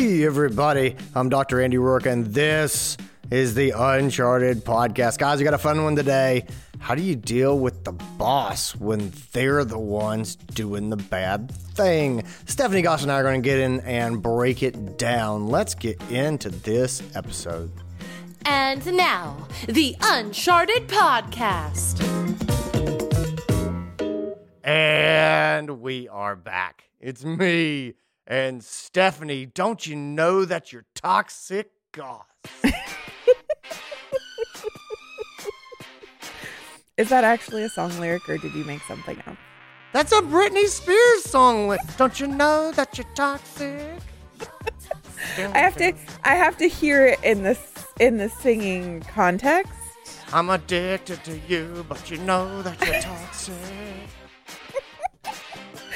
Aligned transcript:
Hey, 0.00 0.24
everybody. 0.24 0.96
I'm 1.14 1.28
Dr. 1.28 1.60
Andy 1.60 1.76
Roark, 1.76 2.06
and 2.06 2.24
this 2.24 2.96
is 3.30 3.54
the 3.54 3.74
Uncharted 3.76 4.64
podcast. 4.64 5.18
Guys, 5.18 5.36
we 5.36 5.44
got 5.44 5.52
a 5.52 5.58
fun 5.58 5.84
one 5.84 5.94
today. 5.94 6.46
How 6.78 6.94
do 6.94 7.02
you 7.02 7.14
deal 7.14 7.58
with 7.58 7.84
the 7.84 7.92
boss 7.92 8.74
when 8.74 9.12
they're 9.32 9.62
the 9.62 9.78
ones 9.78 10.36
doing 10.36 10.88
the 10.88 10.96
bad 10.96 11.50
thing? 11.50 12.24
Stephanie 12.46 12.80
Goss 12.80 13.02
and 13.02 13.12
I 13.12 13.16
are 13.16 13.22
going 13.22 13.42
to 13.42 13.46
get 13.46 13.58
in 13.58 13.80
and 13.80 14.22
break 14.22 14.62
it 14.62 14.96
down. 14.96 15.48
Let's 15.48 15.74
get 15.74 16.00
into 16.10 16.48
this 16.48 17.02
episode. 17.14 17.70
And 18.46 18.96
now, 18.96 19.48
the 19.68 19.96
Uncharted 20.00 20.88
Podcast. 20.88 22.00
And 24.64 25.82
we 25.82 26.08
are 26.08 26.36
back. 26.36 26.84
It's 27.02 27.22
me 27.22 27.96
and 28.30 28.62
Stephanie. 28.64 29.44
Don't 29.44 29.86
you 29.86 29.96
know 29.96 30.44
that 30.46 30.72
you're 30.72 30.86
toxic, 30.94 31.72
Goss? 31.92 32.24
Is 36.96 37.08
that 37.08 37.24
actually 37.24 37.64
a 37.64 37.68
song 37.70 37.98
lyric 37.98 38.28
or 38.28 38.36
did 38.38 38.54
you 38.54 38.64
make 38.64 38.82
something 38.82 39.18
up? 39.26 39.36
That's 39.92 40.12
a 40.12 40.20
Britney 40.20 40.66
Spears 40.66 41.24
song. 41.24 41.68
li- 41.68 41.78
Don't 41.96 42.20
you 42.20 42.26
know 42.28 42.70
that 42.72 42.96
you're 42.96 43.06
toxic? 43.16 43.98
I 45.38 45.58
have 45.58 45.76
to 45.76 45.92
I 46.24 46.34
have 46.36 46.56
to 46.58 46.68
hear 46.68 47.06
it 47.06 47.18
in 47.24 47.42
the 47.42 47.50
s- 47.50 47.86
in 47.98 48.18
the 48.18 48.28
singing 48.28 49.00
context. 49.00 49.72
I'm 50.32 50.50
addicted 50.50 51.24
to 51.24 51.38
you, 51.48 51.84
but 51.88 52.10
you 52.10 52.18
know 52.18 52.62
that 52.62 52.80
you're 52.86 53.00
toxic. 53.00 53.54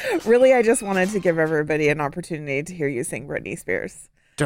Really, 0.25 0.55
I 0.55 0.63
just 0.63 0.83
wanted 0.83 1.11
to 1.11 1.21
give 1.21 1.39
everybody 1.39 1.89
an 1.89 2.01
opportunity 2.01 2.63
to 2.63 2.75
hear 2.75 2.89
you 2.89 3.05
sing 3.05 3.29
Britney 3.29 3.59
Spears. 3.59 4.09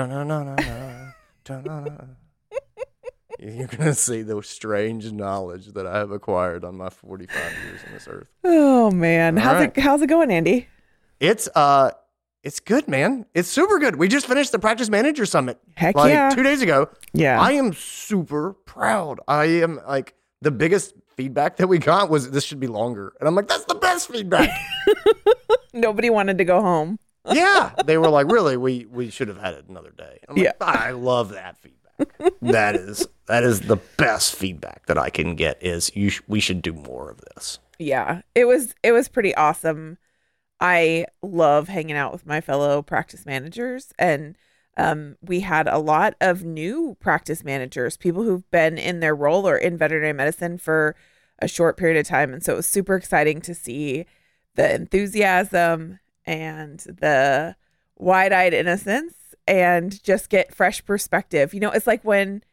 You're 3.38 3.68
gonna 3.68 3.94
see 3.94 4.22
the 4.22 4.42
strange 4.42 5.12
knowledge 5.12 5.68
that 5.68 5.86
I 5.86 5.98
have 5.98 6.10
acquired 6.10 6.64
on 6.64 6.76
my 6.76 6.90
45 6.90 7.36
years 7.36 7.80
on 7.86 7.94
this 7.94 8.08
earth. 8.08 8.26
Oh 8.44 8.90
man, 8.90 9.38
All 9.38 9.44
how's 9.44 9.60
right. 9.60 9.76
it 9.76 9.80
how's 9.80 10.02
it 10.02 10.08
going, 10.08 10.30
Andy? 10.30 10.68
It's 11.20 11.48
uh, 11.54 11.92
it's 12.42 12.60
good, 12.60 12.88
man. 12.88 13.26
It's 13.34 13.48
super 13.48 13.78
good. 13.78 13.96
We 13.96 14.08
just 14.08 14.26
finished 14.26 14.52
the 14.52 14.58
practice 14.58 14.88
manager 14.88 15.26
summit 15.26 15.58
Heck 15.74 15.96
like 15.96 16.12
yeah. 16.12 16.30
two 16.30 16.42
days 16.42 16.62
ago. 16.62 16.88
Yeah. 17.12 17.40
I 17.40 17.52
am 17.52 17.72
super 17.74 18.54
proud. 18.64 19.20
I 19.28 19.46
am 19.46 19.80
like 19.86 20.14
the 20.40 20.50
biggest 20.50 20.94
feedback 21.18 21.56
that 21.56 21.66
we 21.66 21.78
got 21.78 22.08
was 22.08 22.30
this 22.30 22.44
should 22.44 22.60
be 22.60 22.68
longer, 22.68 23.12
and 23.18 23.28
I'm 23.28 23.34
like, 23.34 23.48
that's 23.48 23.64
the 23.64 23.74
best 23.74 24.08
feedback. 24.10 24.48
Nobody 25.74 26.08
wanted 26.08 26.38
to 26.38 26.44
go 26.44 26.62
home. 26.62 26.98
yeah, 27.30 27.72
they 27.84 27.98
were 27.98 28.08
like, 28.08 28.30
really, 28.30 28.56
we 28.56 28.86
we 28.86 29.10
should 29.10 29.28
have 29.28 29.36
had 29.38 29.54
it 29.54 29.66
another 29.68 29.90
day. 29.90 30.20
I'm 30.28 30.36
like, 30.36 30.44
Yeah. 30.44 30.52
I 30.60 30.92
love 30.92 31.30
that 31.30 31.58
feedback. 31.58 32.32
that 32.40 32.76
is 32.76 33.06
that 33.26 33.42
is 33.42 33.62
the 33.62 33.76
best 33.96 34.36
feedback 34.36 34.86
that 34.86 34.96
I 34.96 35.10
can 35.10 35.34
get. 35.34 35.62
Is 35.62 35.90
you 35.94 36.10
sh- 36.10 36.22
we 36.28 36.38
should 36.40 36.62
do 36.62 36.72
more 36.72 37.10
of 37.10 37.20
this. 37.34 37.58
Yeah. 37.78 38.22
It 38.34 38.44
was 38.46 38.74
it 38.84 38.92
was 38.92 39.08
pretty 39.08 39.34
awesome. 39.34 39.98
I 40.60 41.06
love 41.22 41.68
hanging 41.68 41.96
out 41.96 42.12
with 42.12 42.24
my 42.26 42.40
fellow 42.40 42.80
practice 42.82 43.26
managers 43.26 43.92
and 43.98 44.36
um, 44.78 45.16
we 45.20 45.40
had 45.40 45.66
a 45.66 45.78
lot 45.78 46.14
of 46.20 46.44
new 46.44 46.96
practice 47.00 47.42
managers, 47.42 47.96
people 47.96 48.22
who've 48.22 48.48
been 48.52 48.78
in 48.78 49.00
their 49.00 49.14
role 49.14 49.46
or 49.46 49.56
in 49.56 49.76
veterinary 49.76 50.12
medicine 50.12 50.56
for 50.56 50.94
a 51.40 51.48
short 51.48 51.76
period 51.76 51.98
of 51.98 52.06
time. 52.06 52.32
And 52.32 52.42
so 52.42 52.54
it 52.54 52.56
was 52.56 52.66
super 52.66 52.94
exciting 52.94 53.40
to 53.42 53.54
see 53.54 54.06
the 54.54 54.72
enthusiasm 54.72 55.98
and 56.24 56.78
the 56.80 57.56
wide 57.96 58.32
eyed 58.32 58.54
innocence 58.54 59.14
and 59.48 60.02
just 60.02 60.30
get 60.30 60.54
fresh 60.54 60.84
perspective. 60.84 61.52
You 61.52 61.60
know, 61.60 61.70
it's 61.72 61.86
like 61.86 62.04
when 62.04 62.44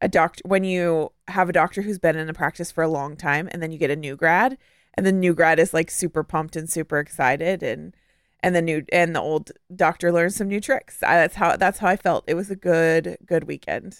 a 0.00 0.08
doctor, 0.08 0.42
when 0.46 0.62
you 0.62 1.10
have 1.26 1.48
a 1.48 1.52
doctor 1.52 1.82
who's 1.82 1.98
been 1.98 2.16
in 2.16 2.28
a 2.28 2.34
practice 2.34 2.70
for 2.70 2.84
a 2.84 2.88
long 2.88 3.16
time 3.16 3.48
and 3.50 3.60
then 3.60 3.72
you 3.72 3.78
get 3.78 3.90
a 3.90 3.96
new 3.96 4.14
grad 4.14 4.58
and 4.94 5.04
the 5.04 5.12
new 5.12 5.34
grad 5.34 5.58
is 5.58 5.74
like 5.74 5.90
super 5.90 6.22
pumped 6.22 6.54
and 6.54 6.70
super 6.70 6.98
excited 6.98 7.64
and 7.64 7.96
and 8.44 8.54
the 8.54 8.62
new 8.62 8.84
and 8.92 9.16
the 9.16 9.20
old 9.20 9.50
doctor 9.74 10.12
learned 10.12 10.34
some 10.34 10.48
new 10.48 10.60
tricks. 10.60 11.02
I, 11.02 11.16
that's 11.16 11.34
how 11.34 11.56
that's 11.56 11.78
how 11.78 11.88
I 11.88 11.96
felt. 11.96 12.24
It 12.28 12.34
was 12.34 12.50
a 12.50 12.56
good 12.56 13.16
good 13.26 13.44
weekend. 13.44 13.96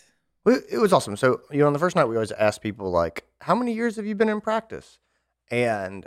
It 0.46 0.78
was 0.78 0.92
awesome. 0.92 1.16
So, 1.16 1.40
you 1.50 1.60
know, 1.60 1.66
on 1.66 1.72
the 1.72 1.78
first 1.78 1.96
night, 1.96 2.04
we 2.04 2.16
always 2.16 2.30
ask 2.32 2.60
people, 2.60 2.90
like, 2.90 3.24
how 3.40 3.54
many 3.54 3.72
years 3.72 3.96
have 3.96 4.04
you 4.04 4.14
been 4.14 4.28
in 4.28 4.42
practice? 4.42 4.98
And 5.50 6.06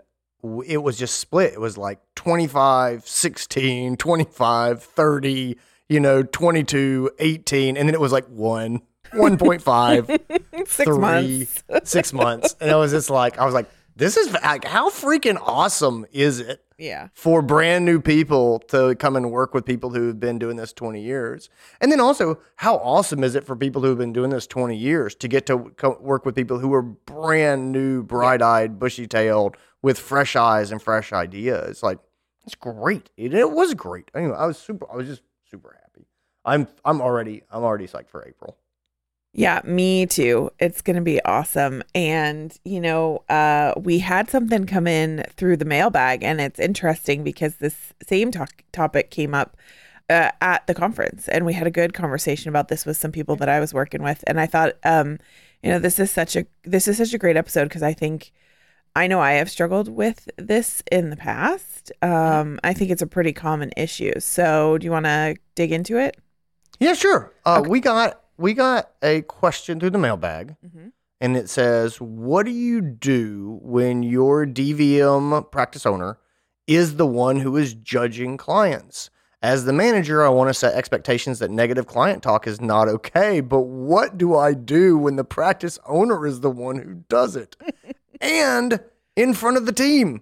it 0.67 0.83
was 0.83 0.95
just 0.99 1.19
split. 1.19 1.53
It 1.53 1.59
was 1.59 1.75
like 1.75 1.99
25, 2.13 3.07
16, 3.07 3.97
25, 3.97 4.83
30, 4.83 5.57
you 5.89 5.99
know, 5.99 6.21
22, 6.21 7.09
18. 7.17 7.77
And 7.77 7.89
then 7.89 7.95
it 7.95 7.99
was 7.99 8.11
like 8.11 8.27
one, 8.27 8.83
1.5, 9.11 10.67
Six 10.67 10.83
three, 10.83 10.97
months. 10.99 11.63
six 11.89 12.13
months. 12.13 12.55
And 12.61 12.69
it 12.69 12.75
was 12.75 12.91
just 12.91 13.09
like, 13.09 13.39
I 13.39 13.45
was 13.45 13.55
like, 13.55 13.67
this 13.97 14.15
is 14.17 14.31
like, 14.33 14.63
how 14.65 14.89
freaking 14.89 15.37
awesome 15.41 16.05
is 16.11 16.39
it 16.39 16.63
Yeah. 16.77 17.07
for 17.13 17.41
brand 17.41 17.83
new 17.85 17.99
people 17.99 18.59
to 18.69 18.95
come 18.95 19.15
and 19.15 19.31
work 19.31 19.53
with 19.53 19.65
people 19.65 19.89
who've 19.89 20.19
been 20.19 20.37
doing 20.39 20.55
this 20.57 20.71
20 20.73 21.01
years. 21.01 21.49
And 21.81 21.91
then 21.91 21.99
also, 21.99 22.39
how 22.57 22.75
awesome 22.77 23.23
is 23.23 23.35
it 23.35 23.43
for 23.45 23.55
people 23.55 23.81
who've 23.81 23.97
been 23.97 24.13
doing 24.13 24.29
this 24.29 24.45
20 24.47 24.75
years 24.75 25.15
to 25.15 25.27
get 25.27 25.45
to 25.47 25.71
co- 25.77 25.97
work 25.99 26.25
with 26.25 26.35
people 26.35 26.59
who 26.59 26.73
are 26.73 26.81
brand 26.83 27.71
new, 27.71 28.03
bright 28.03 28.41
eyed, 28.41 28.79
bushy 28.79 29.07
tailed, 29.07 29.57
with 29.81 29.97
fresh 29.99 30.35
eyes 30.35 30.71
and 30.71 30.81
fresh 30.81 31.11
ideas? 31.11 31.81
Like, 31.81 31.99
it's 32.45 32.55
great. 32.55 33.09
It, 33.17 33.33
it 33.33 33.51
was 33.51 33.73
great. 33.73 34.09
Anyway, 34.15 34.35
I 34.37 34.45
was 34.45 34.57
super, 34.57 34.85
I 34.91 34.95
was 34.95 35.07
just 35.07 35.21
super 35.49 35.75
happy. 35.81 36.05
I'm, 36.45 36.67
I'm 36.85 37.01
already, 37.01 37.43
I'm 37.51 37.63
already 37.63 37.87
psyched 37.87 38.09
for 38.09 38.25
April. 38.25 38.57
Yeah, 39.37 39.61
me 39.63 40.07
too. 40.07 40.49
It's 40.57 40.81
going 40.81 40.95
to 40.95 41.01
be 41.03 41.23
awesome. 41.23 41.83
And, 41.93 42.57
you 42.65 42.81
know, 42.81 43.23
uh, 43.29 43.73
we 43.77 43.99
had 43.99 44.31
something 44.31 44.65
come 44.65 44.87
in 44.87 45.25
through 45.35 45.57
the 45.57 45.65
mailbag, 45.65 46.23
and 46.23 46.41
it's 46.41 46.59
interesting 46.59 47.23
because 47.23 47.57
this 47.57 47.93
same 48.07 48.31
topic 48.31 49.11
came 49.11 49.35
up 49.35 49.55
uh, 50.09 50.31
at 50.41 50.65
the 50.65 50.73
conference, 50.73 51.27
and 51.27 51.45
we 51.45 51.53
had 51.53 51.67
a 51.67 51.71
good 51.71 51.93
conversation 51.93 52.49
about 52.49 52.69
this 52.69 52.83
with 52.83 52.97
some 52.97 53.11
people 53.11 53.35
that 53.35 53.47
I 53.47 53.59
was 53.59 53.75
working 53.75 54.01
with. 54.01 54.23
And 54.25 54.39
I 54.39 54.47
thought, 54.47 54.73
um, 54.83 55.19
you 55.61 55.69
know, 55.69 55.77
this 55.77 55.99
is 55.99 56.09
such 56.09 56.35
a 56.35 56.47
this 56.63 56.87
is 56.87 56.97
such 56.97 57.13
a 57.13 57.19
great 57.19 57.37
episode 57.37 57.65
because 57.65 57.83
I 57.83 57.93
think 57.93 58.31
I 58.95 59.05
know 59.05 59.19
I 59.19 59.33
have 59.33 59.51
struggled 59.51 59.87
with 59.87 60.27
this 60.37 60.81
in 60.91 61.11
the 61.11 61.15
past. 61.15 61.91
Um, 62.01 62.59
I 62.63 62.73
think 62.73 62.89
it's 62.89 63.03
a 63.03 63.07
pretty 63.07 63.33
common 63.33 63.71
issue. 63.77 64.19
So, 64.19 64.79
do 64.79 64.85
you 64.85 64.91
want 64.91 65.05
to 65.05 65.35
dig 65.53 65.71
into 65.71 65.99
it? 65.99 66.17
Yeah, 66.79 66.93
sure. 66.93 67.31
Uh, 67.45 67.63
We 67.67 67.79
got 67.81 68.23
we 68.37 68.53
got 68.53 68.91
a 69.01 69.21
question 69.23 69.79
through 69.79 69.89
the 69.91 69.97
mailbag, 69.97 70.55
Mhm. 70.65 70.91
and 71.19 71.35
it 71.37 71.49
says, 71.49 71.99
"What 71.99 72.45
do 72.45 72.51
you 72.51 72.81
do 72.81 73.59
when 73.61 74.03
your 74.03 74.45
DVM 74.45 75.43
practice 75.51 75.85
owner 75.85 76.17
is 76.67 76.97
the 76.97 77.07
one 77.07 77.37
who 77.37 77.57
is 77.57 77.73
judging 77.73 78.37
clients?" 78.37 79.09
As 79.41 79.65
the 79.65 79.73
manager, 79.73 80.25
I 80.25 80.29
want 80.29 80.49
to 80.49 80.53
set 80.53 80.73
expectations 80.73 81.37
that 81.39 81.51
negative 81.51 81.85
client 81.85 82.23
talk 82.23 82.47
is 82.47 82.59
not 82.59 82.87
okay. 82.87 83.39
But 83.39 83.61
what 83.61 84.17
do 84.17 84.35
I 84.35 84.53
do 84.53 84.97
when 84.97 85.15
the 85.15 85.23
practice 85.23 85.77
owner 85.85 86.25
is 86.25 86.39
the 86.41 86.49
one 86.49 86.77
who 86.77 86.93
does 87.07 87.35
it, 87.35 87.55
and 88.19 88.79
in 89.15 89.33
front 89.33 89.57
of 89.57 89.65
the 89.65 89.71
team? 89.71 90.21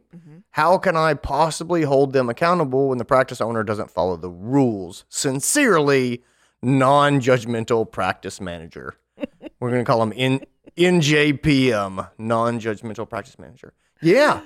How 0.52 0.78
can 0.78 0.96
I 0.96 1.16
possibly 1.16 1.82
hold 1.84 2.14
them 2.14 2.30
accountable 2.30 2.88
when 2.88 2.98
the 2.98 3.04
practice 3.04 3.42
owner 3.42 3.62
doesn't 3.64 3.92
follow 3.92 4.16
the 4.16 4.30
rules? 4.30 5.04
Sincerely, 5.10 6.24
non 6.66 7.22
judgmental 7.22 7.90
practice 7.90 8.42
manager. 8.42 8.96
We're 9.60 9.70
going 9.70 9.86
to 9.86 9.90
call 9.90 10.02
him 10.02 10.12
in, 10.12 10.46
NJPM, 10.78 12.10
non 12.18 12.60
judgmental 12.60 13.08
practice 13.08 13.40
manager. 13.40 13.74
Yeah. 14.02 14.42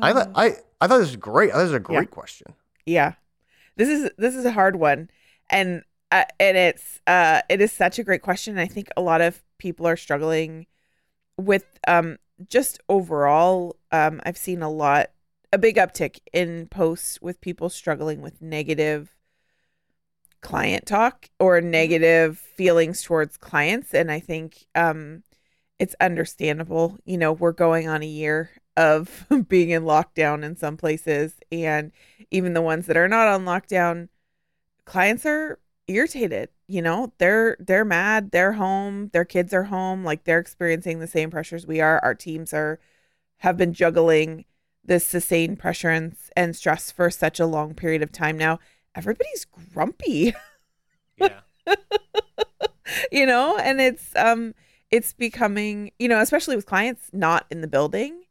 I, 0.00 0.12
thought 0.12 0.30
I, 0.34 0.56
I 0.80 0.86
thought 0.86 0.98
this 0.98 1.08
was 1.08 1.16
great. 1.16 1.50
I 1.50 1.54
thought 1.54 1.58
this 1.58 1.70
was 1.70 1.76
a 1.76 1.80
great 1.80 2.10
question. 2.10 2.54
Yeah. 2.86 3.14
This 3.76 3.88
is 3.88 4.10
this 4.16 4.34
is 4.34 4.44
a 4.44 4.52
hard 4.52 4.76
one. 4.76 5.10
And 5.50 5.82
uh, 6.10 6.24
and 6.38 6.56
it's 6.56 7.00
uh 7.06 7.40
it 7.48 7.60
is 7.60 7.72
such 7.72 7.98
a 7.98 8.04
great 8.04 8.22
question. 8.22 8.58
I 8.58 8.66
think 8.66 8.88
a 8.96 9.02
lot 9.02 9.20
of 9.20 9.42
people 9.58 9.86
are 9.86 9.96
struggling 9.96 10.66
with 11.36 11.78
um 11.88 12.18
just 12.48 12.80
overall 12.88 13.76
um 13.90 14.20
I've 14.24 14.38
seen 14.38 14.62
a 14.62 14.70
lot 14.70 15.10
a 15.52 15.58
big 15.58 15.76
uptick 15.76 16.20
in 16.32 16.66
posts 16.68 17.20
with 17.20 17.40
people 17.40 17.68
struggling 17.68 18.20
with 18.20 18.40
negative 18.40 19.14
client 20.42 20.86
talk 20.86 21.28
or 21.38 21.60
negative 21.60 22.38
feelings 22.38 23.02
towards 23.02 23.36
clients 23.36 23.94
and 23.94 24.10
I 24.10 24.20
think 24.20 24.66
um 24.74 25.22
it's 25.78 25.96
understandable. 26.00 26.98
You 27.04 27.18
know, 27.18 27.32
we're 27.32 27.52
going 27.52 27.88
on 27.88 28.02
a 28.02 28.06
year 28.06 28.50
of 28.76 29.26
being 29.48 29.70
in 29.70 29.82
lockdown 29.82 30.44
in 30.44 30.56
some 30.56 30.76
places 30.76 31.34
and 31.50 31.92
even 32.30 32.54
the 32.54 32.62
ones 32.62 32.86
that 32.86 32.96
are 32.96 33.08
not 33.08 33.28
on 33.28 33.44
lockdown 33.44 34.08
clients 34.84 35.26
are 35.26 35.58
irritated 35.88 36.48
you 36.68 36.80
know 36.80 37.12
they're 37.18 37.56
they're 37.60 37.84
mad 37.84 38.30
they're 38.30 38.52
home 38.52 39.08
their 39.12 39.24
kids 39.24 39.52
are 39.52 39.64
home 39.64 40.04
like 40.04 40.24
they're 40.24 40.38
experiencing 40.38 41.00
the 41.00 41.06
same 41.06 41.30
pressures 41.30 41.66
we 41.66 41.80
are 41.80 41.98
our 42.02 42.14
teams 42.14 42.54
are 42.54 42.78
have 43.38 43.56
been 43.56 43.74
juggling 43.74 44.44
this 44.84 45.06
sustained 45.06 45.58
pressure 45.58 45.90
and, 45.90 46.16
and 46.36 46.56
stress 46.56 46.90
for 46.90 47.10
such 47.10 47.40
a 47.40 47.46
long 47.46 47.74
period 47.74 48.02
of 48.02 48.12
time 48.12 48.38
now 48.38 48.58
everybody's 48.94 49.44
grumpy 49.44 50.34
Yeah. 51.18 51.40
you 53.12 53.26
know, 53.26 53.56
and 53.58 53.80
it's 53.80 54.14
um 54.16 54.54
it's 54.90 55.12
becoming, 55.14 55.90
you 55.98 56.08
know, 56.08 56.20
especially 56.20 56.56
with 56.56 56.66
clients 56.66 57.08
not 57.12 57.46
in 57.50 57.60
the 57.60 57.68
building, 57.68 58.24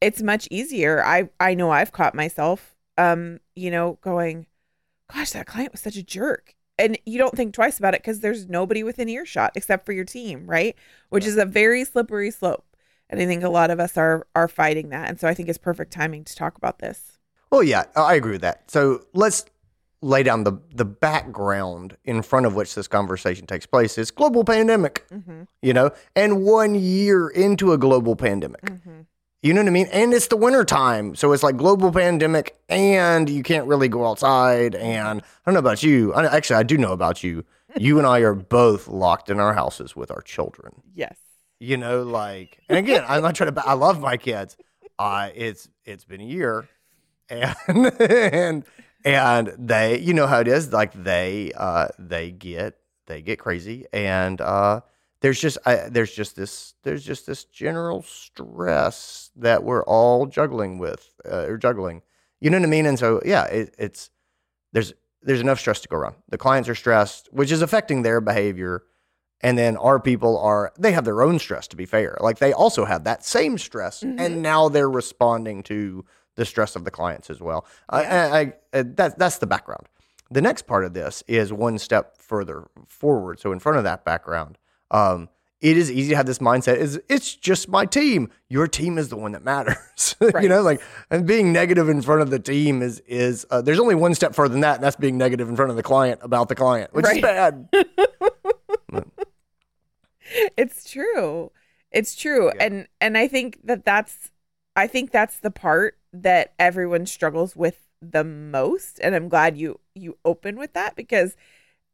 it's 0.00 0.22
much 0.22 0.48
easier. 0.50 1.04
I 1.04 1.30
I 1.40 1.54
know 1.54 1.70
I've 1.70 1.92
caught 1.92 2.14
myself 2.14 2.74
um, 2.96 3.38
you 3.54 3.70
know, 3.70 3.96
going, 4.02 4.46
gosh, 5.12 5.30
that 5.30 5.46
client 5.46 5.70
was 5.70 5.80
such 5.80 5.96
a 5.96 6.02
jerk. 6.02 6.56
And 6.80 6.98
you 7.06 7.16
don't 7.18 7.36
think 7.36 7.54
twice 7.54 7.78
about 7.78 7.94
it 7.94 8.02
because 8.02 8.20
there's 8.20 8.48
nobody 8.48 8.82
within 8.82 9.08
earshot 9.08 9.52
except 9.54 9.86
for 9.86 9.92
your 9.92 10.04
team, 10.04 10.46
right? 10.48 10.74
Which 11.08 11.24
Yeah. 11.24 11.30
is 11.30 11.36
a 11.38 11.44
very 11.44 11.84
slippery 11.84 12.32
slope. 12.32 12.64
And 13.08 13.20
I 13.20 13.26
think 13.26 13.44
a 13.44 13.48
lot 13.48 13.70
of 13.70 13.78
us 13.80 13.96
are 13.96 14.26
are 14.34 14.48
fighting 14.48 14.90
that. 14.90 15.08
And 15.08 15.18
so 15.20 15.28
I 15.28 15.34
think 15.34 15.48
it's 15.48 15.58
perfect 15.58 15.92
timing 15.92 16.24
to 16.24 16.34
talk 16.34 16.56
about 16.56 16.80
this. 16.80 17.18
Well, 17.50 17.62
yeah, 17.62 17.84
I 17.96 18.14
agree 18.14 18.32
with 18.32 18.42
that. 18.42 18.70
So 18.70 19.04
let's 19.14 19.44
lay 20.00 20.22
down 20.22 20.44
the 20.44 20.52
the 20.74 20.84
background 20.84 21.96
in 22.04 22.22
front 22.22 22.46
of 22.46 22.54
which 22.54 22.74
this 22.74 22.86
conversation 22.88 23.46
takes 23.46 23.66
place. 23.66 23.98
It's 23.98 24.10
global 24.10 24.44
pandemic, 24.44 25.04
Mm-hmm. 25.10 25.42
you 25.62 25.72
know, 25.72 25.90
and 26.14 26.44
one 26.44 26.74
year 26.74 27.28
into 27.28 27.72
a 27.72 27.78
global 27.78 28.14
pandemic. 28.16 28.62
Mm-hmm. 28.62 29.00
You 29.42 29.54
know 29.54 29.60
what 29.60 29.68
I 29.68 29.70
mean? 29.70 29.86
And 29.92 30.12
it's 30.12 30.26
the 30.26 30.36
winter 30.36 30.64
time. 30.64 31.14
So 31.14 31.32
it's 31.32 31.44
like 31.44 31.56
global 31.56 31.92
pandemic 31.92 32.58
and 32.68 33.30
you 33.30 33.44
can't 33.44 33.68
really 33.68 33.88
go 33.88 34.04
outside. 34.04 34.74
And 34.74 35.20
I 35.20 35.24
don't 35.46 35.54
know 35.54 35.60
about 35.60 35.84
you. 35.84 36.12
I, 36.12 36.26
actually, 36.26 36.56
I 36.56 36.64
do 36.64 36.76
know 36.76 36.92
about 36.92 37.22
you. 37.22 37.44
You 37.76 37.98
and 37.98 38.06
I 38.06 38.18
are 38.20 38.34
both 38.34 38.88
locked 38.88 39.30
in 39.30 39.38
our 39.38 39.54
houses 39.54 39.94
with 39.94 40.10
our 40.10 40.22
children. 40.22 40.82
Yes. 40.92 41.16
You 41.60 41.76
know, 41.76 42.02
like, 42.02 42.58
and 42.68 42.78
again, 42.78 43.04
I'm 43.06 43.22
not 43.22 43.36
trying 43.36 43.54
to, 43.54 43.64
I 43.64 43.74
love 43.74 44.00
my 44.00 44.16
kids. 44.16 44.56
Uh, 44.98 45.30
it's, 45.32 45.68
it's 45.84 46.04
been 46.04 46.20
a 46.20 46.24
year 46.24 46.68
and, 47.28 47.54
and, 48.00 48.64
and 49.04 49.52
they, 49.58 49.98
you 49.98 50.14
know 50.14 50.26
how 50.26 50.40
it 50.40 50.48
is. 50.48 50.72
Like 50.72 50.92
they, 50.92 51.52
uh, 51.56 51.88
they 51.98 52.30
get, 52.30 52.78
they 53.06 53.22
get 53.22 53.38
crazy. 53.38 53.86
And, 53.92 54.40
uh, 54.40 54.80
there's 55.20 55.40
just 55.40 55.58
I, 55.66 55.88
there's 55.90 56.14
just 56.14 56.36
this 56.36 56.74
there's 56.84 57.04
just 57.04 57.26
this 57.26 57.42
general 57.42 58.02
stress 58.02 59.30
that 59.34 59.64
we're 59.64 59.82
all 59.84 60.26
juggling 60.26 60.78
with 60.78 61.08
uh, 61.28 61.46
or 61.48 61.58
juggling. 61.58 62.02
You 62.40 62.50
know 62.50 62.58
what 62.58 62.66
i 62.66 62.68
mean? 62.70 62.86
And 62.86 62.96
so 62.98 63.20
yeah 63.24 63.44
it, 63.46 63.74
it's 63.78 64.10
there's 64.72 64.92
there's 65.22 65.40
enough 65.40 65.58
stress 65.58 65.80
to 65.80 65.88
go 65.88 65.96
around. 65.96 66.14
The 66.28 66.38
clients 66.38 66.68
are 66.68 66.74
stressed 66.76 67.28
which 67.32 67.50
is 67.50 67.62
affecting 67.62 68.02
their 68.02 68.20
behavior. 68.20 68.84
And 69.40 69.58
then 69.58 69.76
our 69.76 69.98
people 69.98 70.38
are 70.38 70.72
they 70.78 70.92
have 70.92 71.04
their 71.04 71.22
own 71.22 71.40
stress 71.40 71.66
to 71.68 71.76
be 71.76 71.84
fair. 71.84 72.16
Like 72.20 72.38
they 72.38 72.52
also 72.52 72.84
have 72.84 73.02
that 73.02 73.24
same 73.24 73.58
stress 73.58 74.04
Mhm. 74.04 74.20
and 74.20 74.40
now 74.40 74.68
they're 74.68 74.88
responding 74.90 75.64
to 75.64 76.04
the 76.38 76.46
stress 76.46 76.74
of 76.76 76.84
the 76.84 76.90
clients 76.90 77.28
as 77.30 77.40
well. 77.40 77.66
I, 77.90 78.04
I, 78.04 78.38
I, 78.40 78.52
uh, 78.72 78.84
that, 78.96 79.18
that's 79.18 79.38
the 79.38 79.46
background. 79.46 79.86
The 80.30 80.40
next 80.40 80.66
part 80.66 80.84
of 80.84 80.94
this 80.94 81.22
is 81.26 81.52
one 81.52 81.78
step 81.78 82.16
further 82.16 82.68
forward. 82.86 83.40
So 83.40 83.52
in 83.52 83.58
front 83.58 83.78
of 83.78 83.84
that 83.84 84.04
background 84.04 84.58
um, 84.90 85.28
it 85.60 85.76
is 85.76 85.90
easy 85.90 86.10
to 86.10 86.16
have 86.16 86.26
this 86.26 86.38
mindset 86.38 86.76
is 86.76 87.00
it's 87.08 87.34
just 87.34 87.68
my 87.68 87.84
team. 87.84 88.30
Your 88.48 88.68
team 88.68 88.96
is 88.96 89.08
the 89.08 89.16
one 89.16 89.32
that 89.32 89.44
matters. 89.44 89.76
You 90.40 90.48
know 90.48 90.62
like 90.62 90.80
and 91.10 91.26
being 91.26 91.52
negative 91.52 91.88
in 91.88 92.02
front 92.02 92.22
of 92.22 92.30
the 92.30 92.38
team 92.38 92.82
is 92.82 93.00
is 93.06 93.46
uh, 93.50 93.60
there's 93.60 93.78
only 93.80 93.94
one 93.94 94.14
step 94.14 94.34
further 94.34 94.52
than 94.52 94.60
that 94.60 94.76
and 94.76 94.84
that's 94.84 94.96
being 94.96 95.18
negative 95.18 95.48
in 95.48 95.56
front 95.56 95.70
of 95.70 95.76
the 95.76 95.82
client 95.82 96.20
about 96.22 96.48
the 96.48 96.54
client 96.54 96.92
which 96.92 97.06
is 97.06 97.20
bad. 97.20 97.68
It's 100.56 100.90
true. 100.90 101.50
It's 101.90 102.14
true. 102.14 102.46
Yeah. 102.54 102.64
and 102.64 102.88
and 103.00 103.16
i 103.16 103.26
think 103.28 103.58
that 103.64 103.84
that's 103.84 104.30
i 104.76 104.86
think 104.86 105.10
that's 105.10 105.38
the 105.38 105.50
part 105.50 105.98
that 106.12 106.52
everyone 106.58 107.06
struggles 107.06 107.56
with 107.56 107.88
the 108.00 108.24
most 108.24 108.98
and 109.00 109.14
i'm 109.14 109.28
glad 109.28 109.56
you 109.56 109.78
you 109.94 110.16
open 110.24 110.56
with 110.56 110.72
that 110.74 110.96
because 110.96 111.36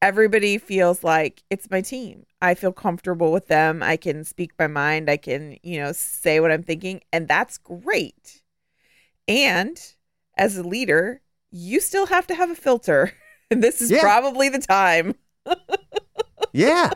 everybody 0.03 0.59
feels 0.59 1.05
like 1.05 1.43
it's 1.51 1.71
my 1.71 1.81
team. 1.81 2.27
I 2.43 2.55
feel 2.55 2.73
comfortable 2.73 3.33
with 3.33 3.49
them. 3.49 3.83
I 3.83 3.97
can 3.97 4.25
speak 4.25 4.53
my 4.59 4.67
mind. 4.67 5.11
I 5.11 5.17
can 5.17 5.59
you 5.63 5.81
know 5.81 5.93
say 5.93 6.41
what 6.41 6.53
i'm 6.53 6.63
thinking 6.63 7.01
and 7.13 7.29
that's 7.29 7.59
great. 7.59 8.43
And 9.29 9.81
as 10.37 10.57
a 10.59 10.63
leader 10.63 11.21
you 11.53 11.81
still 11.81 12.07
have 12.07 12.27
to 12.29 12.35
have 12.35 12.51
a 12.51 12.57
filter. 12.57 13.13
And 13.51 13.63
this 13.63 13.83
is 13.83 13.91
Yeah. 13.91 14.01
probably 14.01 14.49
the 14.49 14.59
time. 14.59 15.15
Yeah. 16.53 16.93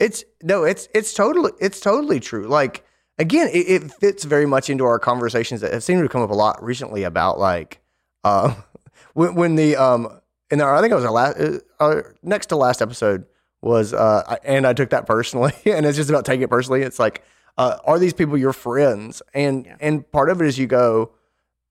It's 0.00 0.24
no 0.42 0.64
it's 0.64 0.88
it's 0.94 1.14
totally 1.14 1.52
it's 1.60 1.80
totally 1.80 2.20
true. 2.20 2.48
Like 2.48 2.85
again 3.18 3.48
it, 3.52 3.68
it 3.68 3.90
fits 3.92 4.24
very 4.24 4.46
much 4.46 4.68
into 4.70 4.84
our 4.84 4.98
conversations 4.98 5.60
that 5.60 5.72
have 5.72 5.82
seemed 5.82 6.02
to 6.02 6.08
come 6.08 6.22
up 6.22 6.30
a 6.30 6.34
lot 6.34 6.62
recently 6.62 7.02
about 7.02 7.38
like 7.38 7.80
uh 8.24 8.54
when, 9.14 9.34
when 9.34 9.56
the 9.56 9.76
um 9.76 10.08
in 10.50 10.60
our 10.60 10.74
i 10.76 10.80
think 10.80 10.92
it 10.92 10.96
was 10.96 11.04
our 11.04 11.10
last 11.12 11.38
uh, 11.38 11.58
our 11.80 12.14
next 12.22 12.46
to 12.46 12.56
last 12.56 12.80
episode 12.82 13.24
was 13.62 13.92
uh 13.94 14.36
and 14.44 14.66
i 14.66 14.72
took 14.72 14.90
that 14.90 15.06
personally 15.06 15.52
and 15.66 15.86
it's 15.86 15.96
just 15.96 16.10
about 16.10 16.24
taking 16.24 16.42
it 16.42 16.50
personally. 16.50 16.82
It's 16.82 16.98
like 16.98 17.22
uh 17.58 17.78
are 17.84 17.98
these 17.98 18.12
people 18.12 18.36
your 18.36 18.52
friends? 18.52 19.22
And 19.32 19.64
Yeah. 19.64 19.76
and 19.80 20.10
part 20.12 20.28
of 20.30 20.40
it 20.42 20.46
is 20.46 20.58
you 20.58 20.66
go 20.66 21.12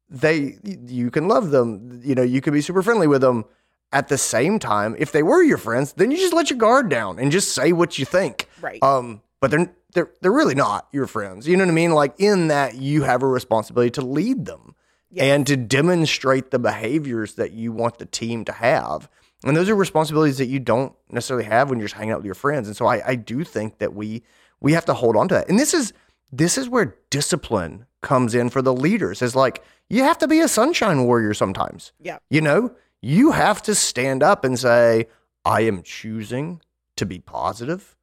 they 0.10 0.58
you 0.64 1.10
can 1.12 1.28
love 1.28 1.52
them. 1.52 2.02
You 2.04 2.16
know 2.16 2.22
you 2.24 2.42
can 2.42 2.54
be 2.54 2.62
super 2.62 2.82
friendly 2.82 3.08
with 3.08 3.22
them. 3.22 3.46
At 3.92 4.08
the 4.10 4.18
same 4.18 4.60
time 4.60 4.96
if 5.00 5.12
they 5.12 5.24
were 5.24 5.42
your 5.44 5.58
friends 5.60 5.94
then 5.94 6.10
you 6.12 6.18
just 6.18 6.34
let 6.34 6.50
your 6.50 6.58
guard 6.58 6.90
down 6.90 7.18
and 7.20 7.32
just 7.32 7.54
say 7.54 7.72
what 7.72 7.98
you 8.00 8.04
think. 8.06 8.50
Right. 8.62 8.82
Um 8.84 9.22
but 9.42 9.52
they're 9.52 9.74
they're 9.94 10.12
they're 10.22 10.32
really 10.32 10.56
not 10.56 10.88
your 10.92 11.08
friends. 11.08 11.48
You 11.48 11.58
know 11.58 11.64
what 11.66 11.72
i 11.72 11.76
mean? 11.76 11.92
Like 11.92 12.14
in 12.18 12.48
that 12.50 12.76
you 12.76 13.04
have 13.04 13.24
a 13.24 13.28
responsibility 13.28 13.92
to 13.92 14.02
lead 14.02 14.46
them 14.46 14.76
Yes. 15.12 15.24
and 15.26 15.48
to 15.48 15.56
demonstrate 15.56 16.52
the 16.52 16.60
behaviors 16.60 17.36
that 17.36 17.52
you 17.54 17.72
want 17.72 18.00
the 18.00 18.06
team 18.06 18.44
to 18.46 18.52
have. 18.52 19.08
And 19.46 19.56
those 19.56 19.70
are 19.70 19.76
responsibilities 19.76 20.40
that 20.40 20.48
you 20.48 20.60
don't 20.60 20.94
necessarily 21.10 21.46
have 21.46 21.70
when 21.70 21.80
you're 21.80 21.88
just 21.88 21.96
hanging 21.96 22.12
out 22.12 22.18
with 22.18 22.26
your 22.26 22.36
friends. 22.36 22.68
And 22.68 22.76
so 22.76 22.86
i 22.88 23.02
i 23.12 23.16
do 23.16 23.44
think 23.44 23.78
that 23.78 23.94
we 23.94 24.24
we 24.60 24.74
have 24.74 24.86
to 24.86 24.94
hold 24.94 25.16
on 25.16 25.28
to 25.30 25.36
that. 25.36 25.48
And 25.50 25.58
this 25.60 25.74
is 25.74 25.94
this 26.32 26.58
is 26.58 26.68
where 26.68 26.96
discipline 27.10 27.86
comes 28.02 28.36
in 28.36 28.50
for 28.50 28.62
the 28.62 28.74
leaders. 28.74 29.22
Is 29.22 29.36
like 29.36 29.64
you 29.90 30.04
have 30.04 30.18
to 30.18 30.28
be 30.28 30.40
a 30.42 30.48
sunshine 30.48 31.06
warrior 31.06 31.34
sometimes. 31.34 31.94
Yeah. 32.02 32.18
You 32.30 32.42
know, 32.42 32.76
you 33.02 33.32
have 33.32 33.62
to 33.64 33.76
stand 33.76 34.24
up 34.24 34.44
and 34.44 34.60
say, 34.60 35.08
I 35.46 35.62
am 35.62 35.82
choosing 35.84 36.62
to 36.98 37.06
be 37.06 37.20
positive 37.20 37.95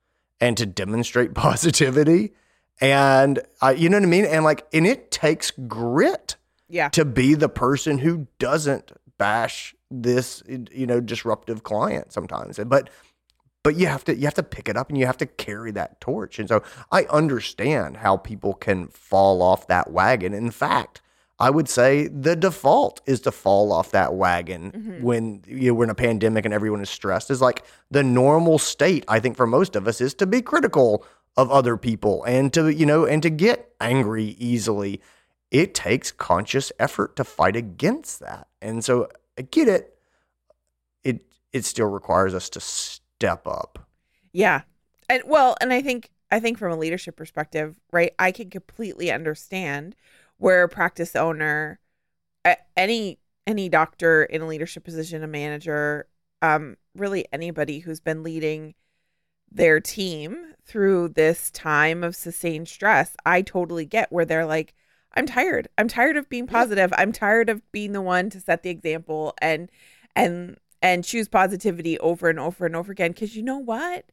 and 0.43 0.57
to 0.59 0.67
demonstrate 0.67 1.33
positivity. 1.49 2.35
And 2.81 3.41
uh, 3.63 3.75
you 3.75 3.89
know 3.89 3.97
what 3.97 4.03
I 4.03 4.07
mean? 4.07 4.27
And 4.27 4.45
like, 4.45 4.67
and 4.75 4.87
it 4.87 5.11
takes 5.11 5.53
grit 5.53 6.37
yeah 6.69 6.89
to 6.89 7.05
be 7.05 7.35
the 7.35 7.49
person 7.49 7.99
who 7.99 8.27
doesn't 8.39 8.93
bash 9.19 9.75
this, 9.91 10.43
you 10.47 10.87
know, 10.87 11.01
disruptive 11.01 11.63
client 11.63 12.13
sometimes. 12.13 12.59
But, 12.67 12.91
but 13.63 13.77
you 13.77 13.87
have 13.87 14.05
to, 14.05 14.17
you 14.17 14.25
have 14.25 14.35
to 14.35 14.43
pick 14.43 14.69
it 14.69 14.77
up 14.77 14.89
and 14.89 14.99
you 14.99 15.07
have 15.07 15.19
to 15.19 15.27
carry 15.27 15.71
that 15.73 16.01
torch. 16.01 16.39
And 16.39 16.49
so 16.49 16.63
I 16.91 17.05
understand 17.05 17.99
how 17.99 18.17
people 18.17 18.55
can 18.55 18.89
fall 18.89 19.43
off 19.43 19.69
that 19.69 19.93
wagon. 19.93 20.35
In 20.35 20.51
fact, 20.51 21.03
I 21.43 21.51
would 21.51 21.69
say 21.69 22.07
the 22.07 22.37
default 22.37 23.01
is 23.05 23.21
to 23.23 23.33
fall 23.33 23.73
off 23.73 23.91
that 23.91 24.15
wagon 24.15 24.71
Mhm. 24.71 25.01
when 25.03 25.43
you 25.47 25.69
know, 25.71 25.75
we're 25.75 25.85
in 25.85 25.91
a 25.91 25.95
pandemic 25.95 26.45
and 26.45 26.55
everyone 26.55 26.81
is 26.81 26.89
stressed. 26.89 27.31
Is 27.31 27.41
like 27.41 27.65
the 27.91 28.05
normal 28.05 28.59
state, 28.59 29.05
I 29.09 29.19
think, 29.19 29.37
for 29.37 29.47
most 29.47 29.75
of 29.75 29.89
us 29.89 30.01
is 30.01 30.15
to 30.15 30.27
be 30.27 30.41
critical 30.41 31.05
of 31.37 31.51
other 31.51 31.77
people 31.77 32.23
and 32.25 32.53
to, 32.53 32.69
you 32.69 32.87
know, 32.87 33.05
and 33.05 33.23
to 33.23 33.31
get 33.31 33.75
angry 33.81 34.37
easily. 34.39 35.01
It 35.51 35.75
takes 35.75 36.13
conscious 36.13 36.71
effort 36.79 37.17
to 37.17 37.25
fight 37.25 37.57
against 37.57 38.21
that. 38.21 38.47
And 38.61 38.85
so 38.85 39.09
I 39.37 39.43
get 39.43 39.67
it. 39.69 39.99
It 41.03 41.23
it 41.53 41.65
still 41.65 41.89
requires 41.89 42.35
us 42.35 42.49
to 42.51 42.61
step 42.61 43.47
up. 43.47 43.79
Yeah. 44.33 44.63
And 45.09 45.23
well, 45.27 45.57
and 45.61 45.73
I 45.73 45.83
think 45.83 46.11
I 46.31 46.41
think 46.41 46.57
from 46.57 46.73
a 46.73 46.77
leadership 46.77 47.17
perspective, 47.17 47.81
right? 47.93 48.15
I 48.19 48.31
can 48.33 48.49
completely 48.49 49.11
understand 49.11 49.95
where 50.43 50.65
a 50.65 50.69
practice 50.69 51.15
owner 51.15 51.79
any 52.77 53.19
any 53.47 53.69
doctor 53.69 54.25
in 54.25 54.43
a 54.43 54.47
leadership 54.47 54.85
position, 54.85 55.23
a 55.23 55.27
manager, 55.29 56.09
um 56.43 56.77
really 56.97 57.27
anybody 57.33 57.79
who's 57.79 58.01
been 58.01 58.23
leading 58.23 58.75
their 59.51 59.81
team 59.81 60.55
through 60.65 61.09
this 61.11 61.51
time 61.53 62.03
of 62.03 62.17
sustained 62.17 62.69
stress, 62.69 63.17
I 63.25 63.43
totally 63.43 63.87
get 63.87 64.13
where 64.13 64.25
they're 64.25 64.47
like 64.47 64.75
I'm 65.15 65.27
tired. 65.27 65.69
I'm 65.79 65.89
tired 65.89 66.17
of 66.17 66.29
being 66.29 66.47
positive. 66.47 66.93
I'm 66.97 67.13
tired 67.13 67.49
of 67.51 67.61
being 67.71 67.93
the 67.93 68.01
one 68.01 68.31
to 68.31 68.41
set 68.41 68.63
the 68.63 68.71
example 68.71 69.35
and 69.41 69.71
and 70.17 70.57
and 70.83 71.05
choose 71.05 71.29
positivity 71.29 71.99
over 72.01 72.29
and 72.29 72.41
over 72.41 72.67
and 72.67 72.75
over 72.75 72.91
again 72.91 73.15
cuz 73.15 73.37
you 73.37 73.43
know 73.43 73.59
what? 73.59 74.07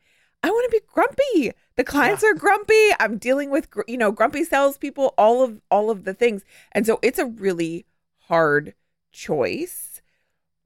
I 0.44 0.50
want 0.50 0.72
to 0.72 0.78
be 0.80 0.86
grumpy. 0.88 1.52
The 1.76 1.84
clients 1.84 2.24
are 2.24 2.34
grumpy. 2.34 2.90
I'm 3.00 3.18
dealing 3.18 3.50
with 3.50 3.68
you 3.88 3.98
know 3.98 4.12
grumpy 4.12 4.44
salespeople. 4.44 5.14
All 5.18 5.44
of 5.44 5.62
all 5.70 5.90
of 5.90 6.04
the 6.06 6.14
things, 6.14 6.44
and 6.72 6.86
so 6.86 7.00
it's 7.02 7.20
a 7.20 7.26
really 7.26 7.86
hard 8.28 8.74
choice. 9.12 10.02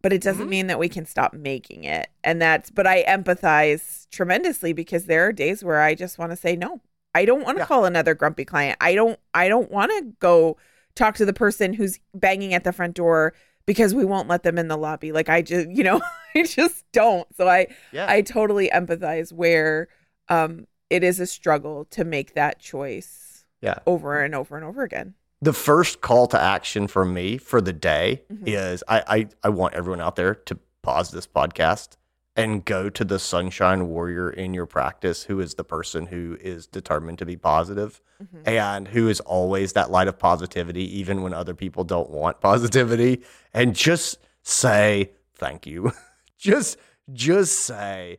But 0.02 0.12
it 0.12 0.22
doesn't 0.22 0.48
Mhm. 0.48 0.50
mean 0.50 0.68
that 0.68 0.80
we 0.80 0.90
can 0.90 1.06
stop 1.06 1.34
making 1.34 1.86
it. 1.86 2.10
And 2.24 2.42
that's. 2.42 2.70
But 2.70 2.86
I 2.86 3.04
empathize 3.06 4.10
tremendously 4.12 4.74
because 4.74 5.06
there 5.06 5.26
are 5.28 5.32
days 5.32 5.64
where 5.64 5.82
I 5.82 5.96
just 5.96 6.18
want 6.18 6.32
to 6.32 6.36
say 6.36 6.56
no. 6.56 6.82
I 7.16 7.26
don't 7.26 7.44
want 7.44 7.58
to 7.58 7.62
Yeah. 7.62 7.68
call 7.68 7.86
another 7.86 8.14
grumpy 8.14 8.44
client. 8.44 8.78
I 8.82 8.96
don't. 8.96 9.20
I 9.34 9.48
don't 9.48 9.72
want 9.72 9.92
to 9.92 10.14
go 10.20 10.58
talk 10.96 11.16
to 11.16 11.26
the 11.26 11.34
person 11.34 11.74
who's 11.74 12.00
banging 12.14 12.54
at 12.54 12.64
the 12.64 12.74
front 12.74 12.96
door 12.96 13.34
because 13.66 13.94
we 13.96 14.06
won't 14.06 14.28
let 14.28 14.44
them 14.44 14.58
in 14.58 14.68
the 14.68 14.78
lobby. 14.78 15.12
Like 15.12 15.30
I 15.30 15.42
just, 15.42 15.70
you 15.70 15.84
know, 15.84 16.02
I 16.36 16.44
just 16.44 16.84
don't. 16.92 17.28
So 17.36 17.48
I 17.48 17.68
Yeah. 17.92 18.06
I 18.10 18.22
totally 18.22 18.70
empathize 18.70 19.32
where 19.32 19.88
um 20.30 20.68
it 20.90 21.04
is 21.04 21.20
a 21.20 21.26
struggle 21.28 21.86
to 21.86 22.04
make 22.04 22.36
that 22.36 22.60
choice 22.60 23.46
yeah. 23.62 23.80
over 23.88 24.22
and 24.22 24.36
over 24.36 24.56
and 24.56 24.66
over 24.66 24.84
again. 24.84 25.16
the 25.42 25.54
first 25.54 26.00
call 26.02 26.28
to 26.28 26.40
action 26.42 26.88
for 26.88 27.04
me 27.06 27.38
for 27.38 27.60
the 27.62 27.74
day 27.74 28.22
Mhm. 28.32 28.44
is 28.48 28.84
I, 28.88 29.04
I 29.08 29.28
I 29.44 29.50
want 29.50 29.74
everyone 29.74 30.02
out 30.02 30.16
there 30.16 30.36
to 30.36 30.58
pause 30.82 31.12
this 31.12 31.28
podcast 31.28 31.98
and 32.36 32.66
go 32.66 32.90
to 32.90 33.04
the 33.06 33.20
sunshine 33.20 33.88
warrior 33.88 34.30
in 34.30 34.54
your 34.54 34.66
practice 34.66 35.24
who 35.24 35.40
is 35.40 35.54
the 35.56 35.64
person 35.64 36.08
who 36.08 36.38
is 36.42 36.66
determined 36.66 37.18
to 37.20 37.26
be 37.26 37.38
positive 37.38 38.02
Mhm. 38.24 38.48
and 38.48 38.88
who 38.90 39.08
is 39.08 39.20
always 39.22 39.74
that 39.74 39.92
light 39.92 40.08
of 40.08 40.18
positivity 40.18 40.84
even 41.00 41.22
when 41.22 41.34
other 41.34 41.54
people 41.54 41.84
don't 41.84 42.10
want 42.10 42.42
positivity 42.42 43.22
and 43.54 43.76
just 43.76 44.18
say 44.44 45.12
thank 45.36 45.66
you. 45.68 45.92
Just 46.38 46.78
just 47.14 47.60
say 47.62 48.18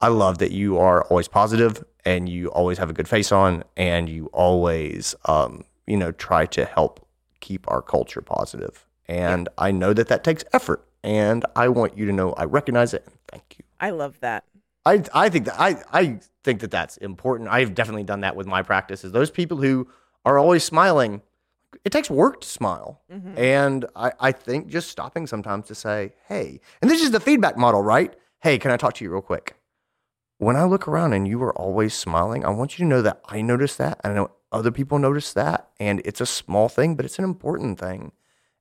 i 0.00 0.06
love 0.08 0.38
that 0.38 0.52
you 0.52 0.78
are 0.78 1.02
always 1.04 1.26
positive 1.28 1.82
and 2.04 2.28
you 2.28 2.48
always 2.48 2.78
have 2.78 2.88
a 2.90 2.92
good 2.92 3.08
face 3.08 3.32
on 3.32 3.64
and 3.76 4.08
you 4.08 4.26
always 4.32 5.14
um, 5.26 5.64
you 5.86 5.96
know 5.96 6.12
try 6.12 6.46
to 6.46 6.64
help 6.64 7.04
keep 7.40 7.64
our 7.68 7.82
culture 7.82 8.20
positive. 8.20 8.86
And 9.08 9.48
i 9.58 9.70
know 9.72 9.92
that 9.92 10.08
that 10.08 10.22
takes 10.24 10.44
effort 10.52 10.84
and 11.02 11.44
i 11.56 11.68
want 11.68 11.96
you 11.98 12.06
to 12.06 12.12
know 12.12 12.32
i 12.34 12.44
recognize 12.44 12.94
it. 12.94 13.04
and 13.06 13.14
thank 13.34 13.56
you 13.58 13.64
I 13.80 13.90
love 13.90 14.18
that. 14.20 14.44
I 14.86 15.02
I 15.12 15.28
think 15.28 15.44
that 15.46 15.60
I 15.60 15.82
I 15.92 16.20
think 16.42 16.60
that 16.60 16.70
that's 16.70 16.96
important. 16.98 17.48
I've 17.50 17.74
definitely 17.74 18.04
done 18.04 18.20
that 18.20 18.36
with 18.36 18.46
my 18.46 18.62
practices. 18.62 19.12
Those 19.12 19.30
people 19.30 19.58
who 19.58 19.88
are 20.24 20.38
always 20.38 20.62
smiling, 20.64 21.20
it 21.84 21.90
takes 21.90 22.08
work 22.10 22.40
to 22.42 22.48
smile. 22.48 23.02
Mhm. 23.12 23.38
And 23.38 23.84
I, 23.96 24.12
I 24.20 24.32
think 24.32 24.68
just 24.68 24.88
stopping 24.90 25.26
sometimes 25.26 25.66
to 25.68 25.74
say, 25.74 26.14
hey, 26.28 26.60
and 26.80 26.90
this 26.90 27.02
is 27.02 27.10
the 27.10 27.20
feedback 27.20 27.56
model, 27.58 27.82
right? 27.82 28.14
Hey, 28.40 28.58
can 28.58 28.70
I 28.70 28.76
talk 28.76 28.94
to 28.94 29.04
you 29.04 29.10
real 29.10 29.22
quick? 29.22 29.56
When 30.38 30.56
I 30.56 30.64
look 30.64 30.86
around 30.88 31.12
and 31.14 31.26
you 31.28 31.42
are 31.42 31.56
always 31.58 31.94
smiling, 31.94 32.44
I 32.44 32.50
want 32.50 32.78
you 32.78 32.84
to 32.84 32.88
know 32.88 33.02
that 33.02 33.20
I 33.26 33.40
notice 33.42 33.76
that. 33.76 34.00
and 34.02 34.12
I 34.12 34.16
know 34.16 34.30
other 34.52 34.70
people 34.70 34.98
notice 34.98 35.32
that. 35.32 35.68
And 35.80 36.00
it's 36.04 36.20
a 36.20 36.26
small 36.26 36.68
thing, 36.68 36.94
but 36.94 37.04
it's 37.04 37.18
an 37.18 37.24
important 37.24 37.78
thing. 37.80 38.12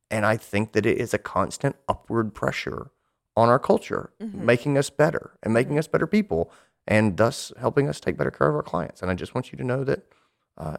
And 0.10 0.26
I 0.26 0.38
think 0.38 0.72
that 0.74 0.86
it 0.86 0.98
is 0.98 1.14
a 1.14 1.18
constant 1.18 1.76
upward 1.88 2.34
pressure 2.34 2.92
on 3.36 3.50
our 3.50 3.60
culture, 3.60 4.12
Mhm. 4.22 4.34
making 4.36 4.78
us 4.78 4.90
better 4.90 5.38
and 5.42 5.54
making 5.54 5.78
us 5.80 5.88
better 5.88 6.06
people, 6.08 6.52
and 6.88 7.18
thus 7.18 7.52
helping 7.58 7.88
us 7.90 8.00
take 8.00 8.18
better 8.18 8.32
care 8.32 8.48
of 8.50 8.56
our 8.56 8.62
clients. 8.64 9.02
And 9.02 9.10
I 9.10 9.16
just 9.16 9.34
want 9.34 9.52
you 9.52 9.58
to 9.58 9.64
know 9.64 9.84
that 9.84 10.06
uh, 10.58 10.78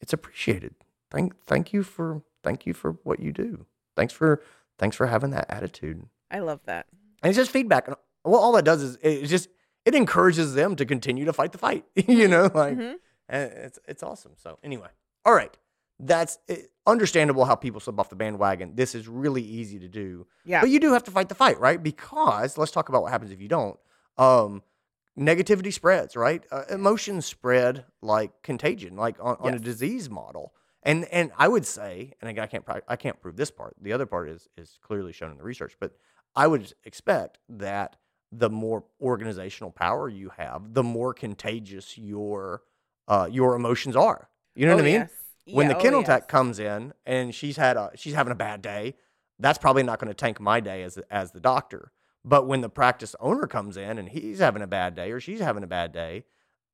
it's 0.00 0.12
appreciated. 0.12 0.74
Thank, 1.10 1.36
thank 1.44 1.72
you 1.72 1.82
for, 1.82 2.22
thank 2.44 2.64
you 2.66 2.72
for 2.74 2.92
what 3.02 3.18
you 3.18 3.32
do. 3.32 3.66
Thanks 3.96 4.12
for, 4.12 4.40
thanks 4.78 4.94
for 4.96 5.06
having 5.08 5.30
that 5.30 5.46
attitude. 5.48 6.06
I 6.30 6.38
love 6.40 6.60
that. 6.66 6.86
And 7.22 7.30
it's 7.30 7.36
just 7.36 7.50
feedback. 7.50 7.88
And 7.88 7.96
well, 8.24 8.40
all 8.40 8.52
that 8.52 8.64
does 8.64 8.82
is 8.82 8.98
it 9.02 9.26
just 9.26 9.48
it 9.84 9.94
encourages 9.94 10.54
them 10.54 10.74
to 10.76 10.84
continue 10.84 11.24
to 11.24 11.32
fight 11.32 11.52
the 11.52 11.58
fight. 11.58 11.84
you 11.94 12.28
know, 12.28 12.50
like 12.54 12.76
Mhm. 12.76 12.96
it's 13.28 13.78
it's 13.88 14.02
awesome. 14.02 14.32
So 14.36 14.58
anyway, 14.62 14.88
all 15.24 15.32
right, 15.34 15.56
that's 15.98 16.38
it, 16.48 16.70
understandable 16.86 17.44
how 17.44 17.54
people 17.54 17.80
slip 17.80 17.98
off 17.98 18.08
the 18.10 18.16
bandwagon. 18.16 18.74
This 18.74 18.94
is 18.94 19.08
really 19.08 19.42
easy 19.42 19.78
to 19.78 19.88
do, 19.88 20.26
Yeah. 20.44 20.60
but 20.60 20.70
you 20.70 20.78
do 20.80 20.92
have 20.92 21.04
to 21.04 21.10
fight 21.10 21.28
the 21.28 21.34
fight, 21.34 21.58
right? 21.58 21.82
Because 21.82 22.58
let's 22.58 22.70
talk 22.72 22.88
about 22.88 23.02
what 23.02 23.10
happens 23.12 23.30
if 23.32 23.40
you 23.40 23.48
don't. 23.48 23.78
Um, 24.18 24.62
negativity 25.18 25.72
spreads, 25.72 26.16
right? 26.16 26.44
Uh, 26.50 26.64
emotions 26.70 27.26
spread 27.26 27.84
like 28.02 28.42
contagion, 28.42 28.96
like 28.96 29.16
on, 29.20 29.36
on 29.40 29.54
a 29.54 29.58
disease 29.58 30.08
model. 30.10 30.52
And 30.82 31.04
and 31.06 31.32
I 31.36 31.48
would 31.48 31.66
say, 31.66 32.12
and 32.20 32.30
again, 32.30 32.44
I 32.44 32.46
can't 32.46 32.64
I 32.86 32.96
can't 32.96 33.20
prove 33.20 33.36
this 33.36 33.50
part. 33.50 33.74
The 33.80 33.92
other 33.92 34.06
part 34.06 34.28
is 34.28 34.48
is 34.56 34.78
clearly 34.82 35.12
shown 35.12 35.32
in 35.32 35.36
the 35.36 35.42
research, 35.42 35.76
but 35.80 35.92
I 36.36 36.46
would 36.46 36.72
expect 36.84 37.38
that 37.48 37.96
the 38.30 38.50
more 38.50 38.84
organizational 39.00 39.70
power 39.72 40.08
you 40.08 40.30
have, 40.36 40.74
the 40.74 40.82
more 40.84 41.12
contagious 41.12 41.98
your 41.98 42.62
uh, 43.08 43.28
your 43.30 43.56
emotions 43.56 43.96
are. 43.96 44.28
You 44.54 44.66
know 44.66 44.72
Oh, 44.72 44.76
what 44.76 44.82
I 44.84 44.86
mean? 44.86 44.94
yes. 45.02 45.10
When 45.50 45.66
Yeah, 45.68 45.74
the 45.74 45.78
oh, 45.78 45.82
kennel 45.82 46.00
yes. 46.00 46.08
tech 46.08 46.28
comes 46.28 46.58
in 46.58 46.92
and 47.04 47.34
she's 47.34 47.56
had 47.56 47.76
a 47.76 47.90
she's 47.94 48.14
having 48.14 48.32
a 48.32 48.36
bad 48.36 48.62
day, 48.62 48.94
that's 49.38 49.58
probably 49.58 49.82
not 49.82 49.98
going 50.00 50.08
to 50.08 50.14
tank 50.14 50.40
my 50.40 50.60
day 50.60 50.82
as 50.82 50.98
as 51.10 51.32
the 51.32 51.40
doctor. 51.40 51.92
But 52.24 52.46
when 52.48 52.60
the 52.60 52.68
practice 52.68 53.14
owner 53.20 53.46
comes 53.46 53.76
in 53.76 53.98
and 53.98 54.08
he's 54.08 54.40
having 54.40 54.62
a 54.62 54.66
bad 54.66 54.94
day 54.96 55.12
or 55.12 55.20
she's 55.20 55.40
having 55.40 55.62
a 55.62 55.68
bad 55.68 55.92
day, 55.92 56.24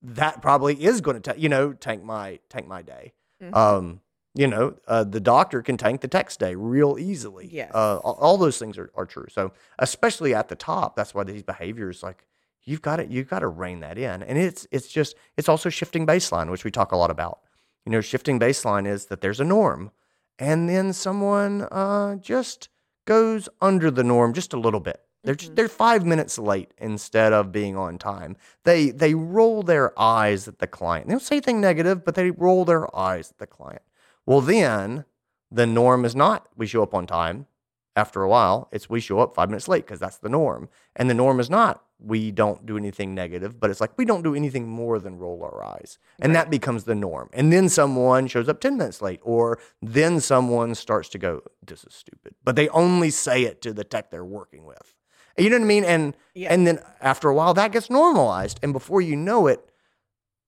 that 0.01 0.41
probably 0.41 0.83
is 0.83 1.01
going 1.03 1.21
to 1.21 1.33
ta- 1.33 1.39
you 1.39 1.49
know 1.49 1.73
tank 1.73 2.03
my 2.03 2.39
tank 2.49 2.67
my 2.67 2.83
day. 2.83 3.13
Mhm. 3.43 3.55
Um, 3.55 4.01
you 4.35 4.47
know, 4.47 4.75
uh, 4.89 5.05
the 5.05 5.21
doctor 5.21 5.61
can 5.61 5.77
tank 5.77 6.01
the 6.01 6.09
text 6.09 6.41
day 6.41 6.55
real 6.55 6.97
easily. 6.99 7.51
Yes. 7.53 7.71
Uh, 7.75 7.99
all, 7.99 8.15
all 8.15 8.39
those 8.39 8.57
things 8.59 8.79
are, 8.79 8.91
are 8.95 9.05
true. 9.05 9.27
So 9.29 9.53
especially 9.79 10.35
at 10.35 10.49
the 10.49 10.57
top, 10.57 10.97
that's 10.97 11.15
why 11.15 11.25
these 11.25 11.43
behaviors 11.43 12.03
like 12.03 12.25
you've 12.65 12.81
got 12.81 12.97
to 12.97 13.07
you've 13.07 13.29
got 13.29 13.41
to 13.41 13.49
rein 13.49 13.81
that 13.81 13.99
in. 13.99 14.23
And 14.23 14.39
it's 14.39 14.67
it's 14.71 14.89
just 14.89 15.17
it's 15.37 15.51
also 15.51 15.69
shifting 15.69 16.07
baseline, 16.07 16.51
which 16.51 16.65
we 16.65 16.71
talk 16.71 16.93
a 16.93 16.97
lot 16.97 17.11
about. 17.11 17.41
You 17.85 17.93
know, 17.93 18.01
shifting 18.01 18.39
baseline 18.39 18.87
is 18.87 19.07
that 19.07 19.21
there's 19.21 19.41
a 19.41 19.45
norm, 19.45 19.91
and 20.39 20.69
then 20.69 20.93
someone 20.93 21.63
uh, 21.71 22.17
just 22.17 22.69
goes 23.07 23.49
under 23.61 23.91
the 23.91 24.05
norm 24.05 24.33
just 24.33 24.53
a 24.53 24.59
little 24.61 24.81
bit. 24.81 25.01
They're 25.25 25.35
Mhm. 25.37 25.55
they're 25.57 25.69
five 25.69 26.05
minutes 26.05 26.39
late 26.39 26.73
instead 26.79 27.33
of 27.33 27.53
being 27.53 27.77
on 27.77 27.99
time. 27.99 28.37
They 28.65 28.91
they 28.91 29.15
roll 29.15 29.63
their 29.63 29.97
eyes 29.99 30.47
at 30.49 30.59
the 30.59 30.67
client. 30.67 31.07
They 31.07 31.13
don't 31.13 31.21
say 31.21 31.37
anything 31.37 31.61
negative, 31.61 32.05
but 32.05 32.15
they 32.15 32.31
roll 32.31 32.65
their 32.65 32.95
eyes 32.97 33.31
at 33.31 33.39
the 33.39 33.47
client. 33.47 33.83
Well, 34.27 34.41
then 34.41 35.05
the 35.51 35.67
norm 35.67 36.05
is 36.05 36.15
not 36.17 36.49
we 36.57 36.67
show 36.67 36.83
up 36.83 36.95
on 36.95 37.07
time. 37.07 37.47
After 37.95 38.23
a 38.23 38.29
while, 38.29 38.69
it's 38.73 38.89
we 38.89 39.01
show 39.01 39.19
up 39.21 39.35
five 39.35 39.51
minutes 39.51 39.69
late 39.69 39.85
because 39.85 40.01
that's 40.01 40.19
the 40.19 40.29
norm. 40.29 40.69
And 40.97 41.11
the 41.11 41.15
norm 41.15 41.39
is 41.41 41.51
not 41.51 41.85
we 42.05 42.31
don't 42.31 42.67
do 42.67 42.77
anything 42.77 43.15
negative, 43.15 43.61
but 43.61 43.71
it's 43.71 43.81
like 43.81 43.97
we 43.97 44.05
don't 44.05 44.23
do 44.23 44.35
anything 44.35 44.67
more 44.69 44.99
than 44.99 45.19
roll 45.19 45.43
our 45.45 45.63
eyes. 45.65 45.99
And 46.19 46.35
that 46.35 46.51
becomes 46.51 46.85
the 46.85 46.95
norm. 46.95 47.31
And 47.33 47.53
then 47.53 47.69
someone 47.69 48.27
shows 48.27 48.49
up 48.49 48.61
10 48.61 48.77
minutes 48.77 49.01
late, 49.01 49.21
or 49.23 49.59
then 49.81 50.21
someone 50.21 50.75
starts 50.75 51.09
to 51.11 51.19
go, 51.19 51.43
This 51.65 51.85
is 51.85 51.95
stupid. 51.95 52.35
But 52.45 52.57
they 52.57 52.69
only 52.71 53.11
say 53.11 53.43
it 53.45 53.63
to 53.63 53.73
the 53.73 53.85
tech 53.85 54.11
they're 54.11 54.25
working 54.25 54.65
with. 54.65 54.95
You 55.39 55.49
know 55.51 55.57
what 55.57 55.63
I 55.65 55.67
mean? 55.67 55.85
And 55.85 56.17
Yeah. 56.35 56.53
and 56.53 56.67
then 56.67 56.81
after 57.01 57.29
a 57.29 57.35
while 57.35 57.55
that 57.55 57.73
gets 57.73 57.89
normalized. 57.89 58.59
And 58.63 58.73
before 58.73 59.01
you 59.01 59.17
know 59.17 59.47
it, 59.47 59.71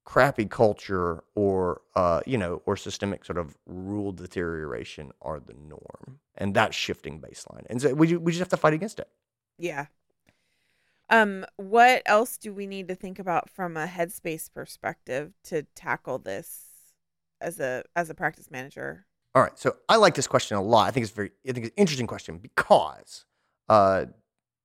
crappy 0.05 0.45
culture 0.45 1.25
or 1.35 1.81
uh, 1.97 2.21
you 2.27 2.37
know, 2.37 2.61
or 2.67 2.77
systemic 2.77 3.25
sort 3.25 3.39
of 3.39 3.57
rule 3.67 4.13
deterioration 4.13 5.13
are 5.23 5.41
the 5.41 5.55
norm. 5.55 6.19
And 6.37 6.55
that's 6.55 6.77
shifting 6.77 7.21
baseline. 7.21 7.65
And 7.71 7.81
so 7.81 7.95
we, 7.95 8.17
we 8.17 8.33
just 8.33 8.41
have 8.41 8.49
to 8.49 8.57
fight 8.57 8.75
against 8.75 8.99
it. 8.99 9.09
Yeah. 9.57 9.87
Um, 11.11 11.45
what 11.57 12.03
else 12.07 12.37
do 12.37 12.53
we 12.53 12.67
need 12.67 12.89
to 12.89 12.95
think 12.95 13.19
about 13.19 13.51
from 13.51 13.77
a 13.77 13.87
headspace 13.87 14.53
perspective 14.53 15.33
to 15.45 15.65
tackle 15.75 16.19
this 16.19 16.65
as 17.41 17.61
a 17.61 17.85
as 17.95 18.11
a 18.11 18.15
practice 18.15 18.51
manager? 18.51 19.07
All 19.35 19.43
right. 19.43 19.59
So 19.59 19.77
I 19.89 19.97
like 19.97 20.15
this 20.15 20.27
question 20.27 20.57
a 20.57 20.63
lot. 20.63 20.89
I 20.89 20.91
think 20.91 21.05
it's 21.05 21.13
very 21.13 21.31
I 21.49 21.53
think 21.53 21.67
it's 21.67 21.75
an 21.75 21.81
interesting 21.81 22.07
question 22.07 22.39
because 22.39 23.27
uh, 23.69 24.07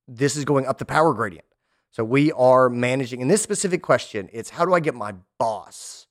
this 0.08 0.36
is 0.36 0.44
going 0.44 0.66
up 0.66 0.78
the 0.78 0.84
power 0.84 1.12
gradient. 1.12 1.44
So 1.90 2.04
we 2.04 2.30
are 2.32 2.70
managing 2.70 3.20
in 3.20 3.28
this 3.28 3.42
specific 3.42 3.82
question, 3.82 4.28
it's 4.32 4.50
how 4.50 4.64
do 4.64 4.74
I 4.74 4.80
get 4.80 4.94
my 4.94 5.14
boss 5.38 6.06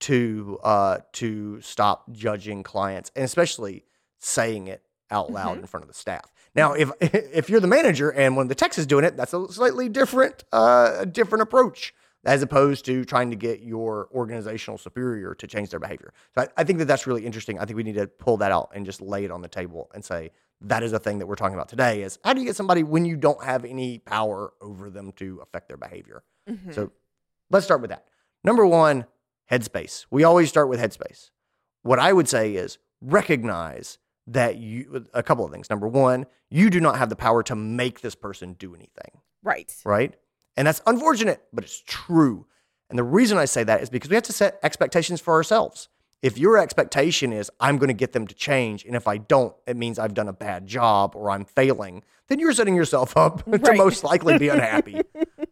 to 0.00 0.58
uh, 0.62 0.98
to 1.14 1.60
stop 1.60 2.10
judging 2.12 2.62
clients 2.62 3.10
and 3.16 3.24
especially 3.24 3.84
saying 4.18 4.68
it 4.68 4.82
out 5.10 5.30
loud 5.32 5.56
Mhm. 5.56 5.60
in 5.60 5.66
front 5.66 5.82
of 5.84 5.88
the 5.88 5.94
staff. 5.94 6.32
Now, 6.54 6.72
if 6.72 6.90
if 7.00 7.48
you're 7.50 7.60
the 7.60 7.66
manager 7.66 8.10
and 8.10 8.36
one 8.36 8.44
of 8.44 8.48
the 8.48 8.54
techs 8.54 8.78
is 8.78 8.86
doing 8.86 9.04
it, 9.04 9.16
that's 9.16 9.32
a 9.34 9.48
slightly 9.52 9.88
different 9.88 10.44
uh, 10.52 11.04
different 11.04 11.42
approach 11.42 11.94
as 12.24 12.42
opposed 12.42 12.84
to 12.84 13.04
trying 13.04 13.30
to 13.30 13.36
get 13.36 13.60
your 13.60 14.08
organizational 14.12 14.76
superior 14.76 15.34
to 15.36 15.46
change 15.46 15.70
their 15.70 15.78
behavior. 15.80 16.12
So 16.34 16.42
I, 16.42 16.48
I 16.58 16.64
think 16.64 16.80
that 16.80 16.86
that's 16.86 17.06
really 17.06 17.24
interesting. 17.24 17.58
I 17.58 17.64
think 17.64 17.76
we 17.76 17.84
need 17.84 17.94
to 17.94 18.06
pull 18.08 18.36
that 18.38 18.50
out 18.50 18.70
and 18.74 18.84
just 18.84 19.00
lay 19.00 19.24
it 19.24 19.30
on 19.30 19.40
the 19.40 19.48
table 19.48 19.88
and 19.94 20.04
say 20.04 20.32
that 20.62 20.82
is 20.82 20.92
a 20.92 20.98
thing 20.98 21.20
that 21.20 21.26
we're 21.26 21.36
talking 21.36 21.54
about 21.54 21.68
today 21.68 22.02
is 22.02 22.18
how 22.24 22.32
do 22.34 22.40
you 22.40 22.46
get 22.46 22.56
somebody 22.56 22.82
when 22.82 23.04
you 23.04 23.16
don't 23.16 23.42
have 23.44 23.64
any 23.64 23.98
power 24.00 24.52
over 24.60 24.90
them 24.90 25.12
to 25.12 25.38
affect 25.42 25.68
their 25.68 25.76
behavior? 25.76 26.24
Mhm. 26.50 26.74
So 26.74 26.90
let's 27.50 27.64
start 27.64 27.80
with 27.80 27.90
that. 27.90 28.04
Number 28.42 28.66
one, 28.66 29.06
headspace. 29.50 30.04
We 30.10 30.24
always 30.24 30.48
start 30.48 30.68
with 30.68 30.80
headspace. 30.80 31.30
What 31.82 32.00
I 32.00 32.12
would 32.12 32.28
say 32.28 32.56
is 32.56 32.78
recognize 33.00 33.98
that 34.28 34.56
you, 34.56 35.06
a 35.14 35.22
couple 35.22 35.44
of 35.44 35.50
things. 35.50 35.70
Number 35.70 35.88
one, 35.88 36.26
you 36.50 36.70
do 36.70 36.80
not 36.80 36.98
have 36.98 37.08
the 37.08 37.16
power 37.16 37.42
to 37.44 37.56
make 37.56 38.00
this 38.00 38.14
person 38.14 38.54
do 38.54 38.74
anything 38.74 39.20
right. 39.42 39.74
right? 39.84 40.14
And 40.56 40.66
that's 40.66 40.82
unfortunate, 40.86 41.42
but 41.52 41.64
it's 41.64 41.82
true. 41.86 42.46
And 42.90 42.98
the 42.98 43.04
reason 43.04 43.38
I 43.38 43.44
say 43.44 43.64
that 43.64 43.82
is 43.82 43.90
because 43.90 44.10
we 44.10 44.14
have 44.14 44.24
to 44.24 44.32
set 44.32 44.58
expectations 44.62 45.20
for 45.20 45.34
ourselves. 45.34 45.88
If 46.20 46.36
your 46.36 46.58
expectation 46.58 47.32
is, 47.32 47.50
I'm 47.60 47.78
going 47.78 47.88
to 47.88 47.94
get 47.94 48.12
them 48.12 48.26
to 48.26 48.34
change, 48.34 48.84
and 48.84 48.96
if 48.96 49.06
I 49.06 49.18
don't, 49.18 49.54
it 49.68 49.76
means 49.76 50.00
I've 50.00 50.14
done 50.14 50.26
a 50.26 50.32
bad 50.32 50.66
job 50.66 51.14
or 51.14 51.30
I'm 51.30 51.44
failing, 51.44 52.02
then 52.26 52.40
you're 52.40 52.52
setting 52.52 52.74
yourself 52.74 53.16
up 53.16 53.44
to 53.50 53.74
most 53.74 54.02
likely 54.02 54.36
be 54.36 54.48
unhappy, 54.48 55.02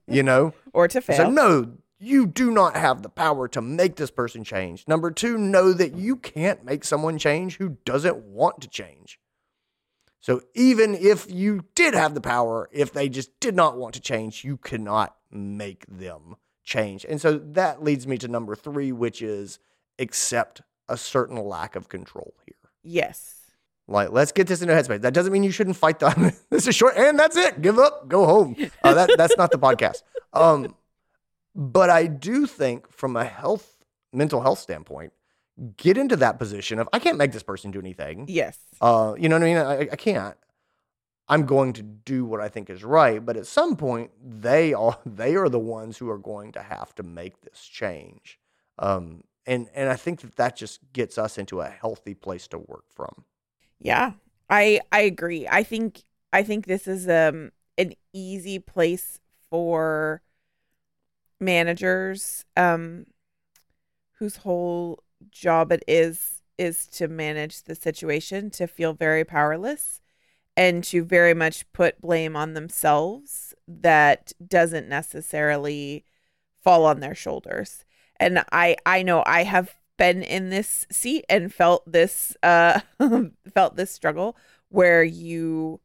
you 0.09 0.23
know? 0.23 0.53
Or 0.73 0.89
to 0.89 1.01
fail. 1.01 1.17
So, 1.17 1.31
no, 1.31 1.73
you 1.99 2.27
do 2.27 2.51
not 2.51 2.77
have 2.77 3.03
the 3.03 3.09
power 3.09 3.49
to 3.49 3.63
make 3.63 3.97
this 3.97 4.11
person 4.11 4.45
change. 4.45 4.87
Number 4.87 5.11
two, 5.11 5.39
know 5.39 5.73
that 5.73 5.95
you 5.95 6.17
can't 6.17 6.65
make 6.65 6.85
someone 6.85 7.19
change 7.19 7.57
who 7.57 7.77
doesn't 7.85 8.19
want 8.19 8.61
to 8.61 8.69
change. 8.69 9.19
So 10.21 10.43
even 10.55 10.95
if 10.95 11.31
you 11.31 11.65
did 11.75 11.95
have 11.95 12.15
the 12.15 12.21
power, 12.21 12.69
if 12.73 12.93
they 12.93 13.09
just 13.09 13.39
did 13.41 13.55
not 13.55 13.77
want 13.77 13.95
to 13.95 14.01
change, 14.01 14.45
you 14.45 14.57
cannot 14.57 15.17
make 15.31 15.87
them 15.87 16.37
change. 16.65 17.07
And 17.09 17.21
so 17.21 17.39
that 17.39 17.83
leads 17.83 18.07
me 18.07 18.19
to 18.19 18.29
number 18.29 18.57
three, 18.57 18.93
which 18.93 19.23
is 19.23 19.59
accept 19.99 20.63
a 20.89 20.97
certain 20.97 21.37
lack 21.37 21.77
of 21.77 21.89
control 21.89 22.35
here. 22.45 22.57
Yes. 22.83 23.37
Like, 23.89 24.11
let's 24.11 24.33
get 24.33 24.49
this 24.49 24.63
into 24.63 24.75
headspace. 24.75 25.03
That 25.03 25.15
doesn't 25.15 25.33
mean 25.33 25.45
you 25.45 25.53
shouldn't 25.53 25.77
fight 25.77 26.01
the. 26.01 26.37
this 26.51 26.67
is 26.67 26.75
short, 26.75 26.97
and 26.97 27.19
that's 27.19 27.37
it. 27.37 27.63
Give 27.63 27.79
up, 27.79 28.09
go 28.09 28.27
home. 28.27 28.57
Uh, 28.83 28.95
that 28.95 29.11
that's 29.17 29.37
not 29.37 29.53
the 29.53 29.59
podcast. 29.61 30.03
Um, 30.33 30.75
but 31.57 31.89
I 31.89 32.07
do 32.07 32.47
think, 32.47 32.93
from 32.93 33.17
a 33.17 33.25
health, 33.25 33.79
mental 34.13 34.43
health 34.43 34.59
standpoint, 34.59 35.15
get 35.79 35.97
into 35.97 36.15
that 36.17 36.39
position 36.39 36.79
of 36.79 36.89
I 36.93 36.99
can't 36.99 37.17
make 37.17 37.33
this 37.33 37.43
person 37.43 37.71
do 37.71 37.81
anything. 37.81 38.27
Yes. 38.29 38.59
Uh, 38.81 39.15
you 39.19 39.29
know 39.31 39.37
what 39.37 39.43
I 39.43 39.47
mean? 39.47 39.57
I, 39.57 39.79
I 39.93 39.97
can't. 39.97 40.37
I'm 41.29 41.47
going 41.47 41.73
to 41.73 41.83
do 41.83 42.25
what 42.25 42.41
I 42.41 42.49
think 42.49 42.71
is 42.71 42.85
right, 42.85 43.25
but 43.25 43.37
at 43.37 43.47
some 43.47 43.75
point, 43.75 44.11
they 44.23 44.75
are 44.75 44.99
they 45.07 45.35
are 45.35 45.49
the 45.49 45.59
ones 45.59 45.97
who 45.97 46.11
are 46.11 46.19
going 46.19 46.53
to 46.53 46.63
have 46.63 46.95
to 46.97 47.03
make 47.03 47.41
this 47.41 47.63
change. 47.63 48.39
Um, 48.79 49.25
and 49.47 49.69
and 49.75 49.89
I 49.89 49.97
think 49.97 50.21
that 50.21 50.37
that 50.37 50.57
just 50.57 50.81
gets 50.93 51.17
us 51.17 51.39
into 51.39 51.63
a 51.63 51.69
healthy 51.69 52.15
place 52.15 52.47
to 52.49 52.59
work 52.59 52.85
from. 52.91 53.25
Yeah. 53.81 54.13
I 54.51 54.81
I 54.93 55.01
agree. 55.01 55.49
I 55.49 55.63
think 55.63 56.03
I 56.35 56.43
think 56.43 56.67
this 56.67 56.87
is 56.87 57.09
um 57.09 57.53
an 57.79 57.95
easy 58.13 58.59
place 58.59 59.21
for 59.51 60.23
managers 61.41 62.45
um 62.57 63.07
whose 64.19 64.37
whole 64.37 65.03
job 65.31 65.73
it 65.73 65.83
is 65.87 66.43
is 66.59 66.87
to 66.87 67.09
manage 67.09 67.63
the 67.65 67.75
situation 67.75 68.51
to 68.51 68.67
feel 68.67 68.95
very 68.95 69.25
powerless 69.25 70.01
and 70.57 70.83
to 70.85 71.05
very 71.05 71.35
much 71.35 71.71
put 71.73 72.01
blame 72.01 72.35
on 72.35 72.55
themselves 72.55 73.55
that 73.69 74.33
doesn't 74.47 74.89
necessarily 74.89 76.05
fall 76.63 76.87
on 76.87 77.01
their 77.01 77.15
shoulders. 77.15 77.85
And 78.19 78.43
I 78.51 78.77
I 78.87 79.03
know 79.03 79.23
I 79.27 79.43
have 79.45 79.75
been 79.99 80.23
in 80.23 80.51
this 80.51 80.87
seat 80.91 81.25
and 81.29 81.53
felt 81.53 81.91
this 81.91 82.37
uh 82.43 82.81
felt 83.55 83.77
this 83.77 83.91
struggle 83.91 84.37
where 84.71 85.05
you 85.05 85.81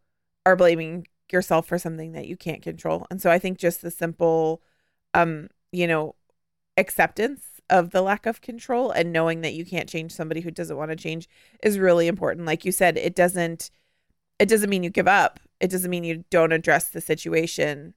are 0.45 0.55
blaming 0.55 1.07
yourself 1.31 1.67
for 1.67 1.77
something 1.77 2.13
that 2.13 2.27
you 2.27 2.37
can't 2.37 2.61
control. 2.61 3.05
And 3.09 3.21
so 3.21 3.29
I 3.29 3.39
think 3.39 3.57
just 3.57 3.81
the 3.81 3.91
simple 3.91 4.61
um 5.13 5.49
you 5.71 5.87
know 5.87 6.15
acceptance 6.77 7.43
of 7.69 7.91
the 7.91 8.01
lack 8.01 8.25
of 8.25 8.41
control 8.41 8.91
and 8.91 9.13
knowing 9.13 9.41
that 9.41 9.53
you 9.53 9.65
can't 9.65 9.89
change 9.89 10.11
somebody 10.11 10.41
who 10.41 10.51
doesn't 10.51 10.77
want 10.77 10.91
to 10.91 10.95
change 10.95 11.29
is 11.63 11.79
really 11.79 12.07
important. 12.07 12.45
Like 12.45 12.65
you 12.65 12.71
said, 12.71 12.97
it 12.97 13.15
doesn't 13.15 13.71
it 14.39 14.49
doesn't 14.49 14.69
mean 14.69 14.83
you 14.83 14.89
give 14.89 15.07
up. 15.07 15.39
It 15.59 15.69
doesn't 15.69 15.89
mean 15.89 16.03
you 16.03 16.25
don't 16.29 16.51
address 16.51 16.89
the 16.89 17.01
situation, 17.01 17.93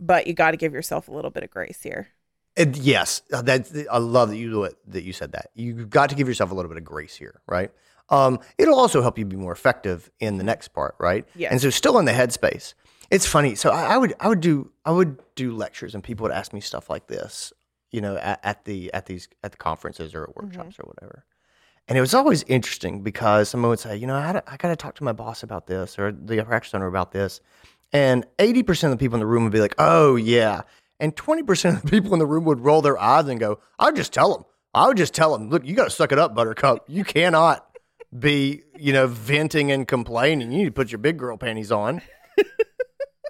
but 0.00 0.26
you 0.26 0.34
got 0.34 0.50
to 0.50 0.56
give 0.56 0.72
yourself 0.72 1.08
a 1.08 1.12
little 1.12 1.30
bit 1.30 1.44
of 1.44 1.50
grace 1.50 1.82
here. 1.82 2.08
And 2.56 2.76
yes, 2.76 3.22
uh, 3.32 3.42
that 3.42 3.86
I 3.90 3.98
love 3.98 4.30
that 4.30 4.36
you 4.36 4.70
that 4.88 5.02
you 5.02 5.12
said 5.12 5.32
that. 5.32 5.50
You've 5.54 5.90
got 5.90 6.10
to 6.10 6.14
give 6.14 6.26
yourself 6.26 6.50
a 6.50 6.54
little 6.54 6.68
bit 6.68 6.78
of 6.78 6.84
grace 6.84 7.14
here, 7.14 7.40
right? 7.46 7.70
Um, 8.08 8.40
it'll 8.58 8.78
also 8.78 9.02
help 9.02 9.18
you 9.18 9.24
be 9.24 9.36
more 9.36 9.52
effective 9.52 10.10
in 10.20 10.38
the 10.38 10.44
next 10.44 10.68
part, 10.68 10.94
right? 10.98 11.26
Yes. 11.34 11.52
And 11.52 11.60
so, 11.60 11.70
still 11.70 11.98
in 11.98 12.04
the 12.04 12.12
headspace. 12.12 12.74
It's 13.10 13.26
funny. 13.26 13.54
So 13.54 13.70
I, 13.70 13.94
I 13.94 13.98
would 13.98 14.14
I 14.20 14.28
would 14.28 14.40
do 14.40 14.70
I 14.84 14.90
would 14.90 15.18
do 15.34 15.54
lectures, 15.54 15.94
and 15.94 16.02
people 16.02 16.24
would 16.24 16.32
ask 16.32 16.52
me 16.52 16.60
stuff 16.60 16.90
like 16.90 17.06
this, 17.06 17.52
you 17.92 18.00
know, 18.00 18.16
at, 18.16 18.40
at 18.42 18.64
the 18.64 18.92
at 18.92 19.06
these 19.06 19.28
at 19.44 19.52
the 19.52 19.58
conferences 19.58 20.14
or 20.14 20.24
at 20.24 20.36
workshops 20.36 20.76
or 20.78 20.84
whatever. 20.88 21.24
And 21.88 21.96
it 21.96 22.00
was 22.00 22.14
always 22.14 22.42
interesting 22.48 23.02
because 23.02 23.48
someone 23.48 23.68
would 23.70 23.78
say, 23.78 23.96
you 23.96 24.08
know, 24.08 24.16
I, 24.16 24.22
had- 24.22 24.42
I 24.48 24.56
got 24.56 24.70
to 24.70 24.76
talk 24.76 24.96
to 24.96 25.04
my 25.04 25.12
boss 25.12 25.44
about 25.44 25.68
this 25.68 26.00
or 26.00 26.10
the 26.10 26.42
practice 26.42 26.74
owner 26.74 26.88
about 26.88 27.12
this. 27.12 27.40
And 27.92 28.26
80% 28.40 28.84
of 28.86 28.90
the 28.90 28.96
people 28.96 29.14
in 29.14 29.20
the 29.20 29.26
room 29.26 29.44
would 29.44 29.52
be 29.52 29.60
like, 29.60 29.76
oh, 29.78 30.16
yeah. 30.16 30.62
And 30.98 31.14
20% 31.14 31.76
of 31.76 31.82
the 31.82 31.88
people 31.88 32.12
in 32.12 32.18
the 32.18 32.26
room 32.26 32.44
would 32.46 32.58
roll 32.58 32.82
their 32.82 32.98
eyes 32.98 33.28
and 33.28 33.38
go, 33.38 33.60
I 33.78 33.84
would 33.84 33.94
just 33.94 34.12
tell 34.12 34.34
them. 34.34 34.44
I 34.74 34.88
would 34.88 34.96
just 34.96 35.14
tell 35.14 35.30
them, 35.38 35.48
look, 35.48 35.64
you 35.64 35.76
got 35.76 35.84
to 35.84 35.90
suck 35.90 36.10
it 36.10 36.18
up, 36.18 36.34
Buttercup. 36.34 36.84
You 36.88 37.04
cannot 37.04 37.64
be, 38.18 38.62
you 38.76 38.92
know, 38.92 39.06
venting 39.06 39.70
and 39.70 39.86
complaining. 39.86 40.50
You 40.50 40.58
need 40.58 40.64
to 40.64 40.72
put 40.72 40.90
your 40.90 40.98
big 40.98 41.18
girl 41.18 41.36
panties 41.36 41.70
on 41.70 42.02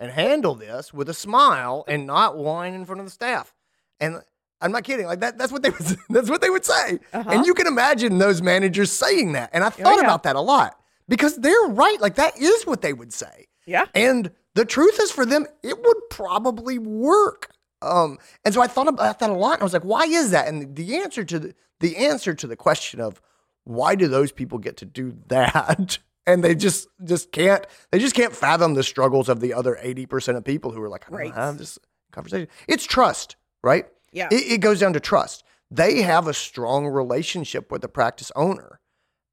and 0.01 0.11
handle 0.11 0.55
this 0.55 0.93
with 0.93 1.09
a 1.09 1.15
smile 1.15 1.85
and 1.89 2.07
not 2.07 2.37
whine 2.37 2.75
in 2.75 2.85
front 2.85 3.01
of 3.01 3.07
the 3.07 3.11
staff. 3.11 3.55
And 4.01 4.21
I'm 4.61 4.73
not 4.73 4.85
kidding. 4.85 5.07
Like 5.07 5.21
that, 5.21 5.39
that's 5.39 5.53
what 5.53 5.63
they 5.63 5.71
would, 5.71 5.81
that's 6.09 6.31
what 6.31 6.41
they 6.41 6.51
would 6.51 6.65
say. 6.65 6.99
Uh-huh. 7.13 7.31
And 7.31 7.47
you 7.47 7.55
can 7.55 7.67
imagine 7.67 8.19
those 8.19 8.43
managers 8.43 8.93
saying 8.93 9.33
that. 9.33 9.51
And 9.53 9.65
I 9.65 9.71
thought 9.71 9.97
yeah. 9.97 10.05
about 10.05 10.23
that 10.25 10.37
a 10.37 10.41
lot 10.41 10.79
because 11.09 11.37
they're 11.37 11.69
right. 11.69 12.01
Like 12.01 12.17
that 12.17 12.39
is 12.41 12.67
what 12.67 12.83
they 12.83 12.93
would 12.93 13.13
say. 13.13 13.47
Yeah. 13.67 13.85
And 13.95 14.31
the 14.55 14.65
truth 14.65 14.99
is, 15.03 15.11
for 15.11 15.27
them, 15.27 15.47
it 15.63 15.83
would 15.83 15.97
probably 16.11 16.79
work. 16.79 17.51
Um, 17.83 18.19
and 18.45 18.55
so 18.55 18.63
I 18.63 18.67
thought 18.67 18.89
about 18.89 19.19
that 19.19 19.31
a 19.31 19.35
lot. 19.35 19.55
And 19.55 19.63
I 19.63 19.65
was 19.65 19.73
like, 19.73 19.85
why 19.85 20.05
is 20.05 20.31
that? 20.31 20.49
And 20.49 20.75
the 20.75 20.97
answer 20.97 21.25
to 21.25 21.39
the, 21.39 21.55
the 21.81 21.97
answer 21.97 22.33
to 22.33 22.47
the 22.47 22.57
question 22.57 23.01
of 23.01 23.21
why 23.65 23.97
do 23.97 24.09
those 24.09 24.33
people 24.33 24.59
get 24.59 24.79
to 24.79 24.87
do 24.87 25.17
that? 25.27 25.99
And 26.27 26.43
they 26.43 26.55
just 26.55 26.89
just 27.05 27.31
can't 27.33 27.65
they 27.93 27.99
just 27.99 28.15
can't 28.15 28.35
fathom 28.35 28.75
the 28.75 28.83
struggles 28.83 29.29
of 29.29 29.41
the 29.41 29.55
other 29.55 29.79
80% 29.83 30.37
of 30.37 30.45
people 30.45 30.73
who 30.73 30.83
are 30.83 30.89
like, 30.89 31.05
I 31.07 31.11
don't 31.11 31.21
Right. 31.21 31.35
have 31.35 31.59
this 31.59 31.79
conversation. 32.13 32.49
It's 32.67 32.85
trust, 32.85 33.37
right? 33.63 33.87
Yeah. 34.13 34.29
It, 34.31 34.53
it 34.55 34.61
goes 34.61 34.81
down 34.81 34.93
to 34.95 35.01
trust. 35.01 35.45
They 35.71 36.03
have 36.03 36.27
a 36.27 36.35
strong 36.35 36.87
relationship 36.87 37.71
with 37.71 37.83
the 37.83 37.89
practice 37.89 38.33
owner 38.35 38.81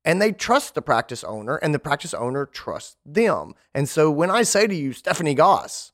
and 0.06 0.22
they 0.22 0.32
trust 0.32 0.76
the 0.76 0.82
practice 0.82 1.24
owner 1.24 1.56
and 1.58 1.74
the 1.74 1.80
practice 1.80 2.14
owner 2.14 2.46
trusts 2.46 2.98
them. 3.06 3.54
And 3.74 3.88
so 3.88 4.12
when 4.12 4.30
I 4.30 4.44
say 4.44 4.68
to 4.68 4.76
you, 4.76 4.94
Stephanie 4.94 5.34
Goss, 5.36 5.92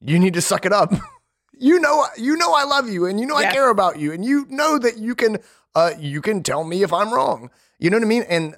you 0.00 0.18
need 0.18 0.34
to 0.34 0.40
suck 0.42 0.66
it 0.66 0.72
up. 0.72 0.92
you 1.58 1.80
know, 1.80 2.06
you 2.16 2.36
know 2.36 2.54
I 2.54 2.64
love 2.64 2.88
you 2.88 3.06
and 3.06 3.18
you 3.18 3.26
know 3.26 3.36
I 3.36 3.46
care 3.50 3.70
about 3.70 3.98
you 3.98 4.12
and 4.12 4.24
you 4.24 4.46
know 4.50 4.78
that 4.78 4.98
you 4.98 5.14
can, 5.14 5.38
uh, 5.74 5.92
you 5.98 6.20
can 6.20 6.42
tell 6.42 6.62
me 6.64 6.82
if 6.82 6.92
I'm 6.92 7.12
wrong. 7.12 7.50
You 7.78 7.90
know 7.90 7.96
what 7.96 8.04
I 8.04 8.08
mean? 8.08 8.24
And 8.28 8.56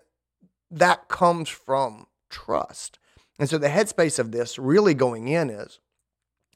that 0.71 1.09
comes 1.09 1.49
from 1.49 2.07
trust. 2.29 2.99
And 3.39 3.49
so 3.49 3.59
the 3.59 3.69
headspace 3.69 4.19
of 4.19 4.33
this 4.33 4.59
really 4.59 4.95
going 4.95 5.29
in 5.29 5.51
is 5.51 5.81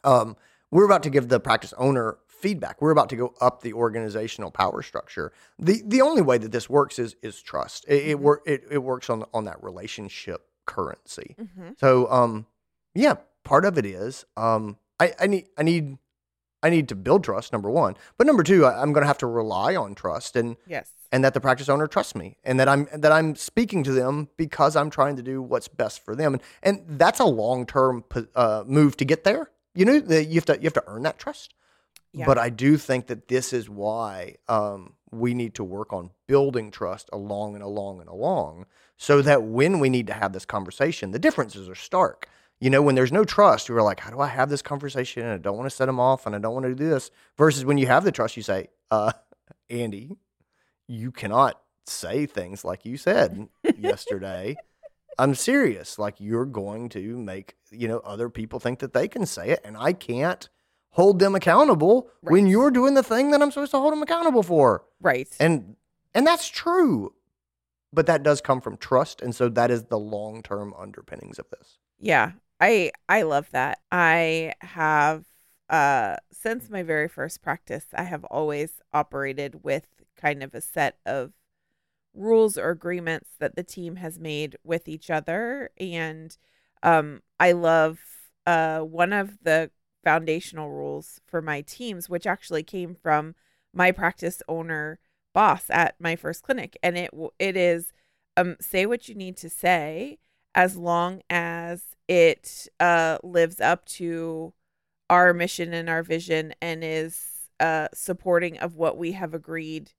um, 0.05 0.37
we're 0.71 0.85
about 0.85 1.03
to 1.05 1.11
give 1.11 1.29
the 1.29 1.41
practice 1.41 1.73
owner 1.79 2.19
feedback. 2.29 2.83
We're 2.83 2.91
about 2.91 3.09
to 3.09 3.17
go 3.17 3.35
up 3.41 3.63
the 3.63 3.73
organizational 3.73 4.51
power 4.51 4.83
structure. 4.83 5.33
The 5.59 5.83
the 5.87 6.03
only 6.03 6.21
way 6.21 6.37
that 6.39 6.53
this 6.53 6.69
works 6.69 6.99
is 6.99 7.17
is 7.23 7.41
trust. 7.41 7.87
It 7.89 8.09
it, 8.09 8.21
wor- 8.21 8.43
it, 8.45 8.65
it 8.71 8.79
works 8.79 9.09
on 9.09 9.25
on 9.33 9.45
that 9.45 9.63
relationship 9.63 10.47
currency. 10.67 11.37
Mm-hmm. 11.39 11.71
So 11.79 12.11
um 12.11 12.47
yeah, 12.95 13.15
part 13.45 13.65
of 13.65 13.79
it 13.79 13.87
is 13.87 14.27
um 14.37 14.77
I, 15.01 15.15
I 15.19 15.27
need 15.27 15.49
I 15.57 15.63
need 15.63 15.97
I 16.63 16.71
need 16.71 16.89
to 16.89 16.95
build 16.95 17.25
trust 17.25 17.53
number 17.53 17.71
one, 17.71 17.97
but 18.19 18.27
number 18.27 18.43
two 18.43 18.67
I, 18.67 18.83
I'm 18.83 18.93
going 18.93 19.03
to 19.03 19.09
have 19.09 19.19
to 19.19 19.27
rely 19.27 19.77
on 19.77 19.95
trust 19.95 20.37
and 20.37 20.57
Yes. 20.67 20.91
And 21.15 21.23
that 21.23 21.33
the 21.33 21.41
practice 21.41 21.69
owner 21.69 21.87
trusts 21.87 22.17
me 22.17 22.37
and 22.43 22.59
that 22.59 22.69
I'm 22.69 22.89
that 22.93 23.13
I'm 23.13 23.37
speaking 23.37 23.85
to 23.85 23.93
them 23.93 24.29
because 24.37 24.75
I'm 24.75 24.91
trying 24.91 25.15
to 25.15 25.23
do 25.23 25.41
what's 25.41 25.69
best 25.69 26.05
for 26.05 26.17
them 26.17 26.35
and 26.35 26.43
and 26.65 26.99
that's 26.99 27.21
a 27.21 27.25
long 27.25 27.67
term 27.67 28.03
uh, 28.35 28.65
move 28.67 28.97
to 28.97 29.05
get 29.05 29.23
there. 29.23 29.49
You 29.77 29.85
know, 29.85 30.01
that 30.01 30.25
you 30.25 30.35
have 30.35 30.45
to 30.47 30.57
you 30.57 30.65
have 30.65 30.73
to 30.73 30.83
earn 30.89 31.05
that 31.05 31.21
trust. 31.21 31.55
Yeah. 32.13 32.27
But 32.27 32.39
I 32.39 32.51
do 32.51 32.77
think 32.77 33.07
that 33.07 33.29
this 33.29 33.53
is 33.53 33.71
why 33.71 34.37
um, 34.49 34.95
we 35.13 35.35
need 35.35 35.55
to 35.55 35.63
work 35.63 35.93
on 35.93 36.11
building 36.27 36.73
trust 36.73 37.09
along 37.13 37.55
and 37.55 37.63
along 37.63 38.01
and 38.01 38.09
along, 38.09 38.67
so 38.97 39.23
that 39.23 39.45
when 39.45 39.79
we 39.79 39.91
need 39.91 40.09
to 40.09 40.15
have 40.15 40.33
this 40.33 40.45
conversation, 40.45 41.13
the 41.13 41.21
differences 41.21 41.69
are 41.69 41.77
stark. 41.77 42.29
You 42.61 42.71
know, 42.71 42.83
when 42.83 42.97
there's 42.97 43.13
no 43.13 43.25
trust, 43.25 43.69
you're 43.69 43.83
like, 43.83 44.01
how 44.01 44.11
do 44.11 44.21
I 44.21 44.29
have 44.29 44.49
this 44.49 44.63
conversation? 44.63 45.23
And 45.23 45.33
I 45.33 45.39
don't 45.39 45.57
want 45.57 45.69
to 45.71 45.75
set 45.75 45.87
them 45.87 46.01
off, 46.01 46.27
and 46.27 46.35
I 46.35 46.39
don't 46.41 46.55
want 46.55 46.67
to 46.67 46.75
do 46.75 46.89
this. 46.89 47.11
Versus 47.37 47.65
when 47.65 47.79
you 47.79 47.87
have 47.87 48.05
the 48.05 48.13
trust, 48.13 48.37
you 48.37 48.43
say, 48.43 48.69
uh, 48.91 49.13
Andy, 49.71 50.17
you 50.87 51.13
cannot 51.13 51.61
say 51.87 52.27
things 52.27 52.65
like 52.65 52.85
you 52.85 52.97
said 52.97 53.49
yesterday. 53.79 54.57
I'm 55.19 55.35
serious. 55.35 55.99
Like 55.99 56.17
you're 56.19 56.47
going 56.47 56.89
to 56.91 57.17
make, 57.17 57.57
you 57.71 57.89
know, 57.89 57.99
other 58.01 58.29
people 58.29 58.59
think 58.59 58.81
that 58.81 58.93
they 58.93 59.09
can 59.09 59.27
say 59.27 59.51
it 59.51 59.61
and 59.65 59.77
I 59.77 59.93
can't 59.93 60.49
hold 60.91 61.19
them 61.19 61.35
accountable 61.35 62.09
when 62.23 62.47
you're 62.47 62.71
doing 62.71 62.95
the 62.95 63.03
thing 63.03 63.31
that 63.31 63.43
I'm 63.43 63.51
supposed 63.51 63.73
to 63.73 63.79
hold 63.79 63.93
them 63.93 64.03
accountable 64.03 64.43
for. 64.43 64.85
Right. 65.01 65.29
And 65.39 65.77
and 66.15 66.27
that's 66.27 66.49
true. 66.49 67.15
But 67.93 68.07
that 68.07 68.23
does 68.25 68.41
come 68.41 68.61
from 68.61 68.77
trust 68.77 69.23
and 69.23 69.35
so 69.35 69.49
that 69.51 69.71
is 69.71 69.85
the 69.85 69.99
long-term 69.99 70.75
underpinnings 70.77 71.39
of 71.39 71.47
this. 71.51 71.79
Yeah, 72.01 72.33
I 72.61 72.91
I 73.09 73.23
love 73.23 73.49
that. 73.53 73.79
I 73.93 74.55
have 74.61 75.25
uh 75.71 76.17
since 76.33 76.69
my 76.71 76.83
very 76.83 77.09
first 77.09 77.41
practice, 77.41 77.87
I 77.95 78.03
have 78.03 78.25
always 78.25 78.83
operated 78.93 79.63
with 79.63 79.87
kind 80.25 80.43
of 80.43 80.55
a 80.55 80.61
set 80.61 80.99
of 81.05 81.33
rules 82.15 82.57
or 82.57 82.71
agreements 82.71 83.31
that 83.41 83.57
the 83.57 83.63
team 83.65 83.97
has 83.97 84.19
made 84.19 84.57
with 84.65 84.89
each 84.89 85.11
other. 85.11 85.71
And 85.79 86.37
um 86.83 87.23
I 87.41 87.53
love 87.53 87.99
uh 88.47 88.81
one 88.81 89.13
of 89.13 89.39
the 89.43 89.71
foundational 90.05 90.71
rules 90.71 91.21
for 91.27 91.41
my 91.43 91.63
teams 91.63 92.09
which 92.09 92.27
actually 92.27 92.63
came 92.63 92.95
from 92.95 93.35
my 93.73 93.91
practice 93.91 94.43
owner 94.49 94.99
boss 95.33 95.65
at 95.71 95.97
my 96.01 96.15
first 96.17 96.43
clinic. 96.43 96.77
And 96.83 96.97
it 96.97 97.11
it 97.39 97.57
is 97.57 97.93
um 98.37 98.57
say 98.61 98.87
what 98.87 99.09
you 99.09 99.15
need 99.15 99.37
to 99.39 99.51
say 99.51 100.19
as 100.55 100.77
long 100.77 101.21
as 101.31 101.83
it 102.09 102.69
uh, 102.79 103.19
lives 103.25 103.61
up 103.61 103.85
to 103.87 104.53
our 105.11 105.35
mission 105.35 105.75
and 105.75 105.89
our 105.89 106.03
vision 106.03 106.55
and 106.61 106.85
is 106.85 107.49
uh, 107.61 107.89
supporting 107.93 108.59
of 108.59 108.77
what 108.77 108.97
we 108.97 109.13
have 109.13 109.35
agreed 109.35 109.93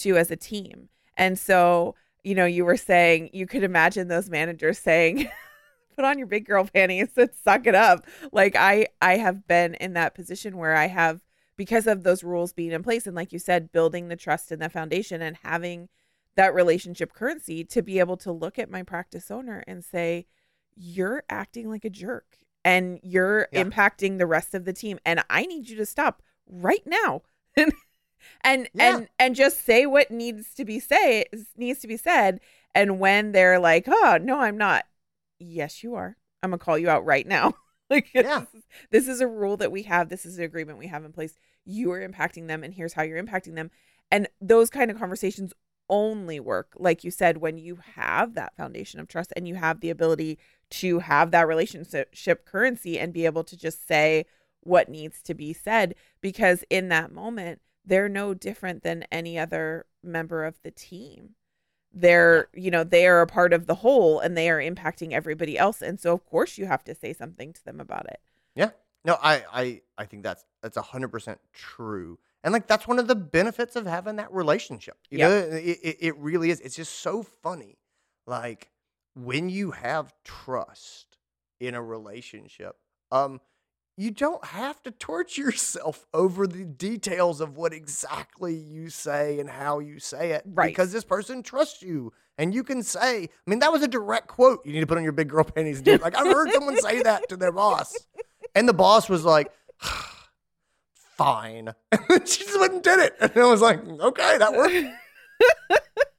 to 0.00 0.16
as 0.16 0.30
a 0.30 0.36
team. 0.36 0.88
And 1.16 1.38
so, 1.38 1.94
you 2.24 2.34
know, 2.34 2.46
you 2.46 2.64
were 2.64 2.76
saying 2.76 3.30
you 3.32 3.46
could 3.46 3.62
imagine 3.62 4.08
those 4.08 4.30
managers 4.30 4.78
saying, 4.78 5.28
"Put 5.96 6.04
on 6.04 6.18
your 6.18 6.26
big 6.26 6.46
girl 6.46 6.64
panties 6.64 7.08
and 7.16 7.30
suck 7.44 7.66
it 7.66 7.74
up." 7.74 8.06
Like 8.32 8.56
I, 8.56 8.86
I 9.02 9.16
have 9.16 9.46
been 9.46 9.74
in 9.74 9.92
that 9.94 10.14
position 10.14 10.56
where 10.56 10.74
I 10.74 10.86
have 10.88 11.20
because 11.56 11.86
of 11.86 12.02
those 12.02 12.24
rules 12.24 12.52
being 12.54 12.72
in 12.72 12.82
place 12.82 13.06
and 13.06 13.14
like 13.14 13.32
you 13.32 13.38
said 13.38 13.70
building 13.72 14.08
the 14.08 14.16
trust 14.16 14.50
and 14.50 14.62
the 14.62 14.70
foundation 14.70 15.20
and 15.20 15.36
having 15.42 15.88
that 16.36 16.54
relationship 16.54 17.12
currency 17.12 17.64
to 17.64 17.82
be 17.82 17.98
able 17.98 18.16
to 18.16 18.32
look 18.32 18.58
at 18.58 18.70
my 18.70 18.82
practice 18.82 19.30
owner 19.30 19.62
and 19.66 19.84
say 19.84 20.26
you're 20.74 21.22
acting 21.28 21.68
like 21.68 21.84
a 21.84 21.90
jerk 21.90 22.38
and 22.64 22.98
you're 23.02 23.48
Yeah. 23.52 23.64
impacting 23.64 24.16
the 24.16 24.26
rest 24.26 24.54
of 24.54 24.64
the 24.64 24.72
team 24.72 24.98
and 25.04 25.22
I 25.28 25.44
need 25.44 25.68
you 25.68 25.76
to 25.76 25.84
stop 25.84 26.22
right 26.46 26.86
now. 26.86 27.22
and 28.42 28.68
Yeah. 28.74 28.96
and 28.98 29.08
and 29.18 29.34
just 29.34 29.64
say 29.64 29.86
what 29.86 30.10
needs 30.10 30.54
to 30.54 30.64
be 30.64 30.80
say 30.80 31.24
needs 31.56 31.80
to 31.80 31.88
be 31.88 31.96
said 31.96 32.40
and 32.74 32.98
when 33.00 33.32
they're 33.32 33.58
like, 33.58 33.84
"Oh, 33.88 34.18
no, 34.22 34.38
I'm 34.40 34.56
not." 34.56 34.84
Yes, 35.38 35.82
you 35.82 35.94
are. 35.94 36.16
I'm 36.42 36.50
going 36.50 36.58
to 36.58 36.64
call 36.64 36.78
you 36.78 36.88
out 36.88 37.04
right 37.04 37.26
now. 37.26 37.54
like 37.90 38.08
Yeah. 38.14 38.40
this, 38.40 38.54
is, 38.54 38.62
this 38.90 39.08
is 39.08 39.20
a 39.20 39.26
rule 39.26 39.56
that 39.56 39.72
we 39.72 39.82
have. 39.84 40.08
This 40.08 40.24
is 40.24 40.38
an 40.38 40.44
agreement 40.44 40.78
we 40.78 40.86
have 40.86 41.04
in 41.04 41.12
place. 41.12 41.36
You 41.64 41.90
are 41.92 42.06
impacting 42.06 42.46
them 42.46 42.62
and 42.62 42.72
here's 42.74 42.92
how 42.92 43.02
you're 43.02 43.22
impacting 43.22 43.54
them. 43.56 43.70
And 44.10 44.28
those 44.40 44.70
kind 44.70 44.90
of 44.90 44.98
conversations 44.98 45.52
only 45.88 46.38
work 46.38 46.72
like 46.78 47.02
you 47.02 47.10
said 47.10 47.38
when 47.38 47.58
you 47.58 47.80
have 47.96 48.34
that 48.34 48.54
foundation 48.56 49.00
of 49.00 49.08
trust 49.08 49.32
and 49.34 49.48
you 49.48 49.56
have 49.56 49.80
the 49.80 49.90
ability 49.90 50.38
to 50.70 51.00
have 51.00 51.32
that 51.32 51.48
relationship 51.48 52.46
currency 52.46 52.96
and 52.96 53.12
be 53.12 53.26
able 53.26 53.42
to 53.42 53.56
just 53.56 53.88
say 53.88 54.24
what 54.60 54.88
needs 54.88 55.20
to 55.20 55.34
be 55.34 55.52
said 55.52 55.96
because 56.20 56.62
in 56.70 56.90
that 56.90 57.10
moment 57.10 57.60
they're 57.84 58.08
no 58.08 58.34
different 58.34 58.82
than 58.82 59.04
any 59.10 59.38
other 59.38 59.86
member 60.02 60.44
of 60.44 60.60
the 60.62 60.70
team 60.70 61.30
they're 61.92 62.48
you 62.54 62.70
know 62.70 62.84
they 62.84 63.06
are 63.06 63.20
a 63.20 63.26
part 63.26 63.52
of 63.52 63.66
the 63.66 63.76
whole 63.76 64.20
and 64.20 64.36
they 64.36 64.48
are 64.48 64.58
impacting 64.60 65.12
everybody 65.12 65.58
else 65.58 65.82
and 65.82 65.98
so 65.98 66.12
of 66.12 66.24
course 66.24 66.56
you 66.56 66.66
have 66.66 66.84
to 66.84 66.94
say 66.94 67.12
something 67.12 67.52
to 67.52 67.64
them 67.64 67.80
about 67.80 68.06
it 68.06 68.20
Yeah. 68.54 68.70
No, 69.02 69.16
I, 69.22 69.42
I, 69.50 69.80
I 69.96 70.04
think 70.04 70.22
that's 70.22 70.44
that's 70.62 70.76
a 70.76 70.82
hundred 70.82 71.08
percent 71.08 71.40
true, 71.54 72.18
and 72.44 72.52
like 72.52 72.66
that's 72.66 72.86
one 72.86 72.98
of 72.98 73.08
the 73.08 73.14
benefits 73.14 73.74
of 73.74 73.86
having 73.86 74.16
that 74.16 74.30
relationship. 74.30 74.98
You 75.10 75.20
Yep. 75.20 75.30
know, 75.30 75.56
it, 75.56 75.78
it, 75.82 75.96
it 76.00 76.16
really 76.18 76.50
is. 76.50 76.60
It's 76.60 76.76
just 76.76 76.96
so 77.00 77.22
funny, 77.22 77.78
like 78.26 78.68
when 79.14 79.48
you 79.48 79.70
have 79.70 80.12
trust 80.22 81.16
in 81.58 81.74
a 81.74 81.82
relationship. 81.82 82.76
Um, 83.10 83.40
you 84.00 84.10
don't 84.10 84.42
have 84.46 84.82
to 84.82 84.90
torture 84.90 85.42
yourself 85.42 86.06
over 86.14 86.46
the 86.46 86.64
details 86.64 87.42
of 87.42 87.58
what 87.58 87.74
exactly 87.74 88.54
you 88.54 88.88
say 88.88 89.38
and 89.38 89.50
how 89.50 89.78
you 89.78 89.98
say 89.98 90.32
it, 90.32 90.42
Right. 90.46 90.68
Because 90.68 90.90
this 90.90 91.04
person 91.04 91.42
trusts 91.42 91.82
you, 91.82 92.12
and 92.38 92.54
you 92.54 92.64
can 92.64 92.82
say. 92.82 93.24
I 93.24 93.28
mean, 93.50 93.58
that 93.58 93.70
was 93.70 93.82
a 93.82 93.88
direct 93.88 94.28
quote. 94.28 94.64
You 94.64 94.72
need 94.72 94.80
to 94.80 94.86
put 94.86 94.96
on 94.96 95.04
your 95.04 95.12
big 95.12 95.28
girl 95.28 95.44
panties, 95.44 95.76
and 95.76 95.84
do 95.84 95.92
it. 95.92 96.00
Like 96.02 96.16
I've 96.16 96.26
heard 96.26 96.50
someone 96.52 96.78
say 96.78 97.02
that 97.02 97.28
to 97.28 97.36
their 97.36 97.52
boss. 97.52 97.94
And 98.54 98.66
the 98.66 98.72
boss 98.72 99.10
was 99.10 99.24
like, 99.24 99.52
fine. 100.94 101.74
And 102.08 102.26
she 102.26 102.44
just 102.44 102.58
went 102.58 102.72
and 102.72 102.82
did 102.82 102.98
it. 103.00 103.16
And 103.20 103.36
I 103.36 103.44
was 103.44 103.60
like, 103.60 103.86
okay, 103.86 104.38
that 104.38 104.52
worked. 104.54 104.74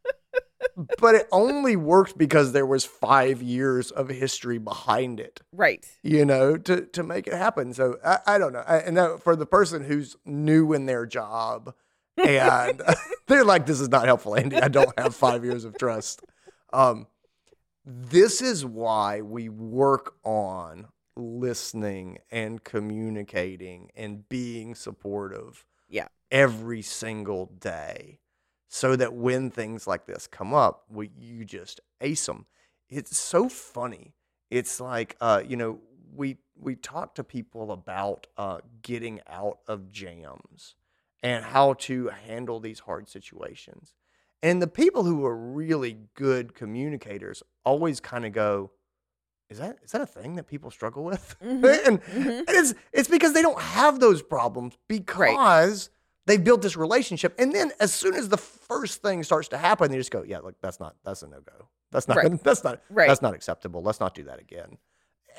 but 0.99 1.15
it 1.15 1.27
only 1.31 1.75
worked 1.75 2.17
because 2.17 2.51
there 2.51 2.65
was 2.65 2.85
five 2.85 3.41
years 3.41 3.91
of 3.91 4.09
history 4.09 4.57
behind 4.57 5.19
it, 5.19 5.41
right 5.51 5.85
you 6.03 6.25
know, 6.25 6.57
to, 6.57 6.81
to 6.87 7.03
make 7.03 7.27
it 7.27 7.33
happen. 7.33 7.73
So 7.73 7.97
I, 8.05 8.19
I 8.27 8.37
don't 8.37 8.53
know. 8.53 8.63
I, 8.67 8.77
and 8.77 9.21
for 9.21 9.35
the 9.35 9.45
person 9.45 9.83
who's 9.83 10.15
new 10.25 10.73
in 10.73 10.85
their 10.85 11.05
job 11.05 11.73
and 12.17 12.81
they're 13.27 13.45
like, 13.45 13.65
this 13.65 13.79
is 13.79 13.89
not 13.89 14.05
helpful, 14.05 14.35
Andy. 14.35 14.57
I 14.57 14.67
don't 14.67 14.97
have 14.99 15.15
five 15.15 15.43
years 15.43 15.63
of 15.63 15.77
trust. 15.77 16.21
Um, 16.73 17.07
this 17.85 18.41
is 18.41 18.65
why 18.65 19.21
we 19.21 19.49
work 19.49 20.15
on 20.23 20.87
listening 21.15 22.19
and 22.31 22.63
communicating 22.63 23.89
and 23.95 24.27
being 24.29 24.75
supportive 24.75 25.65
Yeah. 25.89 26.07
every 26.31 26.81
single 26.81 27.47
day 27.47 28.19
so 28.73 28.95
that 28.95 29.13
when 29.13 29.51
things 29.51 29.85
like 29.85 30.05
this 30.05 30.27
come 30.27 30.53
up 30.53 30.85
we, 30.89 31.11
you 31.19 31.43
just 31.43 31.81
ace 32.01 32.25
them 32.25 32.45
it's 32.91 33.17
so 33.17 33.47
funny. 33.49 34.13
It's 34.51 34.79
like 34.79 35.15
uh, 35.21 35.41
you 35.47 35.55
know 35.55 35.79
we 36.13 36.37
we 36.59 36.75
talk 36.75 37.15
to 37.15 37.23
people 37.23 37.71
about 37.71 38.27
uh, 38.37 38.59
getting 38.81 39.21
out 39.27 39.59
of 39.67 39.91
jams 39.91 40.75
and 41.23 41.45
how 41.45 41.73
to 41.73 42.09
handle 42.27 42.59
these 42.59 42.79
hard 42.79 43.07
situations. 43.09 43.95
And 44.43 44.61
the 44.61 44.67
people 44.67 45.03
who 45.03 45.25
are 45.25 45.37
really 45.37 45.97
good 46.15 46.53
communicators 46.53 47.43
always 47.63 47.99
kind 47.99 48.25
of 48.25 48.33
go 48.33 48.71
is 49.49 49.59
that 49.59 49.77
is 49.83 49.91
that 49.91 50.01
a 50.01 50.05
thing 50.05 50.35
that 50.35 50.47
people 50.47 50.69
struggle 50.69 51.05
with? 51.05 51.37
Mhm, 51.41 51.63
and, 51.87 52.03
mhm. 52.03 52.39
and 52.39 52.49
it's 52.49 52.73
it's 52.91 53.09
because 53.09 53.33
they 53.33 53.41
don't 53.41 53.61
have 53.61 54.01
those 54.01 54.21
problems 54.21 54.77
because 54.89 55.89
they've 56.27 56.43
built 56.43 56.61
this 56.61 56.75
relationship 56.77 57.33
and 57.39 57.53
then 57.53 57.71
as 57.79 57.93
soon 57.93 58.13
as 58.15 58.29
the 58.29 58.37
first 58.37 59.01
thing 59.01 59.23
starts 59.23 59.47
to 59.49 59.57
happen 59.57 59.91
they 59.91 59.97
just 59.97 60.11
go 60.11 60.23
yeah 60.23 60.39
look 60.39 60.55
that's 60.61 60.79
not 60.79 60.95
that's 61.03 61.23
a 61.23 61.27
no-go. 61.27 61.67
That's 61.91 62.07
not 62.07 62.17
Right. 62.17 62.43
that's 62.43 62.63
not 62.63 62.81
Right. 62.89 63.07
that's 63.07 63.21
not 63.21 63.33
acceptable. 63.33 63.81
Let's 63.83 63.99
not 63.99 64.13
do 64.15 64.23
that 64.25 64.39
again. 64.39 64.77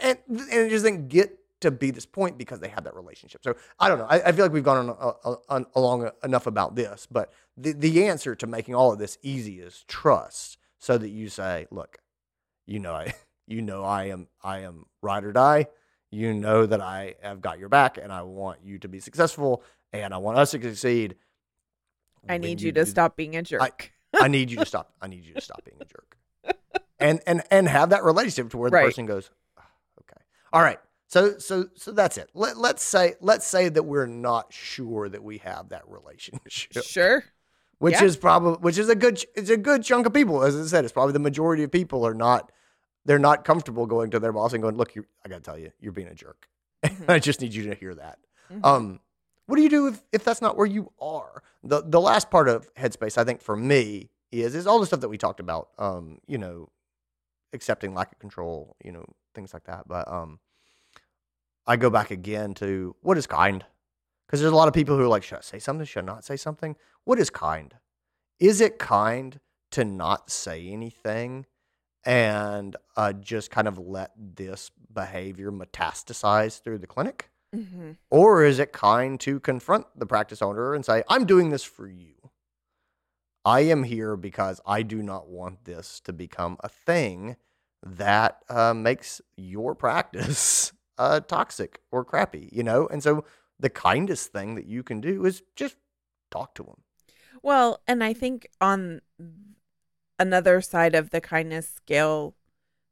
And 0.01 0.19
and 0.29 0.41
it 0.51 0.71
just 0.71 0.85
didn't 0.85 1.09
get 1.09 1.39
to 1.61 1.71
be 1.71 1.91
this 1.93 2.07
point 2.07 2.37
because 2.39 2.59
they 2.61 2.69
have 2.69 2.85
that 2.85 2.95
relationship. 2.97 3.41
So 3.45 3.55
i 3.79 3.89
don't 3.89 3.99
know. 3.99 4.07
I, 4.09 4.21
I 4.29 4.33
feel 4.33 4.45
like 4.45 4.53
we've 4.53 4.65
gone 4.65 4.91
on, 4.91 5.15
uh, 5.25 5.37
on 5.49 5.67
along 5.75 6.11
enough 6.25 6.47
about 6.47 6.75
this 6.75 7.07
but 7.11 7.33
the, 7.57 7.73
the 7.73 8.07
answer 8.07 8.35
to 8.35 8.47
making 8.47 8.75
all 8.75 8.93
of 8.93 8.99
this 8.99 9.17
easy 9.23 9.61
is 9.61 9.85
trust. 9.89 10.59
So 10.79 10.99
that 10.99 11.11
you 11.11 11.29
say 11.29 11.67
look 11.71 11.99
you 12.67 12.79
know 12.81 12.93
i 12.95 13.15
you 13.47 13.63
know 13.63 13.85
i 13.85 14.05
am 14.07 14.27
i 14.43 14.61
am 14.61 14.87
ride 15.01 15.25
or 15.25 15.33
die. 15.33 15.67
You 16.11 16.35
know 16.35 16.67
that 16.67 16.81
i 16.81 17.15
have 17.23 17.41
got 17.41 17.59
your 17.59 17.69
back 17.71 17.97
and 17.97 18.13
i 18.13 18.23
want 18.23 18.59
you 18.65 18.79
to 18.81 18.89
be 18.89 19.01
successful 19.01 19.63
and 19.93 20.13
i 20.15 20.17
want 20.19 20.39
us 20.39 20.51
to 20.53 20.61
succeed 20.63 21.17
i 22.29 22.39
need 22.39 22.61
you 22.61 22.73
to 22.73 22.85
do- 22.85 22.91
stop 22.91 23.17
being 23.17 23.37
a 23.37 23.43
jerk 23.43 23.91
I 24.15 24.29
need 24.29 24.51
you 24.51 24.59
to 24.59 24.67
stop. 24.67 24.93
I 25.01 25.07
need 25.07 25.25
you 25.25 25.33
to 25.33 25.41
stop 25.41 25.65
being 25.65 25.79
a 25.81 25.87
jerk. 25.87 26.19
And 27.01 27.21
and 27.27 27.43
and 27.51 27.67
have 27.67 27.89
that 27.91 28.05
relationship 28.05 28.51
to 28.51 28.59
where 28.59 28.69
the 28.71 28.77
Right. 28.77 28.85
person 28.85 29.07
goes, 29.07 29.31
"Ah, 29.59 29.67
okay, 30.01 30.21
all 30.53 30.61
right. 30.61 30.79
So 31.09 31.39
so 31.39 31.69
so 31.77 31.93
that's 31.93 32.19
it. 32.19 32.29
Let 32.35 32.59
let's 32.59 32.85
say 32.85 33.15
let's 33.23 33.47
say 33.47 33.71
that 33.71 33.85
we're 33.85 34.05
not 34.07 34.53
sure 34.53 35.09
that 35.09 35.25
we 35.25 35.39
have 35.39 35.71
that 35.71 35.89
relationship, 35.89 36.85
sure 36.85 37.25
which 37.79 37.95
Yeah. 37.95 38.05
is 38.05 38.19
probably 38.19 38.59
which 38.61 38.77
is 38.77 38.91
a 38.91 38.95
good 38.95 39.25
it's 39.35 39.49
a 39.49 39.57
good 39.57 39.83
chunk 39.83 40.05
of 40.07 40.13
people. 40.13 40.43
As 40.43 40.55
I 40.61 40.67
said, 40.67 40.85
it's 40.85 40.93
probably 40.93 41.15
the 41.15 41.19
majority 41.19 41.63
of 41.63 41.73
people 41.73 42.07
are 42.07 42.13
not 42.15 42.53
they're 43.07 43.19
not 43.19 43.45
comfortable 43.47 43.87
going 43.87 44.11
to 44.11 44.21
their 44.21 44.33
boss 44.33 44.53
and 44.53 44.63
going, 44.63 44.77
look, 44.77 44.95
you, 44.95 45.07
I 45.25 45.31
got 45.31 45.37
to 45.37 45.43
tell 45.43 45.59
you, 45.59 45.73
you're 45.81 45.93
being 45.93 46.09
a 46.09 46.15
jerk. 46.15 46.47
Mhm. 46.85 47.09
I 47.09 47.19
just 47.19 47.41
need 47.41 47.55
you 47.55 47.65
to 47.71 47.75
hear 47.75 47.95
that. 47.95 48.19
Mhm. 48.53 48.61
Um, 48.65 49.01
what 49.47 49.57
do 49.57 49.63
you 49.63 49.69
do 49.69 49.89
if, 49.89 50.03
if 50.13 50.25
that's 50.25 50.41
not 50.43 50.57
where 50.57 50.67
you 50.67 50.93
are? 51.01 51.43
The 51.63 51.83
the 51.83 52.01
last 52.01 52.31
part 52.31 52.49
of 52.49 52.73
headspace, 52.75 53.19
I 53.19 53.25
think, 53.25 53.43
for 53.43 53.57
me 53.57 54.11
is 54.31 54.55
is 54.55 54.67
all 54.67 54.81
the 54.81 54.87
stuff 54.87 55.01
that 55.01 55.09
we 55.09 55.19
talked 55.19 55.41
about. 55.41 55.69
Um, 55.79 56.19
you 56.27 56.39
know, 56.39 56.71
accepting 57.53 57.95
lack 57.95 58.13
of 58.13 58.19
control, 58.19 58.77
you 58.85 58.93
know, 58.93 59.05
things 59.35 59.53
like 59.53 59.65
that. 59.65 59.87
But 59.87 60.11
um, 60.11 60.39
I 61.67 61.77
go 61.77 61.91
back 61.91 62.11
again 62.11 62.55
to 62.55 62.97
what 63.03 63.19
is 63.19 63.27
kind, 63.27 63.65
because 64.27 64.41
there's 64.41 64.53
a 64.53 64.57
lot 64.57 64.69
of 64.69 64.75
people 64.75 64.97
who 64.97 65.03
are 65.03 65.09
like, 65.09 65.23
should 65.23 65.39
I 65.39 65.43
say 65.43 65.59
something? 65.59 65.87
Should 65.87 66.05
I 66.05 66.07
not 66.07 66.25
say 66.25 66.37
something? 66.37 66.77
What 67.05 67.19
is 67.19 67.31
kind? 67.31 67.75
Is 68.41 68.61
it 68.61 68.79
kind 68.79 69.39
to 69.73 69.85
not 69.85 70.31
say 70.31 70.69
anything 70.69 71.47
and 72.05 72.77
uh, 72.97 73.13
just 73.13 73.51
kind 73.51 73.69
of 73.69 73.79
let 73.79 74.11
this 74.17 74.71
behavior 74.93 75.53
metastasize 75.53 76.61
through 76.61 76.79
the 76.79 76.87
clinic? 76.87 77.31
Mhm. 77.55 77.97
Or 78.11 78.45
is 78.45 78.59
it 78.59 78.73
kind 78.73 79.19
to 79.21 79.41
confront 79.41 79.87
the 79.99 80.07
practice 80.07 80.43
owner 80.43 80.75
and 80.75 80.85
say, 80.85 81.03
I'm 81.09 81.27
doing 81.27 81.51
this 81.51 81.65
for 81.65 81.87
you? 81.87 82.31
I 83.45 83.61
am 83.61 83.83
here 83.85 84.17
because 84.17 84.61
I 84.67 84.83
do 84.83 85.03
not 85.03 85.29
want 85.29 85.65
this 85.65 86.01
to 86.01 86.13
become 86.13 86.57
a 86.61 86.69
thing 86.69 87.37
that 87.83 88.39
uh, 88.49 88.73
makes 88.75 89.21
your 89.37 89.75
practice 89.75 90.73
uh, 90.99 91.21
toxic 91.21 91.81
or 91.91 92.05
crappy, 92.05 92.49
you 92.53 92.63
know? 92.63 92.87
And 92.87 93.03
so 93.03 93.25
the 93.59 93.71
kindest 93.71 94.33
thing 94.33 94.55
that 94.55 94.67
you 94.67 94.83
can 94.83 95.01
do 95.01 95.25
is 95.25 95.43
just 95.57 95.77
talk 96.31 96.55
to 96.55 96.63
them. 96.63 96.83
Well, 97.43 97.81
and 97.89 98.05
I 98.05 98.13
think 98.13 98.47
on 98.61 99.01
another 100.19 100.61
side 100.61 100.95
of 100.95 101.11
the 101.11 101.21
kindness 101.21 101.69
scale, 101.69 102.35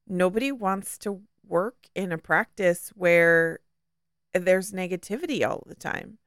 nobody 0.09 0.51
wants 0.51 0.99
to 0.99 1.23
work 1.47 1.87
in 1.95 2.13
a 2.13 2.19
practice 2.19 2.91
where 2.95 3.61
there's 4.33 4.73
negativity 4.73 5.47
all 5.47 5.63
the 5.67 5.75
time. 5.75 6.19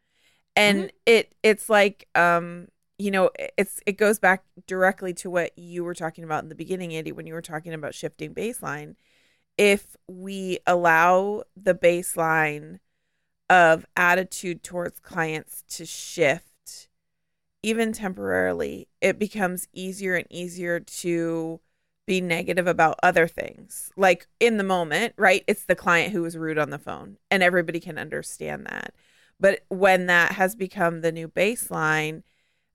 And 0.55 0.91
it 1.05 1.33
it's 1.41 1.67
like 1.69 2.07
um 2.15 2.67
you 2.99 3.11
know, 3.11 3.31
it's 3.57 3.79
it 3.85 3.97
goes 3.97 4.19
back 4.19 4.43
directly 4.67 5.13
to 5.15 5.29
what 5.29 5.57
you 5.57 5.83
were 5.83 5.95
talking 5.95 6.23
about 6.23 6.43
in 6.43 6.49
the 6.49 6.55
beginning, 6.55 6.93
Andy, 6.93 7.11
when 7.11 7.25
you 7.25 7.33
were 7.33 7.41
talking 7.41 7.73
about 7.73 7.95
shifting 7.95 8.33
baseline. 8.33 8.95
If 9.57 9.95
we 10.07 10.59
allow 10.65 11.43
the 11.55 11.75
baseline 11.75 12.79
of 13.49 13.85
attitude 13.97 14.63
towards 14.63 14.99
clients 14.99 15.63
to 15.69 15.85
shift, 15.85 16.87
even 17.61 17.93
temporarily, 17.93 18.87
it 19.01 19.19
becomes 19.19 19.67
easier 19.73 20.15
and 20.15 20.27
easier 20.29 20.79
to 20.79 21.59
be 22.05 22.21
negative 22.21 22.67
about 22.67 22.99
other 23.01 23.27
things. 23.27 23.91
Like 23.95 24.27
in 24.39 24.57
the 24.57 24.63
moment, 24.63 25.13
right? 25.17 25.43
It's 25.47 25.63
the 25.63 25.75
client 25.75 26.11
who 26.11 26.21
was 26.21 26.37
rude 26.37 26.57
on 26.57 26.69
the 26.69 26.79
phone, 26.79 27.17
and 27.31 27.41
everybody 27.43 27.79
can 27.79 27.97
understand 27.97 28.65
that. 28.65 28.93
But 29.39 29.61
when 29.69 30.05
that 30.07 30.33
has 30.33 30.55
become 30.55 31.01
the 31.01 31.11
new 31.11 31.27
baseline, 31.27 32.23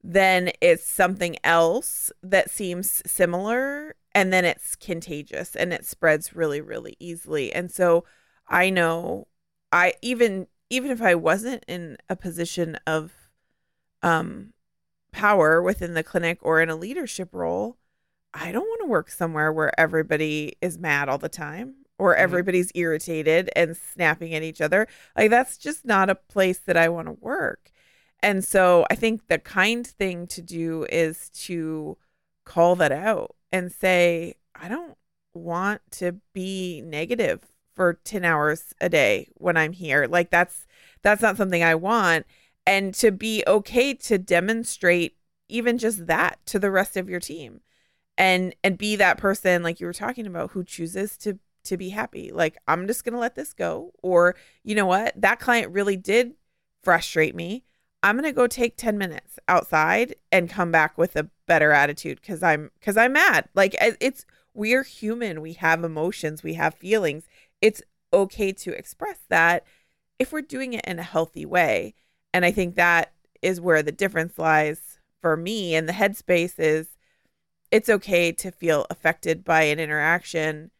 then 0.02 0.50
it's 0.60 0.84
something 0.84 1.36
else 1.42 2.12
that 2.22 2.50
seems 2.50 3.02
similar 3.06 3.94
and 4.14 4.32
then 4.32 4.44
it's 4.44 4.76
contagious 4.76 5.56
and 5.56 5.72
it 5.72 5.84
spreads 5.84 6.34
really 6.34 6.60
really 6.60 6.96
easily. 6.98 7.52
And 7.52 7.70
so 7.70 8.04
I 8.46 8.70
know 8.70 9.28
I 9.72 9.94
even 10.02 10.46
even 10.70 10.90
if 10.90 11.00
I 11.00 11.14
wasn't 11.14 11.64
in 11.66 11.96
a 12.08 12.16
position 12.16 12.76
of 12.86 13.12
um 14.02 14.52
power 15.10 15.62
within 15.62 15.94
the 15.94 16.02
clinic 16.02 16.38
or 16.42 16.60
in 16.60 16.68
a 16.68 16.76
leadership 16.76 17.30
role, 17.32 17.77
I 18.34 18.52
don't 18.52 18.66
want 18.66 18.80
to 18.82 18.86
work 18.88 19.10
somewhere 19.10 19.52
where 19.52 19.78
everybody 19.78 20.56
is 20.60 20.78
mad 20.78 21.08
all 21.08 21.18
the 21.18 21.28
time 21.28 21.76
or 21.98 22.14
Mhm. 22.14 22.18
everybody's 22.18 22.70
irritated 22.74 23.50
and 23.56 23.76
snapping 23.76 24.34
at 24.34 24.42
each 24.42 24.60
other. 24.60 24.86
Like 25.16 25.30
that's 25.30 25.56
just 25.58 25.84
not 25.84 26.10
a 26.10 26.14
place 26.14 26.58
that 26.58 26.76
I 26.76 26.88
want 26.88 27.08
to 27.08 27.12
work. 27.12 27.70
And 28.20 28.44
so 28.44 28.86
I 28.90 28.94
think 28.94 29.26
the 29.28 29.38
kind 29.38 29.86
thing 29.86 30.26
to 30.28 30.42
do 30.42 30.86
is 30.90 31.30
to 31.46 31.98
call 32.44 32.76
that 32.76 32.92
out 32.92 33.36
and 33.52 33.72
say, 33.72 34.34
I 34.54 34.68
don't 34.68 34.96
want 35.34 35.82
to 35.92 36.20
be 36.32 36.80
negative 36.82 37.46
for 37.74 37.94
10 38.04 38.24
hours 38.24 38.74
a 38.80 38.88
day 38.88 39.28
when 39.34 39.56
I'm 39.56 39.72
here. 39.72 40.06
Like 40.06 40.30
that's 40.30 40.66
that's 41.02 41.22
not 41.22 41.36
something 41.36 41.62
I 41.62 41.76
want 41.76 42.26
and 42.66 42.92
to 42.94 43.10
be 43.12 43.44
okay 43.46 43.94
to 43.94 44.18
demonstrate 44.18 45.16
even 45.48 45.78
just 45.78 46.06
that 46.08 46.44
to 46.46 46.58
the 46.58 46.70
rest 46.70 46.96
of 46.96 47.08
your 47.08 47.20
team 47.20 47.60
and 48.18 48.54
and 48.64 48.76
be 48.76 48.96
that 48.96 49.16
person 49.16 49.62
like 49.62 49.81
you 49.81 49.87
were 49.87 49.92
talking 49.92 50.26
about 50.26 50.50
who 50.50 50.64
chooses 50.64 51.16
to 51.16 51.38
to 51.64 51.76
be 51.76 51.90
happy. 51.90 52.31
Like 52.33 52.59
i'm 52.66 52.87
just 52.87 53.04
going 53.04 53.14
to 53.14 53.18
let 53.18 53.37
this 53.37 53.54
go 53.54 53.92
or 54.02 54.35
you 54.64 54.74
know 54.74 54.87
what? 54.87 55.14
That 55.16 55.40
client 55.40 55.72
really 55.72 55.96
did 55.96 56.35
frustrate 56.83 57.35
me. 57.35 57.64
I'm 58.02 58.16
going 58.16 58.24
to 58.24 58.33
go 58.33 58.46
take 58.46 58.76
10 58.76 58.98
minutes 58.98 59.38
outside 59.48 60.14
and 60.31 60.50
come 60.50 60.70
back 60.70 60.98
with 60.98 61.16
a 61.16 61.31
better 61.46 61.72
attitude 61.72 62.22
cuz 62.22 62.42
i'm 62.42 62.70
cuz 62.83 62.96
i'm 62.96 63.12
mad. 63.12 63.48
Like 63.54 63.74
it's 63.81 64.26
we're 64.52 64.83
human. 64.83 65.40
We 65.40 65.52
have 65.54 65.85
emotions. 65.85 66.42
We 66.42 66.54
have 66.54 66.74
feelings. 66.74 67.24
It's 67.62 67.83
okay 68.12 68.52
to 68.52 68.72
express 68.72 69.18
that 69.28 69.64
if 70.18 70.33
we're 70.33 70.40
doing 70.40 70.72
it 70.72 70.85
in 70.85 70.98
a 70.98 71.02
healthy 71.04 71.46
way. 71.46 71.94
And 72.35 72.44
i 72.44 72.50
think 72.50 72.74
that 72.74 73.12
is 73.40 73.61
where 73.61 73.83
the 73.83 73.92
difference 73.92 74.38
lies 74.38 74.98
for 75.20 75.37
me 75.37 75.74
and 75.74 75.88
the 75.88 75.92
headspace 75.92 76.54
is 76.59 76.97
it's 77.70 77.88
okay 77.88 78.33
to 78.33 78.50
feel 78.50 78.87
affected 78.90 79.44
by 79.44 79.62
an 79.62 79.78
interaction. 79.78 80.70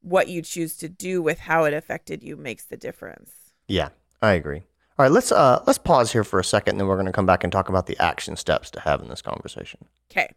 What 0.00 0.28
you 0.28 0.42
choose 0.42 0.76
to 0.78 0.88
do 0.88 1.22
with 1.22 1.40
how 1.40 1.64
it 1.64 1.74
affected 1.74 2.22
you 2.22 2.36
makes 2.36 2.64
the 2.64 2.76
difference. 2.76 3.30
Yeah, 3.68 3.90
I 4.20 4.32
agree. 4.32 4.62
All 4.98 5.04
right, 5.06 5.12
let's 5.12 5.32
uh 5.32 5.62
let's 5.66 5.78
pause 5.78 6.12
here 6.12 6.24
for 6.24 6.38
a 6.38 6.44
second, 6.44 6.72
and 6.72 6.80
then 6.80 6.86
we're 6.86 6.96
going 6.96 7.06
to 7.06 7.12
come 7.12 7.26
back 7.26 7.44
and 7.44 7.52
talk 7.52 7.68
about 7.68 7.86
the 7.86 7.96
action 7.98 8.36
steps 8.36 8.70
to 8.72 8.80
have 8.80 9.00
in 9.00 9.08
this 9.08 9.22
conversation. 9.22 9.86
Okay. 10.10 10.34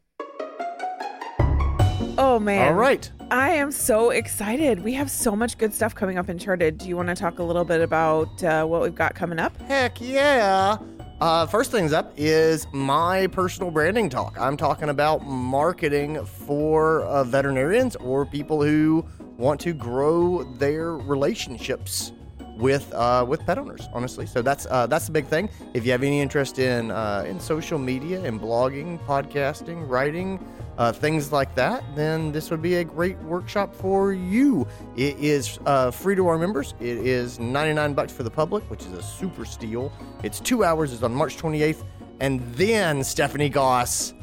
Oh 2.17 2.39
man. 2.39 2.69
All 2.69 2.73
right. 2.73 3.11
I 3.31 3.49
am 3.49 3.71
so 3.71 4.11
excited. 4.11 4.83
We 4.83 4.93
have 4.93 5.11
so 5.11 5.35
much 5.35 5.57
good 5.57 5.73
stuff 5.73 5.93
coming 5.95 6.17
up 6.17 6.29
in 6.29 6.37
Charted. 6.37 6.77
Do 6.77 6.87
you 6.87 6.95
want 6.95 7.09
to 7.09 7.15
talk 7.15 7.39
a 7.39 7.43
little 7.43 7.65
bit 7.65 7.81
about 7.81 8.43
uh, 8.43 8.65
what 8.65 8.81
we've 8.81 8.95
got 8.95 9.15
coming 9.15 9.39
up? 9.39 9.59
Heck 9.61 9.99
yeah. 9.99 10.77
Uh, 11.21 11.45
first 11.45 11.71
things 11.71 11.93
up 11.93 12.11
is 12.17 12.67
my 12.73 13.25
personal 13.27 13.71
branding 13.71 14.09
talk. 14.09 14.37
I'm 14.37 14.57
talking 14.57 14.89
about 14.89 15.25
marketing 15.25 16.25
for 16.25 17.03
uh, 17.03 17.23
veterinarians 17.23 17.95
or 17.95 18.25
people 18.25 18.61
who 18.61 19.05
want 19.37 19.61
to 19.61 19.71
grow 19.71 20.43
their 20.55 20.97
relationships 20.97 22.11
with 22.57 22.91
uh, 22.93 23.25
with 23.27 23.45
pet 23.45 23.57
owners. 23.57 23.87
Honestly, 23.93 24.25
so 24.25 24.41
that's 24.41 24.65
uh, 24.69 24.87
that's 24.87 25.05
the 25.05 25.11
big 25.11 25.27
thing. 25.27 25.49
If 25.73 25.85
you 25.85 25.91
have 25.91 26.03
any 26.03 26.21
interest 26.21 26.59
in 26.59 26.91
uh, 26.91 27.25
in 27.27 27.39
social 27.39 27.77
media 27.77 28.23
and 28.23 28.39
blogging, 28.39 28.99
podcasting, 29.05 29.87
writing, 29.89 30.39
uh, 30.77 30.91
things 30.91 31.31
like 31.31 31.53
that, 31.55 31.83
then 31.95 32.31
this 32.31 32.49
would 32.51 32.61
be 32.61 32.75
a 32.75 32.83
great 32.83 33.17
workshop 33.19 33.75
for 33.75 34.13
you. 34.13 34.67
It 34.95 35.17
is 35.19 35.59
uh, 35.65 35.91
free 35.91 36.15
to 36.15 36.27
our 36.27 36.37
members. 36.37 36.73
It 36.79 36.97
is 36.97 37.39
99 37.39 37.93
bucks 37.93 38.13
for 38.13 38.23
the 38.23 38.31
public, 38.31 38.63
which 38.69 38.83
is 38.83 38.93
a 38.93 39.03
super 39.03 39.45
steal. 39.45 39.91
It's 40.23 40.39
two 40.39 40.63
hours. 40.63 40.93
It's 40.93 41.03
on 41.03 41.13
March 41.13 41.37
28th, 41.37 41.83
and 42.19 42.41
then 42.55 43.03
Stephanie 43.03 43.49
Goss, 43.49 44.13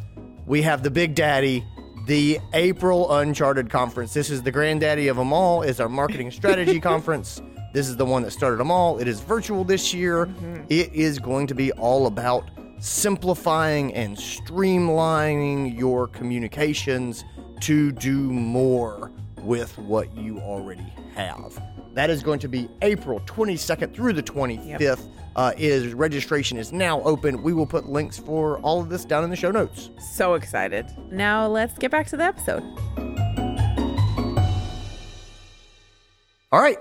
we 0.47 0.63
have 0.63 0.83
the 0.83 0.91
Big 0.91 1.15
Daddy. 1.15 1.65
The 2.05 2.41
April 2.53 3.15
Uncharted 3.15 3.71
Conference. 3.71 4.13
This 4.13 4.29
is 4.29 4.43
the 4.43 4.51
granddaddy 4.51 5.07
of 5.07 5.17
them 5.17 5.33
all. 5.33 5.63
Is 5.63 5.79
our 5.79 5.89
marketing 5.89 6.33
strategy 6.33 6.81
conference. 6.91 7.41
This 7.73 7.89
is 7.89 7.97
the 7.97 8.05
one 8.05 8.23
that 8.23 8.33
started 8.33 8.59
them 8.59 8.71
all. 8.71 8.99
It 8.99 9.09
is 9.09 9.21
virtual 9.21 9.65
this 9.65 9.95
year. 9.95 10.29
It 10.69 10.93
is 10.93 11.19
going 11.19 11.47
to 11.49 11.55
be 11.55 11.73
all 11.73 12.07
about 12.07 12.51
simplifying 12.79 13.95
and 13.95 14.17
streamlining 14.17 15.79
your 15.79 16.09
communications 16.09 17.25
to 17.61 17.93
do 17.93 18.19
more 18.19 19.11
with 19.43 19.77
what 19.79 20.15
you 20.17 20.41
already 20.41 20.93
have. 21.15 21.63
That 21.95 22.11
is 22.11 22.23
going 22.23 22.41
to 22.41 22.49
be 22.49 22.69
April 22.83 23.21
22nd 23.21 23.95
through 23.95 24.15
the 24.15 24.23
25th. 24.23 25.09
Uh, 25.35 25.53
is 25.57 25.95
registration 25.95 26.59
is 26.59 26.73
now 26.73 27.01
open. 27.03 27.43
We 27.43 27.55
will 27.55 27.67
put 27.67 27.89
links 27.89 28.19
for 28.19 28.59
all 28.59 28.83
of 28.83 28.91
this 28.91 29.07
down 29.07 29.25
in 29.25 29.31
the 29.31 29.37
show 29.37 29.51
notes. 29.51 29.89
So 30.15 30.35
excited. 30.35 30.87
Now 31.11 31.47
let's 31.47 31.79
get 31.79 31.91
back 31.91 32.07
to 32.09 32.19
the 32.19 32.25
episode. 32.25 32.63
All 36.51 36.61
right, 36.61 36.77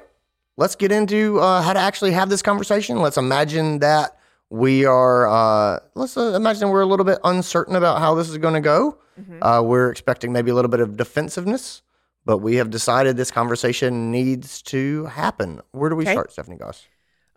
let's 0.57 0.75
get 0.75 0.91
into 0.91 1.39
uh, 1.39 1.61
how 1.61 1.73
to 1.73 1.79
actually 1.79 2.11
have 2.11 2.29
this 2.29 2.41
conversation. 2.41 2.99
Let's 3.01 3.17
imagine 3.17 3.79
that 3.79 4.17
we 4.49 4.85
are, 4.85 5.27
uh, 5.27 5.79
let's 5.95 6.17
uh, 6.17 6.33
imagine 6.35 6.69
we're 6.69 6.81
a 6.81 6.85
little 6.85 7.05
bit 7.05 7.19
uncertain 7.23 7.75
about 7.75 7.99
how 7.99 8.15
this 8.15 8.29
is 8.29 8.37
going 8.37 8.55
to 8.55 8.61
go. 8.61 8.97
Uh, 9.41 9.61
we're 9.63 9.89
expecting 9.89 10.31
maybe 10.33 10.51
a 10.51 10.55
little 10.55 10.69
bit 10.69 10.79
of 10.79 10.97
defensiveness, 10.97 11.83
but 12.25 12.39
we 12.39 12.55
have 12.55 12.69
decided 12.69 13.17
this 13.17 13.31
conversation 13.31 14.11
needs 14.11 14.61
to 14.63 15.05
happen. 15.05 15.61
Where 15.71 15.89
do 15.89 15.95
we 15.95 16.03
Okay. 16.03 16.13
start, 16.13 16.31
Stephanie 16.31 16.57
Goss? 16.57 16.87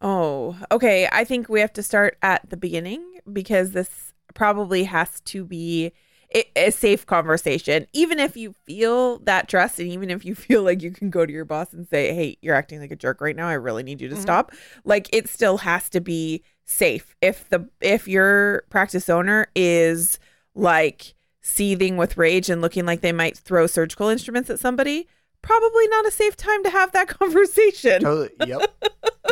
Oh, 0.03 0.57
okay. 0.73 1.09
I 1.13 1.25
think 1.25 1.49
we 1.49 1.61
have 1.61 1.73
to 1.75 1.83
start 1.83 2.17
at 2.23 2.49
the 2.51 2.57
beginning 2.57 3.03
because 3.31 3.73
this 3.73 4.13
probably 4.35 4.85
has 4.85 5.21
to 5.21 5.45
be 5.45 5.93
a, 6.35 6.45
a 6.57 6.71
safe 6.71 7.07
conversation. 7.07 7.87
Even 7.93 8.19
if 8.19 8.37
you 8.37 8.55
feel 8.65 9.19
that 9.21 9.49
trust 9.49 9.79
and 9.79 9.89
even 9.89 10.11
if 10.11 10.25
you 10.25 10.35
feel 10.35 10.63
like 10.63 10.83
you 10.83 10.91
can 10.91 11.11
go 11.11 11.25
to 11.25 11.33
your 11.33 11.45
boss 11.45 11.73
and 11.73 11.87
say, 11.89 12.15
hey, 12.15 12.37
you're 12.43 12.55
acting 12.55 12.81
like 12.81 12.91
a 12.91 12.97
jerk 12.97 13.21
right 13.21 13.37
now. 13.37 13.49
I 13.49 13.55
really 13.55 13.83
need 13.83 14.01
you 14.01 14.09
to 14.09 14.15
mm-hmm. 14.15 14.23
stop. 14.23 14.53
Like 14.85 15.09
it 15.13 15.29
still 15.29 15.59
has 15.59 15.89
to 15.91 16.01
be 16.01 16.43
safe. 16.65 17.15
If 17.21 17.49
the 17.51 17.69
if 17.81 18.09
your 18.09 18.65
practice 18.71 19.09
owner 19.09 19.49
is 19.55 20.19
like 20.55 21.15
seething 21.41 21.97
with 21.97 22.17
rage 22.17 22.49
and 22.49 22.63
looking 22.63 22.87
like 22.87 23.03
they 23.03 23.13
might 23.13 23.37
throw 23.37 23.67
surgical 23.67 24.09
instruments 24.09 24.49
at 24.51 24.59
somebody, 24.59 25.07
probably 25.43 25.87
not 25.89 26.07
a 26.07 26.11
safe 26.11 26.37
time 26.37 26.63
to 26.65 26.71
have 26.71 26.93
that 26.93 27.09
conversation. 27.19 28.01
Totally. 28.01 28.31
Yep. 28.47 28.85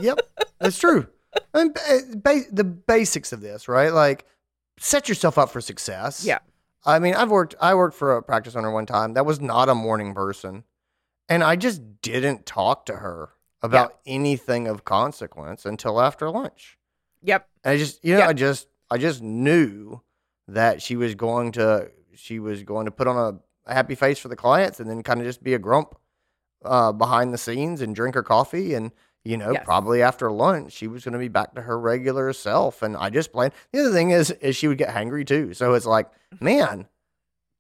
yep. 0.03 0.19
That's 0.61 0.79
true. 0.79 1.07
And 1.55 1.73
ba- 1.73 2.17
ba- 2.17 2.51
the 2.53 2.65
basics 2.65 3.33
of 3.33 3.41
this, 3.41 3.67
right? 3.67 3.93
Like, 3.93 4.27
set 4.79 5.09
yourself 5.09 5.39
up 5.39 5.51
for 5.51 5.63
success. 5.63 6.25
Yeah. 6.25 6.41
I 6.85 6.99
mean, 6.99 7.15
I've 7.15 7.31
worked. 7.31 7.55
I 7.61 7.75
worked 7.75 7.97
for 7.97 8.17
a 8.17 8.23
practice 8.23 8.57
owner 8.57 8.71
one 8.71 8.87
time 8.87 9.15
that 9.15 9.27
was 9.27 9.41
not 9.41 9.69
a 9.69 9.75
morning 9.75 10.15
person, 10.15 10.65
and 11.29 11.45
I 11.45 11.57
just 11.57 12.03
didn't 12.03 12.47
talk 12.47 12.87
to 12.87 12.97
her 12.97 13.31
about 13.63 13.99
anything 14.07 14.67
of 14.67 14.85
consequence 14.85 15.65
until 15.65 16.01
after 16.01 16.29
lunch. 16.29 16.79
Yep. 17.23 17.49
And 17.63 17.73
I 17.73 17.77
just, 17.79 18.05
you 18.05 18.15
know, 18.15 18.21
Yeah. 18.21 18.29
I 18.29 18.33
just, 18.33 18.67
I 18.91 18.99
just 18.99 19.23
knew 19.23 20.01
that 20.49 20.83
she 20.83 20.97
was 20.97 21.15
going 21.15 21.53
to, 21.53 21.93
she 22.17 22.41
was 22.41 22.65
going 22.65 22.87
to 22.87 22.91
put 22.91 23.07
on 23.07 23.17
a, 23.17 23.71
a 23.71 23.75
happy 23.75 23.95
face 23.95 24.19
for 24.19 24.27
the 24.27 24.35
clients, 24.35 24.81
and 24.81 24.91
then 24.91 25.05
kind 25.05 25.21
of 25.21 25.27
just 25.27 25.43
be 25.45 25.55
a 25.55 25.59
grump 25.61 25.95
uh, 26.65 26.91
behind 26.91 27.33
the 27.33 27.39
scenes 27.39 27.81
and 27.81 27.95
drink 27.95 28.17
her 28.17 28.25
coffee, 28.25 28.75
and 28.75 28.91
you 29.25 29.37
know, 29.37 29.53
Yes. 29.53 29.63
probably 29.65 30.03
after 30.03 30.31
lunch 30.31 30.73
she 30.73 30.87
was 30.89 31.05
going 31.05 31.13
to 31.13 31.19
be 31.19 31.29
back 31.29 31.55
to 31.55 31.63
her 31.63 31.79
regular 31.79 32.33
self. 32.33 32.83
And 32.83 32.97
I 32.97 33.11
just 33.11 33.33
planned 33.33 33.53
The 33.73 33.81
other 33.81 33.93
thing 33.93 34.11
is, 34.11 34.31
is 34.31 34.57
she 34.57 34.69
would 34.69 34.79
get 34.79 34.89
hangry 34.91 35.27
too. 35.27 35.55
So 35.55 35.75
it's 35.75 35.87
like, 35.87 36.09
man, 36.41 36.89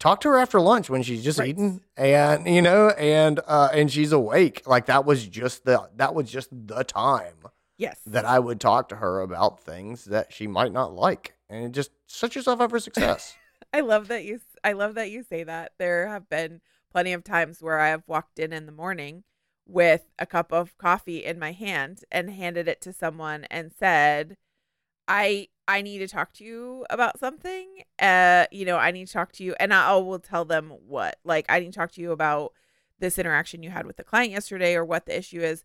talk 0.01 0.21
to 0.23 0.29
her 0.31 0.39
after 0.39 0.61
lunch 0.61 0.91
when 0.91 1.03
she's 1.03 1.23
just 1.23 1.39
Right. 1.39 1.51
eating, 1.51 1.81
and 1.97 2.47
you 2.47 2.63
know, 2.63 2.89
and 2.91 3.41
uh, 3.47 3.69
and 3.73 3.91
she's 3.91 4.13
awake. 4.13 4.63
Like 4.67 4.87
that 4.87 5.05
was 5.05 5.27
just 5.27 5.65
the 5.65 5.89
that 5.97 6.15
was 6.15 6.31
just 6.31 6.49
the 6.53 6.83
time 6.85 7.35
Yes. 7.79 7.99
that 8.07 8.25
I 8.25 8.39
would 8.39 8.61
talk 8.61 8.89
to 8.91 8.97
her 8.97 9.21
about 9.21 9.61
things 9.61 10.07
that 10.07 10.33
she 10.33 10.47
might 10.47 10.73
not 10.73 10.93
like. 10.93 11.35
and 11.49 11.75
just 11.75 11.91
set 12.07 12.35
yourself 12.35 12.61
up 12.61 12.71
for 12.71 12.79
success. 12.81 13.37
I 13.75 13.81
love 13.81 14.09
that 14.09 14.25
you 14.25 14.41
I 14.65 14.73
love 14.73 14.95
that 14.97 15.11
you 15.11 15.23
say 15.23 15.45
that. 15.45 15.73
There 15.79 16.09
have 16.09 16.29
been 16.29 16.61
plenty 16.91 17.13
of 17.13 17.23
times 17.25 17.63
where 17.63 17.79
I 17.79 17.89
have 17.89 18.03
walked 18.07 18.39
in 18.39 18.53
in 18.53 18.67
the 18.67 18.73
morning 18.73 19.23
with 19.67 20.03
a 20.19 20.27
cup 20.27 20.53
of 20.53 20.77
coffee 20.79 21.25
in 21.25 21.39
my 21.39 21.53
hand 21.53 22.05
and 22.11 22.31
handed 22.31 22.69
it 22.69 22.81
to 22.83 22.93
someone 22.93 23.45
and 23.45 23.73
said, 23.73 24.37
"I 25.09 25.49
I 25.69 25.83
need 25.83 25.99
to 25.99 26.09
talk 26.09 26.33
to 26.35 26.45
you 26.45 26.87
about 26.91 27.19
something. 27.21 27.85
Uh, 27.99 28.47
you 28.51 28.65
know, 28.65 28.79
I 28.79 28.91
need 28.91 29.07
to 29.09 29.13
talk 29.13 29.33
to 29.35 29.45
you." 29.45 29.55
And 29.61 29.73
I 29.75 29.97
will 29.97 30.19
tell 30.19 30.45
them 30.45 30.71
what. 30.87 31.19
Like, 31.25 31.47
I 31.49 31.61
need 31.61 31.73
to 31.73 31.79
talk 31.79 31.93
to 31.93 32.01
you 32.01 32.13
about 32.13 32.53
this 32.99 33.19
interaction 33.19 33.63
you 33.63 33.71
had 33.71 33.87
with 33.87 33.97
the 33.97 34.05
client 34.05 34.33
yesterday 34.33 34.75
or 34.75 34.85
what 34.85 35.07
the 35.07 35.17
issue 35.19 35.41
is. 35.43 35.65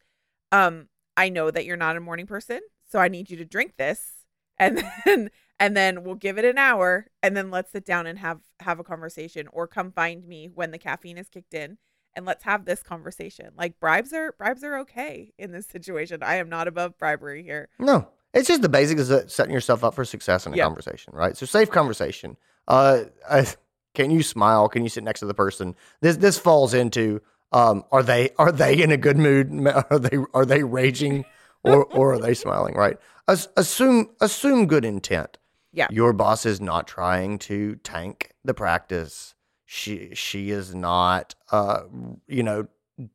Um, 0.52 0.90
I 1.18 1.30
know 1.30 1.52
that 1.52 1.66
you're 1.66 1.78
not 1.78 1.98
a 1.98 2.02
morning 2.02 2.28
person, 2.28 2.62
so 2.90 3.00
I 3.00 3.08
need 3.10 3.30
you 3.30 3.38
to 3.38 3.46
drink 3.46 3.76
this 3.78 4.18
and 4.60 4.84
then 5.06 5.30
and 5.60 5.76
then 5.76 6.04
we'll 6.04 6.16
give 6.16 6.38
it 6.38 6.46
an 6.46 6.58
hour 6.58 7.08
and 7.24 7.36
then 7.36 7.50
let's 7.52 7.72
sit 7.72 7.86
down 7.86 8.08
and 8.08 8.20
have 8.20 8.42
have 8.60 8.80
a 8.80 8.84
conversation 8.84 9.48
or 9.52 9.68
come 9.68 9.92
find 9.92 10.28
me 10.28 10.50
when 10.54 10.72
the 10.72 10.78
caffeine 10.78 11.18
is 11.18 11.30
kicked 11.30 11.54
in 11.54 11.78
and 12.18 12.26
let's 12.26 12.44
have 12.44 12.66
this 12.66 12.84
conversation 12.84 13.52
like 13.58 13.80
bribes 13.80 14.12
are 14.12 14.34
bribes 14.38 14.64
are 14.64 14.80
okay 14.80 15.32
in 15.38 15.52
this 15.54 15.68
situation 15.68 16.22
i 16.24 16.36
am 16.36 16.50
not 16.50 16.68
above 16.68 16.98
bribery 16.98 17.44
here 17.44 17.70
No, 17.80 18.10
it's 18.34 18.48
just 18.50 18.62
the 18.62 18.70
basics 18.70 19.10
of 19.10 19.32
setting 19.32 19.54
yourself 19.54 19.84
up 19.84 19.94
for 19.94 20.04
success 20.04 20.46
in 20.46 20.54
a 20.54 20.58
Yeah. 20.58 20.66
conversation, 20.66 21.14
right? 21.16 21.36
So 21.38 21.46
safe 21.46 21.72
conversation. 21.72 22.36
Uh, 22.68 23.06
I, 23.30 23.48
can 23.96 24.12
you 24.12 24.22
smile? 24.22 24.68
Can 24.68 24.84
you 24.84 24.90
sit 24.90 25.04
next 25.04 25.22
to 25.22 25.26
the 25.26 25.34
person? 25.34 25.76
This 26.02 26.18
this 26.18 26.38
falls 26.38 26.74
into 26.74 27.22
um, 27.52 27.84
are 27.92 28.04
they 28.04 28.32
are 28.38 28.52
they 28.52 28.82
in 28.82 28.92
a 28.92 28.98
good 28.98 29.18
mood? 29.18 29.50
Are 29.90 29.98
they 30.00 30.18
are 30.34 30.46
they 30.46 30.64
raging 30.64 31.24
or 31.64 31.86
or 31.86 32.14
are 32.14 32.20
they 32.20 32.34
smiling? 32.44 32.76
Right? 32.76 32.98
As, 33.28 33.48
assume 33.56 34.10
assume 34.20 34.68
good 34.68 34.84
intent. 34.86 35.38
Yeah. 35.72 35.88
Your 35.90 36.12
boss 36.14 36.46
is 36.46 36.60
not 36.60 36.88
trying 36.88 37.40
to 37.40 37.76
tank 37.78 38.34
the 38.44 38.54
practice. 38.54 39.34
She 39.70 40.12
she 40.14 40.50
is 40.50 40.74
not 40.74 41.36
uh 41.52 41.82
you 42.26 42.42
know 42.42 42.68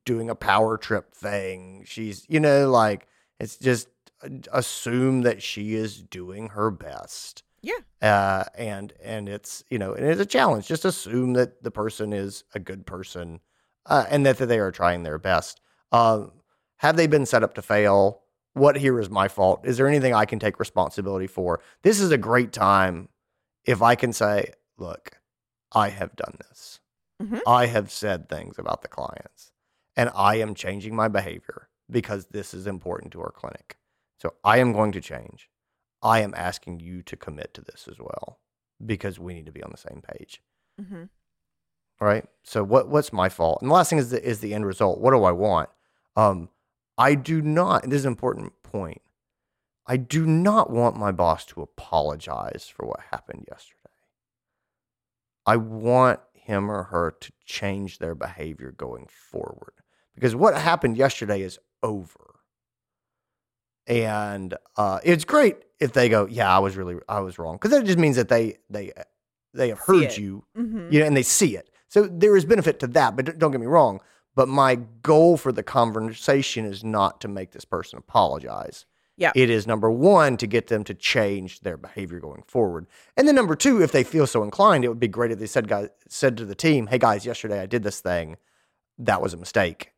doing 0.05 0.29
a 0.29 0.35
power 0.35 0.77
trip 0.77 1.15
thing. 1.15 1.83
She's 1.87 2.27
you 2.29 2.39
know 2.39 2.71
like 2.71 3.09
it's 3.41 3.57
just 3.57 3.89
uh, 4.23 4.29
assume 4.53 5.23
that 5.23 5.43
she 5.43 5.75
is 5.75 6.03
doing 6.03 6.51
her 6.51 6.71
best. 6.71 7.43
Yeah. 7.63 7.79
Uh, 8.03 8.45
and 8.55 8.93
and 9.03 9.31
it's 9.31 9.65
you 9.71 9.79
know 9.79 9.95
and 9.95 10.05
it's 10.05 10.21
a 10.21 10.27
challenge. 10.27 10.67
Just 10.67 10.85
assume 10.85 11.33
that 11.33 11.63
the 11.63 11.71
person 11.71 12.13
is 12.13 12.45
a 12.55 12.61
good 12.61 12.85
person, 12.85 13.41
uh, 13.87 14.05
and 14.11 14.27
that, 14.27 14.37
that 14.37 14.47
they 14.47 14.59
are 14.59 14.73
trying 14.73 15.05
their 15.05 15.19
best. 15.19 15.61
Um, 15.91 16.33
have 16.77 16.97
they 16.97 17.07
been 17.07 17.25
set 17.25 17.43
up 17.43 17.55
to 17.55 17.63
fail? 17.63 18.21
What 18.53 18.77
here 18.77 19.01
is 19.01 19.09
my 19.09 19.29
fault? 19.29 19.65
Is 19.65 19.79
there 19.79 19.89
anything 19.89 20.13
I 20.13 20.27
can 20.27 20.39
take 20.39 20.61
responsibility 20.61 21.27
for? 21.27 21.61
This 21.83 21.99
is 21.99 22.11
a 22.11 22.19
great 22.19 22.53
time 22.53 23.09
if 23.65 23.81
I 23.81 23.95
can 23.95 24.13
say, 24.13 24.53
look, 24.77 25.17
I 25.75 25.89
have 25.89 26.15
done 26.17 26.37
this. 26.49 26.81
Mhm. 27.21 27.41
I 27.47 27.67
have 27.67 27.91
said 27.91 28.29
things 28.29 28.59
about 28.59 28.83
the 28.83 28.89
clients, 28.89 29.53
and 29.97 30.11
I 30.15 30.37
am 30.37 30.55
changing 30.55 30.95
my 30.95 31.09
behavior 31.09 31.69
because 31.91 32.27
this 32.27 32.53
is 32.55 32.67
important 32.67 33.13
to 33.13 33.21
our 33.21 33.31
clinic. 33.31 33.79
So 34.19 34.35
I 34.45 34.59
am 34.59 34.73
going 34.73 34.93
to 34.93 35.01
change. 35.01 35.51
I 36.03 36.21
am 36.21 36.35
asking 36.35 36.81
you 36.81 37.03
to 37.03 37.17
commit 37.17 37.55
to 37.55 37.61
this 37.61 37.87
as 37.89 37.99
well 37.99 38.41
because 38.85 39.19
we 39.19 39.35
need 39.35 39.47
to 39.47 39.53
be 39.53 39.63
on 39.63 39.71
the 39.71 39.77
same 39.77 40.03
page. 40.03 40.43
mm-hmm. 40.81 41.05
Right. 42.01 42.25
So 42.43 42.65
what 42.65 42.89
what's 42.89 43.13
my 43.13 43.29
fault? 43.29 43.63
And 43.63 43.71
the 43.71 43.75
last 43.75 43.91
thing 43.91 43.99
is 44.01 44.11
the 44.11 44.21
is 44.23 44.41
the 44.41 44.55
end 44.55 44.67
result. 44.67 44.99
What 44.99 45.13
do 45.13 45.23
I 45.23 45.31
want? 45.31 45.71
Um, 46.17 46.49
I 46.99 47.15
do 47.15 47.41
not. 47.41 47.85
This 47.85 48.01
is 48.01 48.05
an 48.05 48.13
important 48.13 48.61
point. 48.65 49.03
I 49.87 49.97
do 49.99 50.27
not 50.27 50.71
want 50.71 50.97
my 50.97 51.13
boss 51.13 51.45
to 51.47 51.63
apologize 51.63 52.67
for 52.75 52.87
what 52.87 53.01
happened 53.13 53.45
yesterday. 53.49 53.79
I 55.47 55.57
want 55.57 56.21
him 56.33 56.71
or 56.71 56.85
her 56.85 57.15
to 57.21 57.33
change 57.45 57.99
their 57.99 58.15
behavior 58.15 58.73
going 58.73 59.07
forward 59.09 59.75
because 60.15 60.35
what 60.35 60.57
happened 60.57 60.97
yesterday 60.97 61.43
is 61.43 61.59
over. 61.83 62.41
And 63.87 64.55
uh, 64.77 65.01
it's 65.03 65.25
great 65.25 65.57
if 65.81 65.93
they 65.93 66.09
go, 66.09 66.27
"Yeah, 66.27 66.55
I 66.55 66.61
was 66.61 66.77
really 66.77 66.97
I 67.09 67.21
was 67.21 67.39
wrong," 67.39 67.57
because 67.57 67.73
that 67.73 67.85
just 67.85 67.99
means 67.99 68.15
that 68.17 68.29
they 68.29 68.59
they 68.71 68.93
they 69.55 69.69
have 69.71 69.81
heard 69.81 70.17
you 70.17 70.45
Mm-hmm. 70.57 70.93
you 70.93 71.01
know, 71.01 71.07
and 71.07 71.17
they 71.17 71.25
see 71.25 71.57
it. 71.57 71.69
So 71.89 72.05
there 72.05 72.37
is 72.37 72.45
benefit 72.45 72.79
to 72.81 72.87
that, 72.89 73.17
but 73.17 73.39
don't 73.39 73.51
get 73.51 73.61
me 73.61 73.67
wrong. 73.67 74.01
But 74.35 74.49
my 74.49 74.77
goal 75.03 75.37
for 75.37 75.53
the 75.53 75.63
conversation 75.63 76.65
is 76.65 76.83
not 76.83 77.21
to 77.21 77.29
make 77.29 77.51
this 77.51 77.65
person 77.67 77.99
apologize. 77.99 78.87
Yeah. 79.17 79.33
It 79.35 79.51
is 79.51 79.67
number 79.67 79.91
one 79.91 80.37
to 80.39 80.47
get 80.47 80.69
them 80.69 80.85
to 80.85 80.95
change 80.95 81.61
their 81.61 81.77
behavior 81.77 82.19
going 82.19 82.43
forward. 82.47 82.87
And 83.17 83.29
then 83.29 83.35
number 83.35 83.55
two, 83.55 83.83
if 83.83 83.93
they 83.93 84.05
feel 84.05 84.27
so 84.27 84.43
inclined, 84.43 84.85
it 84.85 84.89
would 84.89 85.01
be 85.01 85.09
great 85.09 85.31
if 85.31 85.39
they 85.39 85.47
said 85.47 85.69
guys 85.69 85.89
said 86.09 86.37
to 86.39 86.45
the 86.45 86.55
team, 86.55 86.87
Hey 86.87 86.99
guys, 86.99 87.27
yesterday 87.27 87.61
I 87.61 87.67
did 87.67 87.83
this 87.83 88.01
thing. 88.01 88.37
That 88.99 89.21
was 89.21 89.35
a 89.35 89.37
mistake. 89.37 89.93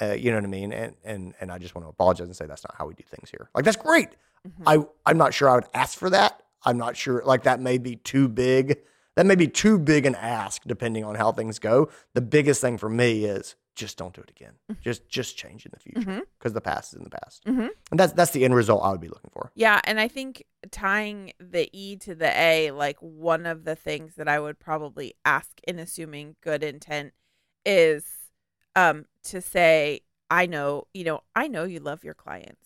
Uh, 0.00 0.12
you 0.12 0.30
know 0.30 0.36
what 0.36 0.44
I 0.44 0.48
mean? 0.48 0.72
And 0.72 0.94
and 1.04 1.34
and 1.40 1.52
I 1.52 1.58
just 1.58 1.74
want 1.74 1.84
to 1.84 1.90
apologize 1.90 2.26
and 2.26 2.36
say 2.36 2.46
that's 2.46 2.64
not 2.64 2.74
how 2.76 2.86
we 2.86 2.94
do 2.94 3.04
things 3.04 3.30
here. 3.30 3.50
Like 3.54 3.64
that's 3.64 3.76
great. 3.76 4.10
Mm-hmm. 4.46 4.68
I 4.68 4.78
I'm 5.06 5.18
not 5.18 5.34
sure 5.34 5.48
I 5.48 5.56
would 5.56 5.68
ask 5.74 5.98
for 5.98 6.10
that. 6.10 6.42
I'm 6.64 6.78
not 6.78 6.96
sure 6.96 7.22
like 7.24 7.42
that 7.44 7.60
may 7.60 7.78
be 7.78 7.96
too 7.96 8.28
big. 8.28 8.78
That 9.16 9.26
may 9.26 9.36
be 9.36 9.46
too 9.46 9.78
big 9.78 10.06
an 10.06 10.14
ask 10.16 10.62
depending 10.66 11.04
on 11.04 11.14
how 11.14 11.32
things 11.32 11.58
go. 11.58 11.88
The 12.14 12.20
biggest 12.20 12.60
thing 12.60 12.78
for 12.78 12.88
me 12.88 13.24
is 13.24 13.54
just 13.74 13.96
don't 13.98 14.14
do 14.14 14.20
it 14.20 14.30
again. 14.30 14.52
Just 14.82 15.08
just 15.08 15.36
change 15.36 15.66
in 15.66 15.72
the 15.74 15.80
future 15.80 16.22
because 16.38 16.52
the 16.52 16.60
past 16.60 16.92
is 16.92 16.98
in 16.98 17.04
the 17.04 17.10
past. 17.10 17.44
Mhm. 17.44 17.70
And 17.90 18.00
that's 18.00 18.12
that's 18.12 18.30
the 18.30 18.44
end 18.44 18.54
result 18.54 18.82
I 18.84 18.90
would 18.90 19.00
be 19.00 19.08
looking 19.08 19.30
for. 19.32 19.50
Yeah, 19.54 19.80
and 19.84 19.98
I 19.98 20.08
think 20.08 20.44
tying 20.70 21.32
the 21.38 21.68
E 21.72 21.96
to 21.98 22.14
the 22.14 22.30
A, 22.38 22.70
like 22.70 22.98
one 23.00 23.46
of 23.46 23.64
the 23.64 23.74
things 23.76 24.14
that 24.14 24.28
I 24.28 24.38
would 24.38 24.58
probably 24.58 25.14
ask 25.24 25.60
in 25.66 25.78
assuming 25.78 26.36
good 26.40 26.62
intent 26.62 27.14
is 27.66 28.06
um 28.76 29.06
to 29.24 29.40
say, 29.40 30.00
I 30.30 30.46
know, 30.46 30.86
you 30.94 31.04
know, 31.04 31.22
I 31.34 31.48
know 31.48 31.64
you 31.64 31.80
love 31.80 32.04
your 32.04 32.14
clients. 32.14 32.60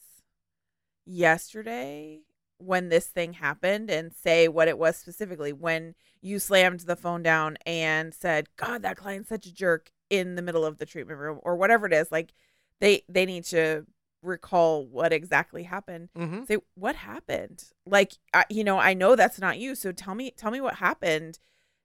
Yesterday 1.07 2.21
when 2.59 2.89
this 2.89 3.07
thing 3.07 3.35
happened 3.35 3.89
and 3.89 4.13
say 4.13 4.49
what 4.49 4.67
it 4.69 4.77
was 4.77 4.97
specifically 4.97 5.53
when 5.53 5.95
you 6.21 6.41
slammed 6.41 6.81
the 6.81 6.97
phone 6.97 7.23
down 7.23 7.57
and 7.65 8.13
said, 8.13 8.49
"God, 8.57 8.83
that 8.83 8.97
client's 8.97 9.29
such 9.29 9.47
a 9.47 9.55
jerk" 9.55 9.91
in 10.11 10.35
the 10.37 10.43
middle 10.43 10.65
of 10.65 10.79
the 10.79 10.87
treatment 10.87 11.19
room 11.19 11.39
or 11.43 11.57
whatever 11.57 11.87
it 11.87 11.93
is, 11.93 12.11
like 12.13 12.33
they 12.81 13.03
they 13.09 13.27
need 13.27 13.45
to 13.45 13.85
recall 14.23 14.85
what 14.87 15.13
exactly 15.13 15.63
happened. 15.63 16.09
Mm-hmm. 16.17 16.45
say 16.45 16.59
what 16.75 16.97
happened? 16.97 17.65
Like 17.87 18.15
I, 18.35 18.45
you 18.51 18.65
know 18.65 18.79
i 18.79 18.93
know 18.95 19.15
that's 19.17 19.39
not 19.39 19.59
you 19.59 19.75
so 19.75 19.93
tell 19.93 20.15
me 20.15 20.33
tell 20.37 20.51
me 20.51 20.61
what 20.61 20.75
happened. 20.77 21.39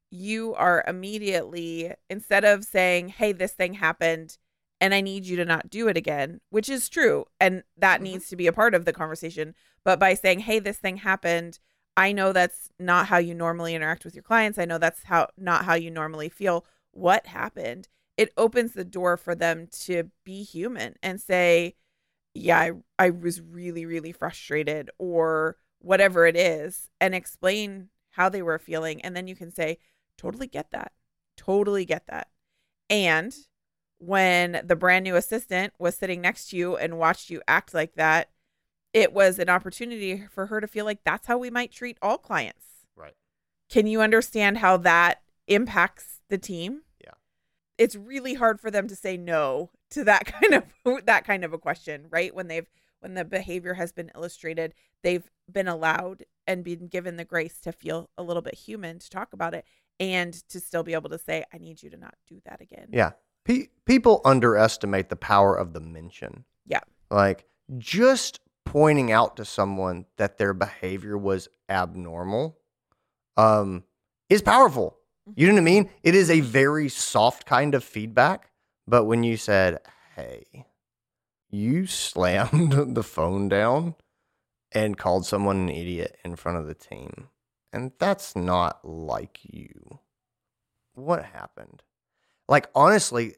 You 0.09 0.53
are 0.55 0.83
immediately 0.88 1.91
instead 2.09 2.43
of 2.45 2.63
saying 2.63 3.09
hey 3.09 3.31
this 3.31 3.53
thing 3.53 3.75
happened 3.75 4.38
and 4.81 4.93
i 4.93 5.01
need 5.01 5.25
you 5.25 5.36
to 5.38 5.45
not 5.45 5.69
do 5.69 5.88
it 5.88 5.95
again 5.97 6.41
which 6.49 6.69
is 6.69 6.89
true 6.89 7.25
and 7.39 7.63
that 7.77 7.99
Mhm. 7.99 8.03
needs 8.03 8.27
to 8.29 8.36
be 8.36 8.47
a 8.47 8.51
part 8.53 8.75
of 8.75 8.86
the 8.86 8.93
conversation 8.93 9.55
but 9.83 9.99
by 9.99 10.13
saying 10.13 10.39
hey 10.41 10.59
this 10.59 10.77
thing 10.77 10.97
happened 10.97 11.57
i 11.95 12.12
know 12.12 12.33
that's 12.33 12.69
not 12.79 13.07
how 13.07 13.17
you 13.17 13.33
normally 13.33 13.73
interact 13.75 14.03
with 14.05 14.15
your 14.15 14.23
clients. 14.23 14.57
I 14.59 14.65
know 14.65 14.77
that's 14.77 15.03
how 15.03 15.29
not 15.38 15.65
how 15.65 15.75
you 15.75 15.89
normally 15.91 16.29
feel. 16.29 16.65
What 16.91 17.27
happened 17.27 17.88
it 18.17 18.32
opens 18.38 18.73
the 18.73 18.86
door 18.86 19.17
for 19.17 19.36
them 19.36 19.67
to 19.82 20.12
be 20.23 20.43
human 20.43 20.95
and 21.02 21.19
say 21.19 21.76
yeah, 22.34 22.60
I, 22.60 22.71
I 22.99 23.10
was 23.12 23.41
really, 23.41 23.86
really 23.86 24.12
frustrated 24.12 24.89
or 24.97 25.58
whatever 25.80 26.26
it 26.26 26.36
is, 26.36 26.89
and 26.99 27.13
explain 27.13 27.89
how 28.12 28.30
they 28.30 28.41
were 28.41 28.60
feeling. 28.60 29.02
And 29.02 29.15
then 29.15 29.28
you 29.28 29.36
can 29.36 29.52
say, 29.52 29.78
totally 30.17 30.47
get 30.47 30.71
that. 30.71 30.93
Totally 31.38 31.86
get 31.86 32.08
that. 32.08 32.30
And 32.89 33.36
when 33.99 34.62
the 34.65 34.76
brand 34.76 35.04
new 35.04 35.15
assistant 35.15 35.73
was 35.78 35.95
sitting 35.95 36.21
next 36.21 36.49
to 36.49 36.58
you 36.58 36.76
and 36.76 36.97
watched 36.97 37.30
you 37.30 37.41
act 37.47 37.73
like 37.73 37.95
that, 37.95 38.30
it 38.93 39.13
was 39.13 39.39
an 39.39 39.49
opportunity 39.49 40.26
for 40.30 40.47
her 40.47 40.62
to 40.62 40.67
feel 40.67 40.86
like 40.86 41.04
that's 41.04 41.28
how 41.28 41.38
we 41.38 41.49
might 41.49 41.71
treat 41.71 41.97
all 42.02 42.17
clients. 42.17 42.65
Right. 42.95 43.15
Can 43.69 43.88
you 43.88 44.02
understand 44.02 44.60
how 44.60 44.78
that 44.78 45.21
impacts 45.47 46.21
the 46.30 46.38
team? 46.38 46.82
It's 47.77 47.95
really 47.95 48.36
hard 48.36 48.59
for 48.59 48.69
them 48.69 48.88
to 48.88 48.95
say 48.95 49.17
no 49.17 49.71
to 49.91 50.03
that 50.03 50.26
kind 50.41 50.53
of 50.53 51.05
that 51.05 51.26
kind 51.26 51.43
of 51.43 51.53
a 51.53 51.57
question, 51.57 52.07
right? 52.09 52.34
When 52.34 52.47
they've 52.47 52.67
when 52.99 53.15
the 53.15 53.26
behavior 53.26 53.74
has 53.74 53.91
been 53.91 54.11
illustrated, 54.15 54.74
they've 55.03 55.30
been 55.51 55.67
allowed 55.67 56.24
and 56.47 56.63
been 56.63 56.88
given 56.88 57.17
the 57.17 57.26
grace 57.26 57.59
to 57.61 57.71
feel 57.71 58.09
a 58.17 58.24
little 58.24 58.41
bit 58.41 58.55
human 58.55 58.99
to 58.99 59.09
talk 59.09 59.34
about 59.34 59.53
it 59.53 59.65
and 59.99 60.34
to 60.49 60.59
still 60.59 60.84
be 60.84 60.93
able 60.93 61.09
to 61.09 61.17
say, 61.17 61.43
I 61.53 61.57
need 61.57 61.84
you 61.84 61.89
to 61.89 61.97
not 61.97 62.15
do 62.28 62.39
that 62.45 62.61
again. 62.61 62.88
Yeah. 62.91 63.11
Pe- 63.45 63.67
people 63.86 64.21
underestimate 64.24 65.09
the 65.09 65.15
power 65.15 65.55
of 65.55 65.74
the 65.74 65.82
mention. 65.82 66.45
Yeah. 66.65 66.80
Like 67.11 67.45
just 67.78 68.39
pointing 68.65 69.11
out 69.11 69.36
to 69.38 69.45
someone 69.45 70.05
that 70.17 70.38
their 70.38 70.53
behavior 70.53 71.17
was 71.17 71.49
abnormal 71.69 72.57
um, 73.38 73.84
is 74.30 74.41
powerful. 74.41 74.97
You 75.36 75.47
know 75.47 75.53
what 75.53 75.59
I 75.59 75.63
mean? 75.63 75.89
It 76.03 76.15
is 76.15 76.30
a 76.30 76.41
very 76.41 76.89
soft 76.89 77.45
kind 77.45 77.76
of 77.76 77.84
feedback. 77.84 78.49
But 78.88 79.05
when 79.05 79.24
you 79.24 79.38
said, 79.38 79.80
hey, 80.15 80.65
you 81.49 81.86
slammed 81.86 82.74
the 82.95 83.03
phone 83.03 83.47
down 83.47 83.95
and 84.71 84.97
called 84.97 85.26
someone 85.26 85.57
an 85.57 85.69
idiot 85.69 86.17
in 86.26 86.36
front 86.36 86.57
of 86.57 86.67
the 86.67 86.74
team, 86.74 87.30
and 87.71 87.91
that's 87.99 88.36
not 88.36 88.84
like 88.84 89.39
you. 89.43 89.99
What 90.95 91.26
happened? 91.26 91.84
Like, 92.49 92.67
honestly, 92.76 93.36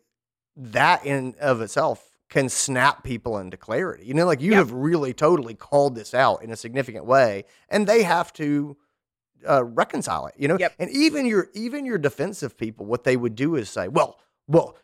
that 0.55 1.05
in 1.05 1.35
of 1.39 1.61
itself 1.61 2.09
can 2.29 2.49
snap 2.49 3.03
people 3.03 3.37
into 3.37 3.57
clarity. 3.57 4.05
You 4.05 4.13
know, 4.13 4.25
like 4.25 4.41
you 4.41 4.55
have 4.55 4.71
really 4.71 5.13
totally 5.13 5.53
called 5.53 5.95
this 5.95 6.13
out 6.13 6.41
in 6.41 6.51
a 6.51 6.55
significant 6.55 7.05
way, 7.05 7.43
and 7.69 7.85
they 7.85 8.03
have 8.03 8.33
to 8.33 8.77
uh, 9.47 9.63
reconcile 9.63 10.27
it. 10.27 10.35
You 10.37 10.47
know, 10.47 10.57
Yep. 10.59 10.73
and 10.79 10.89
even 10.91 11.25
your 11.25 11.49
even 11.53 11.85
your 11.85 11.97
defensive 11.97 12.57
people, 12.57 12.85
what 12.85 13.03
they 13.03 13.17
would 13.17 13.35
do 13.35 13.55
is 13.55 13.69
say, 13.69 13.87
"Well, 13.87 14.19
well, 14.47 14.77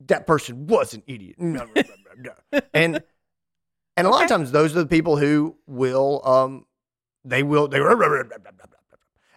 that 0.00 0.26
person 0.26 0.66
was 0.66 0.94
an 0.94 1.02
idiot," 1.06 1.36
and 2.74 3.02
and 3.96 4.06
a 4.06 4.10
lot 4.10 4.22
of 4.22 4.28
times 4.28 4.52
those 4.52 4.76
are 4.76 4.80
the 4.80 4.86
people 4.86 5.16
who 5.16 5.56
will 5.66 6.20
um 6.26 6.66
they 7.24 7.42
will 7.42 7.68
they 7.68 7.80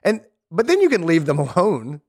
and 0.04 0.22
but 0.52 0.68
then 0.68 0.82
you 0.82 0.90
can 0.90 1.06
leave 1.06 1.26
them 1.26 1.40
alone 1.40 2.02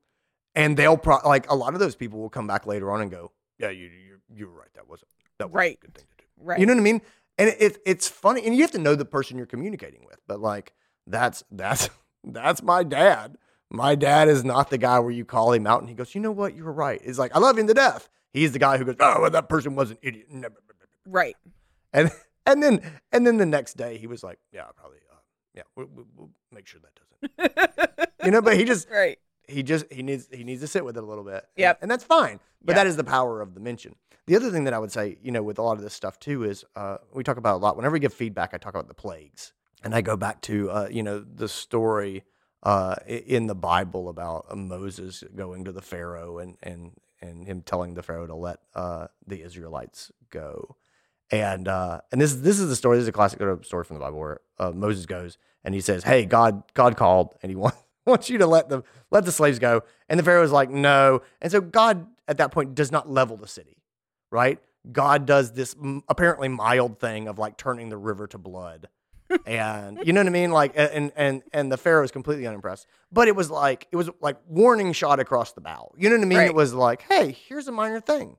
and 0.55 0.77
they'll 0.77 0.97
pro- 0.97 1.21
like 1.25 1.51
a 1.51 1.55
lot 1.55 1.75
of 1.75 1.81
those 1.81 1.95
people 1.97 2.19
will 2.19 2.31
come 2.31 2.47
back 2.47 2.67
later 2.67 2.91
on 2.91 3.01
and 3.01 3.11
go 3.11 3.33
yeah 3.59 3.71
you 3.71 3.87
you 3.87 4.19
you 4.35 4.47
were 4.47 4.55
right 4.55 4.73
that 4.75 4.89
wasn't 4.89 5.09
that 5.39 5.49
was 5.51 5.55
Right. 5.55 5.79
a 5.83 5.87
good 5.87 5.95
thing 5.95 6.05
to 6.17 6.25
do 6.25 6.25
Right. 6.41 6.59
you 6.61 6.67
know 6.67 6.73
what 6.75 6.81
I 6.81 6.83
mean 6.83 7.03
and 7.39 7.51
it, 7.59 7.79
it's 7.87 8.09
funny 8.09 8.45
and 8.45 8.55
you 8.55 8.63
have 8.63 8.71
to 8.73 8.79
know 8.79 8.95
the 8.95 9.05
person 9.05 9.37
you're 9.37 9.47
communicating 9.47 10.05
with 10.07 10.19
but 10.27 10.41
like 10.41 10.75
that's 11.07 11.43
that's 11.51 11.89
that's 12.25 12.63
my 12.63 12.83
dad 12.83 13.37
my 13.71 13.95
dad 13.95 14.29
is 14.29 14.45
not 14.45 14.71
the 14.71 14.79
guy 14.79 14.99
where 14.99 15.11
you 15.11 15.25
call 15.25 15.53
him 15.53 15.67
out 15.67 15.81
and 15.81 15.89
he 15.89 15.95
goes 15.95 16.15
you 16.15 16.21
know 16.21 16.33
what 16.33 16.55
you're 16.55 16.73
right 16.73 17.01
it's 17.05 17.19
like 17.19 17.35
I 17.35 17.39
love 17.39 17.59
him 17.59 17.67
to 17.67 17.75
death 17.75 18.09
he's 18.33 18.53
the 18.53 18.59
guy 18.59 18.79
who 18.79 18.85
goes 18.85 18.97
oh 19.01 19.23
well, 19.23 19.31
that 19.31 19.49
person 19.49 19.75
was 19.75 19.91
an 19.91 19.99
idiot 20.03 20.27
right. 21.07 21.37
and 21.93 22.11
and 22.49 22.63
then 22.63 22.81
and 23.13 23.27
then 23.27 23.37
the 23.37 23.47
next 23.47 23.77
day 23.77 23.99
he 23.99 24.07
was 24.07 24.23
like, 24.23 24.39
yeah, 24.53 24.65
probably, 24.75 24.99
uh, 25.13 25.17
yeah, 25.55 25.63
we'll, 25.77 25.87
we'll, 25.95 26.07
we'll 26.17 26.31
make 26.53 26.67
sure 26.67 26.81
that 26.81 27.37
doesn't, 27.47 28.09
you 28.25 28.31
know. 28.31 28.41
But 28.41 28.57
he 28.57 28.65
just 28.65 28.89
right. 28.91 29.19
he 29.47 29.63
just 29.63 29.93
he 29.93 30.03
needs 30.03 30.29
he 30.33 30.45
needs 30.45 30.63
to 30.63 30.67
sit 30.67 30.85
with 30.85 30.97
it 30.97 31.03
a 31.03 31.07
little 31.07 31.25
bit. 31.25 31.35
and- 31.35 31.45
Yep. 31.57 31.79
and, 31.83 31.91
that's 31.91 32.05
fine. 32.05 32.41
But 32.65 32.73
Yep. 32.73 32.77
that 32.77 32.87
is 32.87 32.97
the 32.97 33.05
power 33.05 33.41
of 33.41 33.55
the 33.55 33.61
mention. 33.61 33.95
The 34.27 34.37
other 34.37 34.51
thing 34.51 34.65
that 34.65 34.75
I 34.75 34.79
would 34.79 34.93
say, 34.93 35.19
you 35.23 35.31
know, 35.31 35.43
with 35.43 35.59
a 35.59 35.63
lot 35.63 35.77
of 35.77 35.83
this 35.83 35.95
stuff 35.95 36.19
too, 36.19 36.45
is 36.45 36.65
uh, 36.75 36.99
we 37.15 37.23
talk 37.23 37.37
about 37.37 37.57
a 37.57 37.59
lot. 37.59 37.77
Whenever 37.77 37.93
we 37.93 38.01
give 38.01 38.13
feedback, 38.15 38.53
I 38.53 38.59
talk 38.59 38.75
about 38.75 38.89
the 38.89 38.95
plagues, 38.95 39.53
and 39.85 39.95
I 39.95 40.01
go 40.01 40.17
back 40.17 40.41
to 40.43 40.71
uh, 40.71 40.89
you 40.91 41.03
know 41.03 41.21
the 41.21 41.49
story 41.49 42.25
uh, 42.63 42.97
in 43.07 43.47
the 43.47 43.55
Bible 43.55 44.09
about 44.09 44.47
uh, 44.51 44.57
Moses 44.57 45.25
going 45.35 45.65
to 45.65 45.73
the 45.73 45.83
Pharaoh 45.83 46.39
and 46.39 46.57
and 46.63 46.93
and 47.21 47.47
him 47.47 47.63
telling 47.63 47.95
the 47.95 48.03
Pharaoh 48.03 48.27
to 48.27 48.35
let 48.35 48.61
uh, 48.75 49.09
the 49.27 49.43
Israelites 49.43 50.13
go. 50.31 50.77
And 51.31 51.69
uh, 51.69 52.01
and 52.11 52.21
this 52.21 52.35
this 52.35 52.59
is 52.59 52.69
the 52.69 52.77
story. 52.77 52.97
This 52.97 53.03
is 53.03 53.09
a 53.09 53.13
classic 53.13 53.41
story 53.65 53.85
from 53.85 53.95
the 53.95 54.01
Bible 54.01 54.19
where 54.19 54.41
uh, 54.59 54.71
Moses 54.71 55.07
goes 55.07 55.39
and 55.65 55.75
he 55.75 55.81
says, 55.81 56.05
"Hey, 56.05 56.25
God 56.25 56.63
God 56.75 56.97
called 56.97 57.35
and 57.43 57.51
he 57.51 57.57
wants 57.57 57.79
wants 58.07 58.31
you 58.31 58.39
to 58.39 58.47
let 58.47 58.69
the 58.69 58.83
let 59.11 59.25
the 59.25 59.33
slaves 59.33 59.59
go." 59.59 59.83
And 60.09 60.19
the 60.19 60.25
Pharaoh 60.25 60.43
is 60.43 60.53
like, 60.53 60.71
"No." 60.71 61.23
And 61.43 61.53
so 61.53 61.61
God 61.61 62.07
at 62.27 62.39
that 62.39 62.51
point 62.51 62.75
does 62.75 62.91
not 62.91 63.11
level 63.11 63.37
the 63.37 63.49
city, 63.49 63.83
right? 64.31 64.59
God 64.91 65.27
does 65.27 65.53
this 65.53 65.77
apparently 66.09 66.49
mild 66.49 66.99
thing 66.99 67.29
of 67.29 67.39
like 67.39 67.57
turning 67.57 67.91
the 67.91 67.97
river 67.99 68.27
to 68.29 68.39
blood. 68.39 68.89
And 69.47 69.99
you 70.05 70.13
know 70.13 70.21
what 70.21 70.27
I 70.27 70.31
mean? 70.31 70.51
Like 70.51 70.73
and 70.77 71.13
and 71.17 71.43
and 71.53 71.71
the 71.73 71.77
Pharaoh 71.77 72.05
is 72.05 72.11
completely 72.11 72.47
unimpressed. 72.47 72.87
But 73.13 73.29
it 73.29 73.37
was 73.37 73.51
like 73.51 73.87
it 73.93 73.97
was 73.97 74.11
like 74.21 74.37
warning 74.47 74.93
shot 74.93 75.21
across 75.21 75.53
the 75.53 75.61
bow. 75.61 75.93
You 75.97 76.09
know 76.11 76.17
what 76.17 76.23
I 76.23 76.27
mean? 76.27 76.39
Right. 76.39 76.47
It 76.49 76.55
was 76.55 76.75
like, 76.75 77.03
hey, 77.03 77.33
here's 77.49 77.69
a 77.69 77.73
minor 77.73 78.01
thing. 78.01 78.37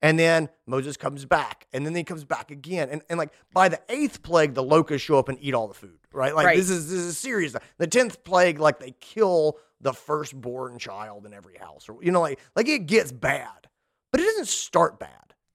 And 0.00 0.16
then 0.16 0.48
Moses 0.64 0.96
comes 0.96 1.24
back, 1.24 1.66
and 1.72 1.84
then 1.84 1.92
he 1.92 2.04
comes 2.04 2.22
back 2.24 2.52
again, 2.52 2.88
and, 2.88 3.02
and 3.10 3.18
like 3.18 3.32
by 3.52 3.68
the 3.68 3.80
eighth 3.88 4.22
plague, 4.22 4.54
the 4.54 4.62
locusts 4.62 5.04
show 5.04 5.18
up 5.18 5.28
and 5.28 5.36
eat 5.40 5.54
all 5.54 5.66
the 5.66 5.74
food, 5.74 5.98
right? 6.12 6.32
Like 6.36 6.46
Right. 6.46 6.56
this 6.56 6.70
is 6.70 6.88
this 6.88 7.00
is 7.00 7.18
serious. 7.18 7.56
The 7.78 7.86
tenth 7.88 8.22
plague, 8.22 8.60
like 8.60 8.78
they 8.78 8.92
kill 9.00 9.58
the 9.80 9.92
firstborn 9.92 10.78
child 10.78 11.26
in 11.26 11.32
every 11.34 11.56
house, 11.56 11.88
or 11.88 11.96
you 12.02 12.12
know, 12.12 12.20
like 12.20 12.38
like 12.54 12.68
it 12.68 12.86
gets 12.86 13.10
bad, 13.10 13.66
but 14.12 14.20
it 14.20 14.24
doesn't 14.24 14.46
start 14.46 15.00
bad. 15.00 15.10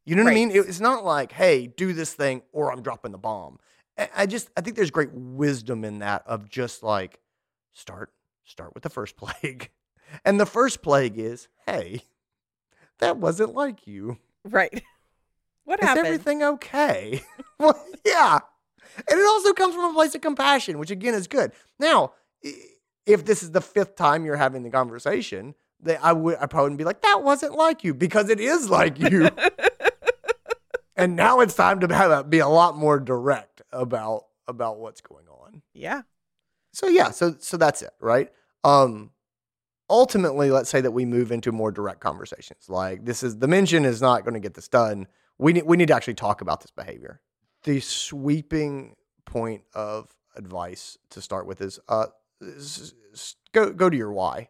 You 0.05 0.15
know 0.17 0.25
what 0.25 0.31
I 0.31 0.35
mean? 0.35 0.51
It- 0.51 0.67
it's 0.67 0.81
not 0.81 1.05
like, 1.05 1.31
hey, 1.31 1.67
do 1.67 1.93
this 1.93 2.13
thing, 2.13 2.41
or 2.51 2.69
I'm 2.73 2.81
dropping 2.81 3.13
the 3.13 3.17
bomb. 3.17 3.59
I- 3.97 4.25
just 4.25 4.49
I 4.57 4.61
think 4.61 4.75
there's 4.75 4.91
great 4.91 5.11
wisdom 5.13 5.83
in 5.85 5.99
that 5.99 6.23
of 6.25 6.49
just 6.49 6.83
like 6.83 7.19
start 7.73 8.11
start 8.43 8.73
with 8.73 8.83
the 8.83 8.89
first 8.89 9.15
plague, 9.17 9.69
and 10.25 10.39
the 10.39 10.45
first 10.45 10.81
plague 10.81 11.17
is, 11.17 11.47
hey, 11.65 12.01
that 12.99 13.17
wasn't 13.17 13.53
like 13.53 13.87
you. 13.87 14.17
Right. 14.43 14.83
What 15.65 15.79
Is 15.81 15.85
happened? 15.87 16.07
everything 16.07 16.43
okay? 16.43 17.21
well, 17.57 17.81
yeah. 18.05 18.39
And 19.09 19.17
it 19.17 19.25
also 19.25 19.53
comes 19.53 19.73
from 19.73 19.91
a 19.91 19.93
place 19.93 20.13
of 20.13 20.19
compassion, 20.19 20.77
which 20.77 20.91
again 20.91 21.13
is 21.13 21.25
good. 21.25 21.53
Now, 21.79 22.11
if 23.05 23.23
this 23.23 23.41
is 23.43 23.51
the 23.51 23.61
fifth 23.61 23.95
time 23.95 24.25
you're 24.25 24.35
having 24.35 24.63
the 24.63 24.69
conversation, 24.69 25.55
I 26.01 26.11
would 26.11 26.35
I 26.41 26.47
probably 26.47 26.71
would 26.71 26.77
be 26.77 26.83
like, 26.83 27.01
that 27.03 27.23
wasn't 27.23 27.55
like 27.55 27.81
you 27.85 27.93
because 27.93 28.27
it 28.29 28.41
is 28.41 28.69
like 28.69 28.99
you. 28.99 29.29
And 30.95 31.15
now 31.15 31.39
it's 31.39 31.55
time 31.55 31.79
to 31.81 31.93
have 31.93 32.11
a, 32.11 32.23
be 32.23 32.39
a 32.39 32.47
lot 32.47 32.77
more 32.77 32.99
direct 32.99 33.61
about 33.71 34.25
about 34.47 34.79
what's 34.79 35.01
going 35.01 35.25
on. 35.27 35.61
Yeah. 35.73 36.01
So 36.73 36.87
yeah, 36.87 37.11
so 37.11 37.35
so 37.39 37.57
that's 37.57 37.81
it, 37.81 37.93
right? 37.99 38.31
Um 38.63 39.11
ultimately, 39.89 40.49
let's 40.51 40.69
say 40.69 40.81
that 40.81 40.91
we 40.91 41.05
move 41.05 41.31
into 41.31 41.51
more 41.51 41.71
direct 41.71 41.99
conversations. 41.99 42.69
Like 42.69 43.05
this 43.05 43.23
is 43.23 43.37
the 43.37 43.47
mention 43.47 43.85
is 43.85 44.01
not 44.01 44.23
going 44.23 44.33
to 44.33 44.39
get 44.39 44.53
this 44.53 44.67
done. 44.67 45.07
We 45.37 45.53
need 45.53 45.63
we 45.65 45.77
need 45.77 45.87
to 45.89 45.95
actually 45.95 46.15
talk 46.15 46.41
about 46.41 46.61
this 46.61 46.71
behavior. 46.71 47.21
The 47.63 47.79
sweeping 47.79 48.95
point 49.25 49.63
of 49.73 50.09
advice 50.35 50.97
to 51.11 51.21
start 51.21 51.45
with 51.45 51.61
is 51.61 51.79
uh 51.87 52.07
s- 52.41 52.93
s- 53.13 53.35
go 53.53 53.71
go 53.71 53.89
to 53.89 53.95
your 53.97 54.11
why. 54.11 54.49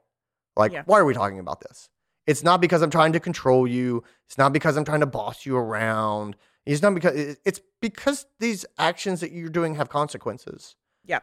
Like 0.56 0.72
Yeah. 0.72 0.84
why 0.86 1.00
are 1.00 1.06
we 1.06 1.14
talking 1.14 1.39
about 1.39 1.62
this? 1.62 1.89
It's 2.26 2.43
not 2.43 2.61
because 2.61 2.82
I'm 2.82 2.89
trying 2.89 3.13
to 3.13 3.19
control 3.19 3.67
you. 3.67 4.03
It's 4.28 4.38
not 4.38 4.53
because 4.53 4.78
I'm 4.78 4.86
trying 4.86 5.01
to 5.01 5.05
boss 5.05 5.45
you 5.45 5.57
around. 5.57 6.36
It's 6.65 6.82
not 6.82 6.93
because 6.95 7.38
it's 7.45 7.59
because 7.82 8.26
these 8.39 8.65
actions 8.78 9.19
that 9.19 9.32
you're 9.32 9.49
doing 9.49 9.76
have 9.76 9.89
consequences 9.89 10.76
Yeah. 11.05 11.19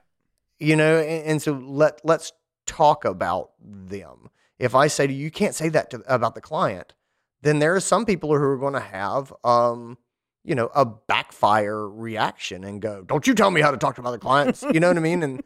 you 0.58 0.76
know 0.76 0.98
and, 0.98 1.24
and 1.26 1.42
so 1.42 1.52
let 1.54 2.00
let's 2.04 2.32
talk 2.66 3.04
about 3.06 3.52
them 3.58 4.28
if 4.58 4.74
i 4.74 4.86
say 4.86 5.06
to 5.06 5.12
you 5.12 5.24
you 5.24 5.30
can't 5.30 5.54
say 5.54 5.70
that 5.70 5.88
to, 5.90 6.02
about 6.14 6.34
the 6.34 6.42
client 6.42 6.92
then 7.40 7.58
there 7.58 7.74
are 7.74 7.80
some 7.80 8.04
people 8.04 8.28
who 8.28 8.44
are 8.44 8.58
going 8.58 8.74
to 8.74 8.80
have 8.80 9.32
um 9.42 9.96
you 10.44 10.54
know 10.54 10.68
a 10.74 10.84
backfire 10.84 11.88
reaction 11.88 12.62
and 12.62 12.82
go 12.82 13.02
don't 13.02 13.26
you 13.26 13.34
tell 13.34 13.50
me 13.50 13.62
how 13.62 13.70
to 13.70 13.78
talk 13.78 13.96
to 13.96 14.02
other 14.02 14.18
clients 14.18 14.62
you 14.74 14.78
know 14.78 14.88
what 14.88 14.98
i 14.98 15.00
mean 15.00 15.22
and 15.22 15.42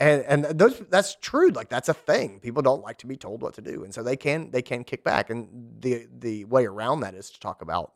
and 0.00 0.22
and 0.24 0.58
those 0.58 0.78
that's 0.90 1.16
true 1.20 1.50
like 1.50 1.68
that's 1.68 1.88
a 1.88 1.94
thing 1.94 2.40
people 2.40 2.62
don't 2.62 2.82
like 2.82 2.98
to 2.98 3.06
be 3.06 3.16
told 3.16 3.42
what 3.42 3.54
to 3.54 3.62
do 3.62 3.84
and 3.84 3.94
so 3.94 4.02
they 4.02 4.16
can 4.16 4.50
they 4.50 4.62
can 4.62 4.84
kick 4.84 5.04
back 5.04 5.30
and 5.30 5.48
the 5.80 6.06
the 6.18 6.44
way 6.46 6.66
around 6.66 7.00
that 7.00 7.14
is 7.14 7.30
to 7.30 7.40
talk 7.40 7.62
about 7.62 7.92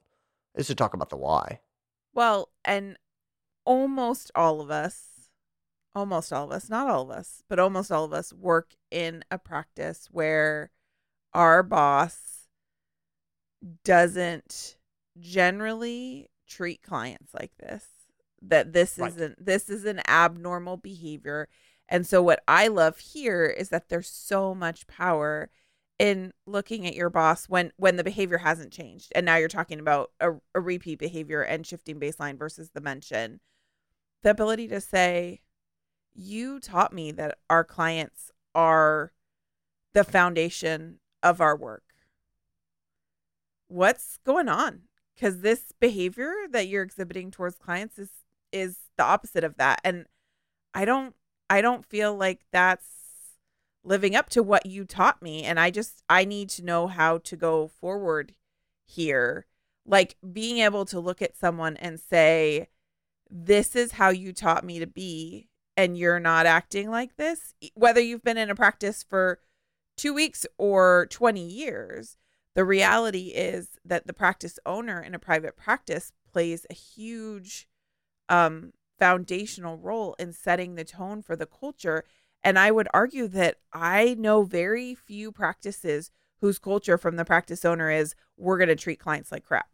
is 0.54 0.68
to 0.68 0.74
talk 0.74 0.94
about 0.94 1.10
the 1.10 1.16
why 1.16 1.60
Well, 2.14 2.50
and 2.64 2.98
almost 3.66 4.30
all 4.34 4.60
of 4.60 4.70
us, 4.70 5.30
almost 5.94 6.32
all 6.32 6.44
of 6.46 6.52
us, 6.52 6.68
not 6.70 6.88
all 6.88 7.02
of 7.04 7.10
us, 7.10 7.42
but 7.48 7.58
almost 7.60 7.92
all 7.92 8.04
of 8.04 8.12
us 8.14 8.32
work 8.32 8.76
in 8.90 9.24
a 9.30 9.38
practice 9.38 10.08
where 10.10 10.70
our 11.34 11.62
boss 11.62 12.48
doesn't 13.84 14.76
generally 15.18 16.28
treat 16.46 16.82
clients 16.82 17.32
like 17.34 17.52
this. 17.58 17.86
That 18.42 18.72
this 18.72 18.98
Right. 18.98 19.12
isn't 19.12 19.44
this 19.44 19.70
is 19.70 19.84
an 19.86 20.00
abnormal 20.06 20.76
behavior. 20.76 21.48
And 21.88 22.06
so 22.06 22.22
what 22.22 22.42
I 22.48 22.68
love 22.68 22.98
here 22.98 23.44
is 23.44 23.68
that 23.68 23.88
there's 23.88 24.08
so 24.08 24.54
much 24.54 24.86
power 24.86 25.50
in 25.98 26.32
looking 26.46 26.86
at 26.86 26.94
your 26.94 27.10
boss 27.10 27.48
when 27.48 27.72
when 27.76 27.96
the 27.96 28.04
behavior 28.04 28.38
hasn't 28.38 28.72
changed. 28.72 29.12
And 29.14 29.24
now 29.24 29.36
you're 29.36 29.48
talking 29.48 29.78
about 29.78 30.10
a, 30.20 30.32
a 30.54 30.60
repeat 30.60 30.98
behavior 30.98 31.42
and 31.42 31.66
shifting 31.66 32.00
baseline 32.00 32.38
versus 32.38 32.70
the 32.70 32.80
mention. 32.80 33.40
The 34.22 34.30
ability 34.30 34.68
to 34.68 34.80
say 34.80 35.42
you 36.14 36.58
taught 36.58 36.92
me 36.92 37.12
that 37.12 37.38
our 37.50 37.64
clients 37.64 38.30
are 38.54 39.12
the 39.92 40.04
foundation 40.04 41.00
of 41.22 41.40
our 41.40 41.56
work. 41.56 41.82
What's 43.68 44.18
going 44.24 44.48
on? 44.48 44.82
Because 45.14 45.40
this 45.40 45.72
behavior 45.80 46.32
that 46.50 46.68
you're 46.68 46.82
exhibiting 46.82 47.30
towards 47.30 47.56
clients 47.56 47.98
is 47.98 48.10
is 48.52 48.78
the 48.96 49.04
opposite 49.04 49.44
of 49.44 49.56
that. 49.56 49.80
And 49.84 50.06
i 50.76 50.84
don't 50.84 51.14
i 51.50 51.60
don't 51.60 51.84
feel 51.84 52.14
like 52.14 52.40
that's 52.52 52.86
living 53.84 54.16
up 54.16 54.30
to 54.30 54.42
what 54.42 54.66
you 54.66 54.84
taught 54.84 55.22
me 55.22 55.44
and 55.44 55.60
i 55.60 55.70
just 55.70 56.02
i 56.08 56.24
need 56.24 56.48
to 56.48 56.64
know 56.64 56.86
how 56.86 57.18
to 57.18 57.36
go 57.36 57.68
forward 57.68 58.34
here. 58.86 59.46
Like 59.86 60.16
being 60.32 60.58
able 60.58 60.84
to 60.86 61.00
look 61.00 61.20
at 61.20 61.36
someone 61.36 61.76
and 61.76 62.00
say 62.00 62.68
this 63.30 63.76
is 63.76 63.92
how 63.92 64.08
you 64.08 64.32
taught 64.32 64.64
me 64.64 64.78
to 64.78 64.86
be 64.86 65.48
and 65.76 65.98
you're 65.98 66.20
not 66.20 66.46
acting 66.46 66.88
like 66.90 67.16
this 67.16 67.54
whether 67.74 68.00
you've 68.00 68.22
been 68.22 68.38
in 68.38 68.48
a 68.48 68.54
practice 68.54 69.02
for 69.02 69.40
2 69.96 70.14
weeks 70.14 70.46
or 70.56 71.08
20 71.10 71.40
years 71.40 72.16
the 72.54 72.64
reality 72.64 73.32
is 73.34 73.70
that 73.84 74.06
the 74.06 74.12
practice 74.12 74.58
owner 74.64 75.00
in 75.00 75.14
a 75.14 75.18
private 75.18 75.56
practice 75.56 76.12
plays 76.30 76.64
a 76.70 76.74
huge 76.74 77.66
um 78.28 78.72
foundational 78.98 79.76
role 79.78 80.14
in 80.18 80.32
setting 80.32 80.74
the 80.74 80.84
tone 80.84 81.22
for 81.22 81.36
the 81.36 81.46
culture 81.46 82.04
And 82.44 82.58
I 82.58 82.70
would 82.70 82.88
argue 82.92 83.26
that 83.28 83.56
I 83.72 84.14
know 84.18 84.42
very 84.42 84.94
few 84.94 85.32
practices 85.32 86.10
whose 86.40 86.58
culture 86.58 86.98
from 86.98 87.16
the 87.16 87.24
practice 87.24 87.64
owner 87.64 87.90
is 87.90 88.14
we're 88.36 88.58
going 88.58 88.68
to 88.68 88.76
treat 88.76 88.98
clients 89.00 89.32
like 89.32 89.44
crap. 89.44 89.68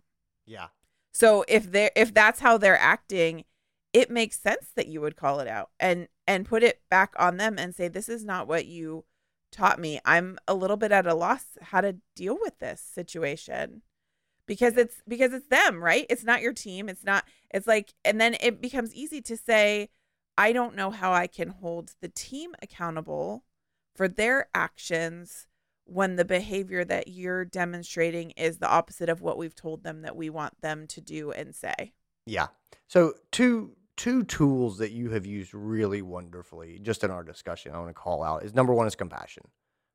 Yeah. 0.47 0.69
So 1.13 1.45
if 1.49 1.71
they 1.71 1.87
are 1.87 1.91
if 1.97 2.15
that's 2.15 2.41
how 2.41 2.57
they're 2.57 2.79
acting, 2.79 3.45
it 3.93 4.09
makes 4.11 4.39
sense 4.39 4.69
that 4.77 4.87
you 4.87 5.01
would 5.01 5.17
call 5.17 5.41
it 5.41 5.49
out 5.49 5.71
and 5.81 6.07
and 6.27 6.47
put 6.47 6.63
it 6.63 6.81
back 6.89 7.13
on 7.19 7.37
them 7.39 7.59
and 7.59 7.75
say 7.75 7.89
this 7.89 8.09
is 8.09 8.25
not 8.25 8.47
what 8.47 8.67
you 8.67 9.05
taught 9.51 9.81
me. 9.81 10.01
I'm 10.05 10.39
a 10.47 10.55
little 10.55 10.77
bit 10.77 10.93
at 10.93 11.09
a 11.09 11.15
loss 11.15 11.59
how 11.61 11.81
to 11.81 11.97
deal 12.15 12.39
with 12.41 12.61
this 12.61 12.81
situation. 12.81 13.83
Because 14.51 14.77
it's 14.77 14.97
because 15.07 15.33
it's 15.33 15.47
them, 15.47 15.81
right? 15.81 16.07
It's 16.11 16.25
not 16.25 16.43
your 16.43 16.53
team. 16.53 16.89
It's 16.89 17.05
not 17.05 17.25
it's 17.55 17.69
like 17.69 17.95
and 18.05 18.21
then 18.21 18.37
it 18.41 18.61
becomes 18.61 18.93
easy 18.93 19.21
to 19.21 19.37
say 19.37 19.91
I 20.37 20.53
don't 20.53 20.75
know 20.75 20.91
how 20.91 21.13
I 21.13 21.29
can 21.29 21.51
hold 21.51 21.93
the 22.01 22.09
team 22.09 22.57
accountable 22.61 23.45
for 23.95 24.09
their 24.09 24.49
actions 24.53 25.47
when 25.85 26.17
the 26.17 26.25
behavior 26.25 26.85
that 26.85 27.07
you're 27.07 27.45
demonstrating 27.45 28.33
is 28.33 28.59
the 28.59 28.69
opposite 28.69 29.09
of 29.09 29.21
what 29.21 29.39
we've 29.39 29.55
told 29.55 29.85
them 29.85 30.03
that 30.03 30.17
we 30.17 30.29
want 30.29 30.61
them 30.63 30.89
to 30.89 31.01
do 31.01 31.31
and 31.31 31.55
say. 31.55 31.93
Yeah. 32.27 32.49
So 32.89 33.15
two 33.31 33.77
two 33.97 34.25
tools 34.25 34.79
that 34.79 34.91
you 34.91 35.11
have 35.11 35.27
used 35.27 35.55
really 35.55 36.03
wonderfully 36.03 36.81
just 36.83 37.05
in 37.05 37.13
our 37.13 37.23
discussion 37.23 37.73
I 37.73 37.79
want 37.79 37.91
to 37.91 37.95
call 37.95 38.25
out 38.25 38.43
is 38.43 38.53
number 38.53 38.75
one 38.75 38.89
is 38.89 38.97
compassion. 38.97 39.45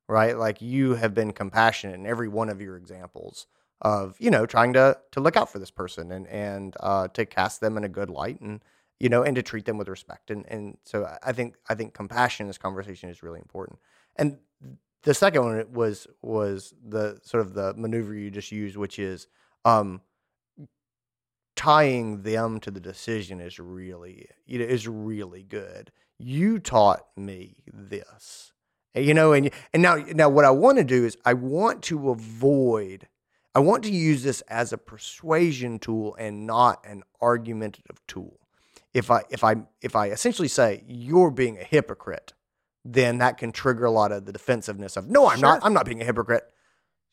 Right? 0.08 0.38
Like 0.38 0.62
you 0.62 0.93
have 0.93 1.14
been 1.14 1.34
compassionate 1.34 1.99
in 1.99 2.06
every 2.06 2.30
one 2.30 2.47
of 2.47 2.62
your 2.62 2.78
examples 2.78 3.47
of, 3.82 4.16
you 4.20 4.32
know, 4.32 4.46
trying 4.46 4.74
to 4.74 4.98
to 5.12 5.20
look 5.20 5.38
out 5.38 5.52
for 5.52 5.60
this 5.60 5.72
person 5.72 6.12
and 6.12 6.28
and 6.28 6.76
uh 6.80 7.08
to 7.10 7.26
cast 7.26 7.62
them 7.62 7.78
in 7.78 7.84
a 7.84 7.90
good 7.90 8.10
light 8.10 8.40
and 8.42 8.62
you 9.00 9.10
know, 9.10 9.24
and 9.24 9.36
to 9.36 9.44
treat 9.44 9.66
them 9.66 9.78
with 9.78 9.90
respect. 9.90 10.32
And 10.32 10.46
and 10.48 10.78
so 10.84 11.08
I 11.24 11.32
think 11.34 11.56
I 11.70 11.76
think 11.76 11.94
compassion 11.94 12.46
in 12.46 12.48
this 12.48 12.58
conversation 12.58 13.10
is 13.10 13.24
really 13.24 13.40
important. 13.40 13.80
And 14.16 14.38
the 15.04 15.14
second 15.14 15.44
one 15.44 15.66
was 15.72 16.08
was 16.22 16.74
the 16.84 17.20
sort 17.24 17.42
of 17.42 17.54
the 17.54 17.74
maneuver 17.76 18.14
you 18.16 18.32
just 18.32 18.52
used, 18.52 18.78
which 18.78 18.98
is 19.00 19.28
um, 19.66 20.02
tying 21.56 22.22
them 22.24 22.60
to 22.60 22.72
the 22.72 22.80
decision 22.80 23.40
is 23.40 23.60
really 23.60 24.28
you 24.46 24.60
know, 24.60 24.66
is 24.66 24.88
really 24.88 25.44
good. 25.44 25.92
You 26.18 26.60
taught 26.60 27.06
me 27.18 27.58
this, 27.72 28.54
you 28.94 29.14
know, 29.14 29.34
and 29.34 29.52
and 29.74 29.84
now 29.84 29.96
now 29.96 30.30
what 30.30 30.46
I 30.46 30.52
want 30.52 30.78
to 30.78 30.84
do 30.84 31.06
is 31.06 31.18
I 31.26 31.34
want 31.34 31.84
to 31.84 32.10
avoid. 32.10 33.08
I 33.56 33.60
want 33.60 33.84
to 33.86 33.91
use 33.91 34.22
this 34.22 34.41
as 34.41 34.74
a 34.74 34.78
persuasion 34.78 35.80
tool 35.80 36.14
and 36.20 36.45
not 36.45 36.86
an 36.86 37.03
argumentative 37.22 38.06
tool. 38.06 38.39
If 38.93 39.10
I 39.10 39.24
if 39.30 39.43
I 39.43 39.56
if 39.82 39.95
I 39.95 40.10
essentially 40.10 40.49
say 40.49 40.84
you're 40.88 41.32
being 41.32 41.58
a 41.58 41.64
hypocrite, 41.64 42.34
then 42.84 43.18
that 43.20 43.38
can 43.38 43.51
trigger 43.53 43.86
a 43.86 43.91
lot 43.91 44.12
of 44.12 44.26
the 44.26 44.34
defensiveness 44.34 44.97
of 44.97 45.10
no, 45.10 45.28
I'm 45.28 45.39
Sure. 45.39 45.49
not. 45.49 45.66
I'm 45.66 45.74
not 45.74 45.86
being 45.86 46.01
a 46.01 46.06
hypocrite. 46.06 46.43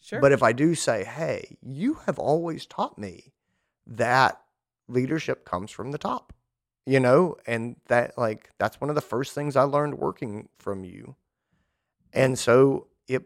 Sure. 0.01 0.21
But 0.21 0.33
if 0.33 0.43
I 0.43 0.53
do 0.53 0.75
say, 0.75 1.05
hey, 1.05 1.57
you 1.63 1.95
have 2.07 2.19
always 2.19 2.67
taught 2.67 2.99
me 2.99 3.33
that 3.87 4.41
leadership 4.89 5.45
comes 5.45 5.71
from 5.71 5.93
the 5.93 5.99
top, 5.99 6.33
you 6.87 6.99
know, 6.99 7.37
and 7.47 7.77
that 7.87 8.19
like 8.19 8.51
that's 8.59 8.81
one 8.81 8.91
of 8.91 8.97
the 8.97 9.01
first 9.01 9.33
things 9.33 9.55
I 9.55 9.63
learned 9.63 9.99
working 9.99 10.49
from 10.59 10.85
you. 10.85 11.15
And 12.13 12.37
so 12.37 12.89
it 13.07 13.23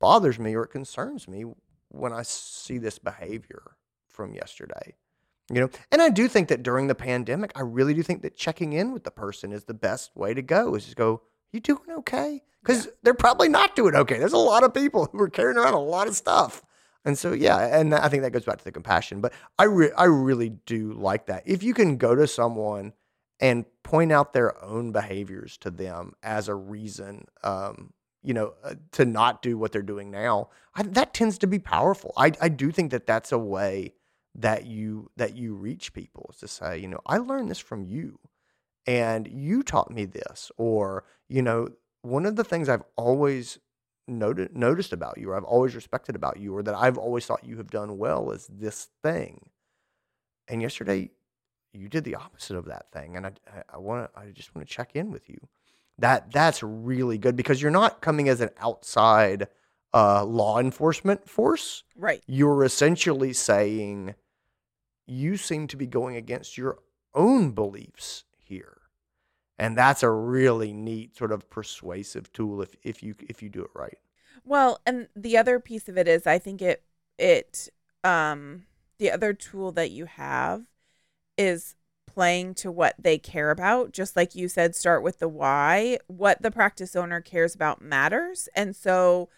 bothers 0.00 0.38
me 0.38 0.54
or 0.54 0.64
it 0.64 0.68
concerns 0.68 1.28
me 1.28 1.44
when 1.90 2.12
I 2.12 2.22
see 2.22 2.78
this 2.78 2.98
behavior 2.98 3.62
from 4.06 4.34
yesterday. 4.34 4.96
You 5.50 5.62
know, 5.62 5.70
and 5.90 6.02
I 6.02 6.10
do 6.10 6.28
think 6.28 6.48
that 6.48 6.62
during 6.62 6.88
the 6.88 6.94
pandemic, 6.94 7.52
I 7.56 7.62
really 7.62 7.94
do 7.94 8.02
think 8.02 8.20
that 8.22 8.36
checking 8.36 8.74
in 8.74 8.92
with 8.92 9.04
the 9.04 9.10
person 9.10 9.52
is 9.52 9.64
the 9.64 9.74
best 9.74 10.14
way 10.14 10.34
to 10.34 10.42
go. 10.42 10.74
Is 10.74 10.84
just 10.84 10.96
go, 10.96 11.22
you 11.52 11.60
doing 11.60 11.90
okay? 11.90 12.42
Because 12.60 12.88
they're 13.02 13.14
probably 13.14 13.48
not 13.48 13.74
doing 13.74 13.94
okay. 13.94 14.18
There's 14.18 14.34
a 14.34 14.38
lot 14.38 14.62
of 14.62 14.74
people 14.74 15.08
who 15.10 15.20
are 15.20 15.30
carrying 15.30 15.56
around 15.56 15.72
a 15.72 15.80
lot 15.80 16.06
of 16.06 16.16
stuff. 16.16 16.62
And 17.04 17.16
so, 17.16 17.32
yeah, 17.32 17.78
and 17.78 17.94
I 17.94 18.08
think 18.08 18.22
that 18.22 18.32
goes 18.32 18.44
back 18.44 18.58
to 18.58 18.64
the 18.64 18.72
compassion. 18.72 19.22
But 19.22 19.32
I, 19.58 19.64
re- 19.64 19.92
I 19.96 20.04
really 20.04 20.50
do 20.66 20.92
like 20.92 21.26
that. 21.26 21.44
If 21.46 21.62
you 21.62 21.72
can 21.72 21.96
go 21.96 22.14
to 22.14 22.26
someone 22.26 22.92
and 23.40 23.64
point 23.82 24.12
out 24.12 24.34
their 24.34 24.62
own 24.62 24.92
behaviors 24.92 25.56
to 25.58 25.70
them 25.70 26.12
as 26.22 26.48
a 26.48 26.54
reason, 26.54 27.24
um, 27.42 27.94
you 28.22 28.34
know, 28.34 28.54
uh, 28.64 28.74
to 28.92 29.04
not 29.04 29.42
do 29.42 29.56
what 29.56 29.72
they're 29.72 29.82
doing 29.82 30.10
now, 30.10 30.48
I, 30.74 30.82
that 30.82 31.14
tends 31.14 31.38
to 31.38 31.46
be 31.46 31.58
powerful. 31.58 32.12
I, 32.16 32.32
I 32.40 32.48
do 32.48 32.70
think 32.70 32.90
that 32.90 33.06
that's 33.06 33.32
a 33.32 33.38
way 33.38 33.94
that 34.34 34.66
you 34.66 35.10
that 35.16 35.36
you 35.36 35.54
reach 35.54 35.92
people 35.92 36.30
is 36.32 36.38
to 36.40 36.48
say, 36.48 36.78
you 36.78 36.88
know, 36.88 37.00
I 37.06 37.18
learned 37.18 37.50
this 37.50 37.58
from 37.58 37.84
you, 37.84 38.18
and 38.86 39.26
you 39.28 39.62
taught 39.62 39.90
me 39.90 40.04
this, 40.04 40.50
or 40.56 41.04
you 41.28 41.42
know, 41.42 41.68
one 42.02 42.26
of 42.26 42.36
the 42.36 42.44
things 42.44 42.68
I've 42.68 42.84
always 42.96 43.58
noted, 44.06 44.56
noticed 44.56 44.92
about 44.92 45.18
you, 45.18 45.30
or 45.30 45.36
I've 45.36 45.44
always 45.44 45.74
respected 45.74 46.16
about 46.16 46.38
you, 46.38 46.56
or 46.56 46.62
that 46.62 46.74
I've 46.74 46.98
always 46.98 47.26
thought 47.26 47.44
you 47.44 47.56
have 47.58 47.70
done 47.70 47.98
well 47.98 48.30
is 48.30 48.48
this 48.50 48.88
thing. 49.02 49.50
And 50.48 50.62
yesterday, 50.62 51.10
you 51.72 51.88
did 51.88 52.04
the 52.04 52.14
opposite 52.14 52.56
of 52.56 52.64
that 52.66 52.90
thing, 52.92 53.16
and 53.16 53.26
I, 53.26 53.32
I 53.72 53.78
want 53.78 54.12
to, 54.12 54.18
I 54.18 54.30
just 54.30 54.54
want 54.54 54.66
to 54.66 54.74
check 54.74 54.96
in 54.96 55.10
with 55.10 55.28
you. 55.28 55.38
That 55.98 56.32
that's 56.32 56.62
really 56.62 57.18
good 57.18 57.36
because 57.36 57.60
you're 57.60 57.70
not 57.70 58.00
coming 58.00 58.28
as 58.28 58.40
an 58.40 58.50
outside 58.58 59.48
uh, 59.92 60.24
law 60.24 60.58
enforcement 60.58 61.28
force. 61.28 61.82
right. 61.96 62.22
You're 62.26 62.64
essentially 62.64 63.32
saying 63.32 64.14
you 65.06 65.36
seem 65.36 65.66
to 65.68 65.76
be 65.76 65.86
going 65.86 66.16
against 66.16 66.56
your 66.58 66.78
own 67.14 67.52
beliefs 67.52 68.24
here 68.36 68.78
and 69.58 69.76
that's 69.76 70.02
a 70.02 70.10
really 70.10 70.72
neat 70.72 71.16
sort 71.16 71.32
of 71.32 71.50
persuasive 71.50 72.32
tool 72.32 72.62
if, 72.62 72.74
if 72.82 73.02
you 73.02 73.14
if 73.28 73.42
you 73.42 73.48
do 73.48 73.62
it 73.62 73.70
right 73.74 73.98
Well, 74.44 74.80
and 74.86 75.08
the 75.16 75.36
other 75.36 75.58
piece 75.58 75.88
of 75.88 75.98
it 75.98 76.06
is 76.06 76.26
I 76.26 76.38
think 76.38 76.62
it 76.62 76.82
it 77.18 77.68
um 78.04 78.64
the 78.98 79.10
other 79.10 79.32
tool 79.32 79.72
that 79.72 79.90
you 79.90 80.06
have 80.06 80.64
is 81.36 81.74
playing 82.08 82.54
to 82.54 82.72
what 82.72 82.94
they 82.98 83.18
care 83.18 83.50
about. 83.50 83.92
Just 83.92 84.16
like 84.16 84.34
you 84.34 84.48
said, 84.48 84.74
start 84.74 85.02
with 85.02 85.18
the 85.18 85.28
why. 85.28 85.98
What 86.08 86.42
the 86.42 86.50
practice 86.50 86.96
owner 86.96 87.20
cares 87.20 87.54
about 87.54 87.80
matters. 87.80 88.48
And 88.54 88.74
so 88.74 89.28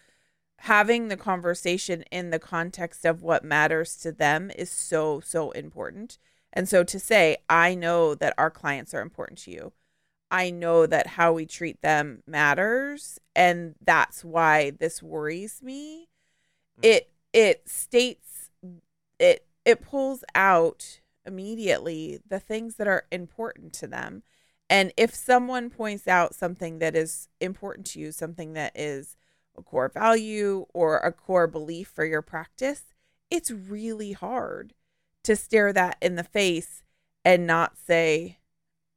having 0.59 1.07
the 1.07 1.17
conversation 1.17 2.03
in 2.11 2.29
the 2.29 2.39
context 2.39 3.05
of 3.05 3.21
what 3.21 3.43
matters 3.43 3.95
to 3.97 4.11
them 4.11 4.51
is 4.55 4.69
so, 4.69 5.19
so 5.19 5.51
important. 5.51 6.17
And 6.53 6.67
so 6.67 6.83
to 6.83 6.99
say, 6.99 7.37
I 7.49 7.75
know 7.75 8.15
that 8.15 8.33
our 8.37 8.51
clients 8.51 8.93
are 8.93 9.01
important 9.01 9.39
to 9.39 9.51
you. 9.51 9.73
I 10.31 10.49
know 10.49 10.85
that 10.85 11.07
how 11.07 11.33
we 11.33 11.45
treat 11.45 11.81
them 11.81 12.23
matters 12.25 13.19
and 13.35 13.75
that's 13.83 14.23
why 14.23 14.71
this 14.71 15.03
worries 15.03 15.61
me. 15.61 16.07
Mm. 16.79 16.85
It 16.87 17.09
it 17.33 17.69
states 17.69 18.49
it 19.19 19.45
it 19.65 19.81
pulls 19.81 20.23
out 20.33 21.00
immediately 21.25 22.19
the 22.27 22.39
things 22.39 22.75
that 22.75 22.87
are 22.87 23.05
important 23.11 23.73
to 23.73 23.87
them. 23.87 24.23
And 24.69 24.93
if 24.95 25.13
someone 25.13 25.69
points 25.69 26.07
out 26.07 26.33
something 26.33 26.79
that 26.79 26.95
is 26.95 27.27
important 27.39 27.87
to 27.87 27.99
you, 27.99 28.11
something 28.11 28.53
that 28.53 28.71
is 28.75 29.17
a 29.57 29.61
core 29.61 29.89
value 29.89 30.65
or 30.73 30.97
a 30.99 31.11
core 31.11 31.47
belief 31.47 31.89
for 31.89 32.05
your 32.05 32.21
practice, 32.21 32.93
it's 33.29 33.51
really 33.51 34.13
hard 34.13 34.73
to 35.23 35.35
stare 35.35 35.73
that 35.73 35.97
in 36.01 36.15
the 36.15 36.23
face 36.23 36.83
and 37.23 37.45
not 37.45 37.77
say, 37.77 38.39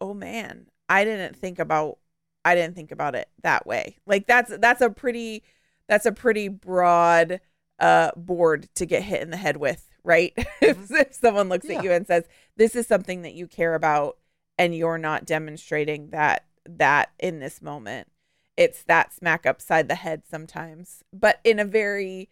"Oh 0.01 0.15
man, 0.15 0.69
I 0.89 1.05
didn't 1.05 1.37
think 1.37 1.59
about 1.59 1.99
I 2.45 2.55
didn't 2.55 2.75
think 2.77 2.93
about 2.93 3.15
it 3.15 3.29
that 3.43 3.67
way." 3.67 3.99
Like 4.07 4.27
that's 4.27 4.57
that's 4.59 4.81
a 4.81 4.91
pretty 4.91 5.43
that's 5.89 6.07
a 6.07 6.13
pretty 6.13 6.49
broad 6.49 7.41
uh 7.81 8.13
board 8.17 8.69
to 8.77 8.87
get 8.87 9.03
hit 9.03 9.23
in 9.23 9.31
the 9.31 9.37
head 9.37 9.57
with, 9.57 9.89
right? 10.05 10.33
if, 10.61 10.79
mm-hmm. 10.79 10.95
if 10.97 11.15
someone 11.15 11.49
looks 11.49 11.67
Yeah. 11.67 11.79
at 11.79 11.85
you 11.85 11.93
and 11.93 12.07
says, 12.07 12.25
"This 12.57 12.77
is 12.77 12.87
something 12.87 13.23
that 13.23 13.35
you 13.35 13.47
care 13.47 13.75
about 13.75 14.19
and 14.59 14.75
you're 14.75 14.99
not 14.99 15.25
demonstrating 15.25 16.11
that 16.11 16.45
that 16.67 17.11
in 17.19 17.41
this 17.41 17.61
moment." 17.61 18.09
It's 18.57 18.85
that 18.85 19.13
smack 19.13 19.47
upside 19.47 19.89
the 19.89 19.97
head 19.97 20.23
sometimes, 20.31 21.03
but 21.13 21.41
in 21.43 21.59
a 21.59 21.65
very 21.65 22.31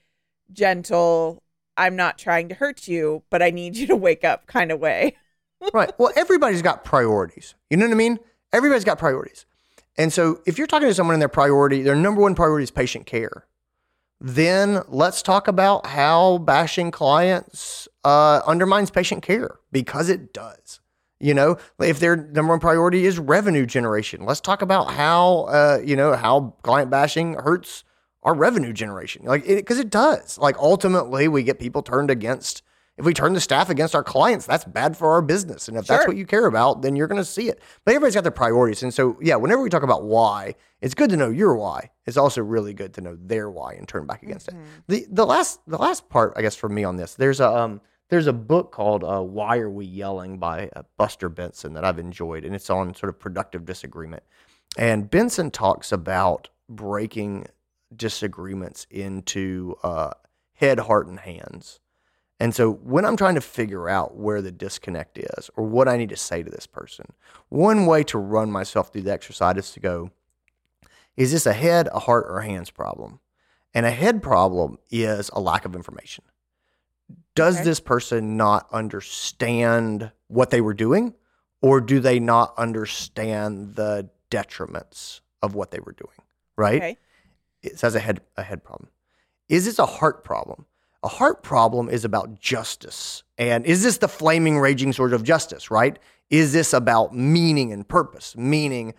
gentle, 0.53 1.43
I'm 1.77 1.97
not 1.97 2.17
trying 2.19 2.49
to 2.51 2.55
hurt 2.55 2.87
you, 2.87 3.25
but 3.31 3.43
I 3.43 3.51
need 3.51 3.77
you 3.77 3.89
to 3.89 3.97
wake 3.97 4.23
up 4.23 4.47
kind 4.47 4.71
of 4.71 4.79
way. 4.79 5.17
right 5.73 5.93
well 5.99 6.13
everybody's 6.17 6.63
got 6.63 6.85
priorities 6.85 7.55
you 7.71 7.77
know 7.77 7.87
what 7.87 7.93
i 7.93 7.97
mean 7.97 8.19
everybody's 8.53 8.85
got 8.85 8.99
priorities 8.99 9.47
and 9.97 10.13
so 10.13 10.41
if 10.45 10.59
you're 10.59 10.67
talking 10.67 10.89
to 10.89 10.95
someone 10.95 11.15
and 11.15 11.23
their 11.23 11.29
priority 11.29 11.83
their 11.83 11.95
number 11.95 12.21
one 12.21 12.35
priority 12.35 12.65
is 12.65 12.71
patient 12.71 13.07
care 13.07 13.47
then 14.25 14.83
let's 14.87 15.21
talk 15.21 15.49
about 15.49 15.85
how 15.85 16.39
bashing 16.39 16.93
clients 16.93 17.89
uh, 18.05 18.41
undermines 18.47 18.89
patient 18.89 19.23
care 19.23 19.59
because 19.73 20.09
it 20.09 20.33
does. 20.33 20.79
You 21.19 21.35
know, 21.35 21.59
if 21.81 21.99
their 21.99 22.17
number 22.17 22.53
one 22.53 22.61
priority 22.61 23.05
is 23.05 23.19
revenue 23.19 23.67
generation, 23.67 24.25
let's 24.25 24.41
talk 24.41 24.63
about 24.63 24.93
how 24.93 25.43
uh, 25.43 25.81
you 25.85 25.97
know 25.97 26.15
how 26.15 26.55
client 26.63 26.91
bashing 26.91 27.35
hurts 27.35 27.85
our 28.23 28.35
revenue 28.35 28.73
generation. 28.73 29.25
Like, 29.25 29.47
because 29.47 29.79
it, 29.81 29.91
does. 29.91 30.39
Like, 30.39 30.57
ultimately, 30.59 31.27
we 31.27 31.43
get 31.43 31.59
people 31.59 31.83
turned 31.83 32.11
against 32.11 32.63
If 32.99 33.07
we 33.07 33.15
turn 33.15 33.33
the 33.33 33.41
staff 33.41 33.71
against 33.71 33.95
our 33.95 34.05
clients, 34.05 34.45
that's 34.45 34.65
bad 34.67 34.97
for 34.97 35.13
our 35.13 35.23
business. 35.23 35.69
And 35.69 35.79
if 35.79 35.87
that's 35.87 36.07
what 36.07 36.17
you 36.17 36.27
care 36.27 36.45
about, 36.47 36.83
then 36.83 36.95
you're 36.95 37.07
going 37.07 37.21
to 37.21 37.25
see 37.25 37.49
it. 37.49 37.61
But 37.85 37.93
everybody's 37.93 38.15
got 38.15 38.23
their 38.25 38.31
priorities. 38.31 38.83
And 38.83 38.93
so, 38.93 39.17
yeah, 39.21 39.37
whenever 39.37 39.63
we 39.63 39.71
talk 39.71 39.83
about 39.83 40.05
why, 40.05 40.57
it's 40.83 40.95
good 40.95 41.09
to 41.11 41.17
know 41.17 41.31
your 41.31 41.55
why. 41.55 41.91
It's 42.05 42.19
also 42.19 42.43
really 42.43 42.75
good 42.75 42.93
to 42.95 43.01
know 43.01 43.17
their 43.19 43.51
why 43.51 43.73
and 43.75 43.89
turn 43.89 44.07
back 44.07 44.23
against 44.23 44.49
it. 44.49 44.55
The 44.89 45.07
the 45.11 45.25
last 45.25 45.61
the 45.67 45.79
last 45.79 46.09
part, 46.11 46.35
I 46.37 46.43
guess, 46.43 46.55
for 46.55 46.69
me 46.69 46.85
on 46.85 46.97
this, 46.97 47.15
there's 47.15 47.41
a 47.41 47.49
um 47.49 47.81
there's 48.11 48.27
a 48.27 48.33
book 48.33 48.73
called 48.73 49.05
uh, 49.05 49.23
"Why 49.23 49.57
Are 49.59 49.71
We 49.71 49.87
Yelling" 49.87 50.39
by 50.39 50.69
uh, 50.77 50.83
Buster 50.99 51.31
Benson 51.31 51.73
that 51.73 51.85
I've 51.85 51.99
enjoyed, 51.99 52.45
and 52.45 52.55
it's 52.55 52.69
on 52.69 52.95
sort 52.95 53.09
of 53.09 53.19
productive 53.19 53.65
disagreement. 53.65 54.23
And 54.77 55.09
Benson 55.11 55.51
talks 55.51 55.93
about 55.93 56.51
breaking 56.69 57.47
disagreements 57.95 58.87
into 58.91 59.77
uh, 59.83 60.11
head, 60.55 60.81
heart, 60.81 61.07
and 61.07 61.21
hands. 61.21 61.81
And 62.43 62.53
so 62.53 62.73
when 62.73 63.05
I'm 63.05 63.17
trying 63.17 63.37
to 63.37 63.41
figure 63.41 63.89
out 63.89 64.17
where 64.17 64.43
the 64.43 64.51
disconnect 64.51 65.17
is 65.17 65.49
or 65.55 65.65
what 65.65 65.87
I 65.87 65.97
need 65.97 66.09
to 66.09 66.17
say 66.17 66.43
to 66.43 66.51
this 66.51 66.67
person, 66.67 67.07
one 67.51 67.87
way 67.87 68.03
to 68.03 68.19
run 68.19 68.51
myself 68.51 68.93
through 68.93 69.03
the 69.03 69.13
exercise 69.13 69.57
is 69.59 69.71
to 69.75 69.79
go, 69.81 70.11
is 71.17 71.31
this 71.31 71.47
a 71.47 71.53
head, 71.53 71.89
a 71.93 72.01
heart, 72.01 72.27
or 72.29 72.41
a 72.41 72.45
hands 72.45 72.69
problem? 72.69 73.21
And 73.73 73.87
a 73.87 73.93
head 73.93 74.25
problem 74.25 74.79
is 74.91 75.31
a 75.33 75.39
lack 75.41 75.65
of 75.65 75.77
information. 75.77 76.25
Does 77.37 77.59
Okay. 77.59 77.65
this 77.65 77.79
person 77.79 78.37
not 78.37 78.67
understand 78.73 80.11
what 80.27 80.51
they 80.51 80.61
were 80.61 80.75
doing, 80.75 81.15
or 81.61 81.81
do 81.81 82.01
they 82.01 82.19
not 82.19 82.55
understand 82.59 83.77
the 83.77 84.11
detriments 84.33 85.21
of 85.43 85.55
what 85.55 85.71
they 85.71 85.79
were 85.79 85.93
doing? 85.93 86.27
Right? 86.57 86.83
Okay. 86.83 86.99
it 87.63 87.79
says 87.79 87.95
a 87.95 88.01
head 88.01 88.21
a 88.37 88.43
head 88.43 88.65
problem. 88.65 88.91
Is 89.49 89.65
this 89.65 89.79
a 89.79 89.87
heart 89.87 90.25
problem? 90.25 90.67
A 91.03 91.09
heart 91.09 91.43
problem 91.43 91.89
is 91.89 92.05
about 92.05 92.41
justice. 92.41 93.23
And 93.37 93.67
is 93.67 93.83
this 93.83 93.99
the 93.99 94.09
flaming 94.09 94.59
raging 94.59 94.93
sword 94.93 95.13
of 95.13 95.25
justice, 95.25 95.71
right? 95.71 95.99
Is 96.31 96.53
this 96.53 96.73
about 96.73 97.15
meaning 97.15 97.73
and 97.73 97.87
purpose? 97.87 98.37
Meaning, 98.37 98.95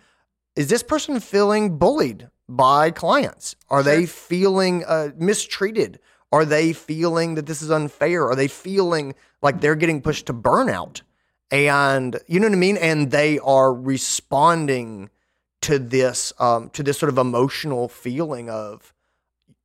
is 0.54 0.68
this 0.68 0.82
person 0.82 1.18
feeling 1.18 1.78
bullied 1.78 2.28
by 2.48 2.90
clients? 2.90 3.56
Are 3.70 3.82
they 3.82 4.06
feeling 4.06 4.84
uh, 4.84 5.10
mistreated? 5.16 5.98
Are 6.30 6.44
they 6.44 6.72
feeling 6.72 7.36
that 7.36 7.46
this 7.46 7.62
is 7.62 7.70
unfair? 7.70 8.28
Are 8.28 8.36
they 8.36 8.48
feeling 8.48 9.14
like 9.40 9.60
they're 9.60 9.74
getting 9.74 10.02
pushed 10.02 10.26
to 10.26 10.34
burnout? 10.34 11.02
And 11.50 12.18
you 12.26 12.40
know 12.40 12.46
what 12.46 12.54
I 12.54 12.58
mean? 12.58 12.76
And 12.76 13.10
they 13.10 13.38
are 13.40 13.72
responding 13.72 15.10
to 15.62 15.78
this 15.78 16.32
um, 16.38 16.70
to 16.70 16.82
this 16.82 16.98
sort 16.98 17.10
of 17.10 17.18
emotional 17.18 17.88
feeling 17.88 18.50
of 18.50 18.93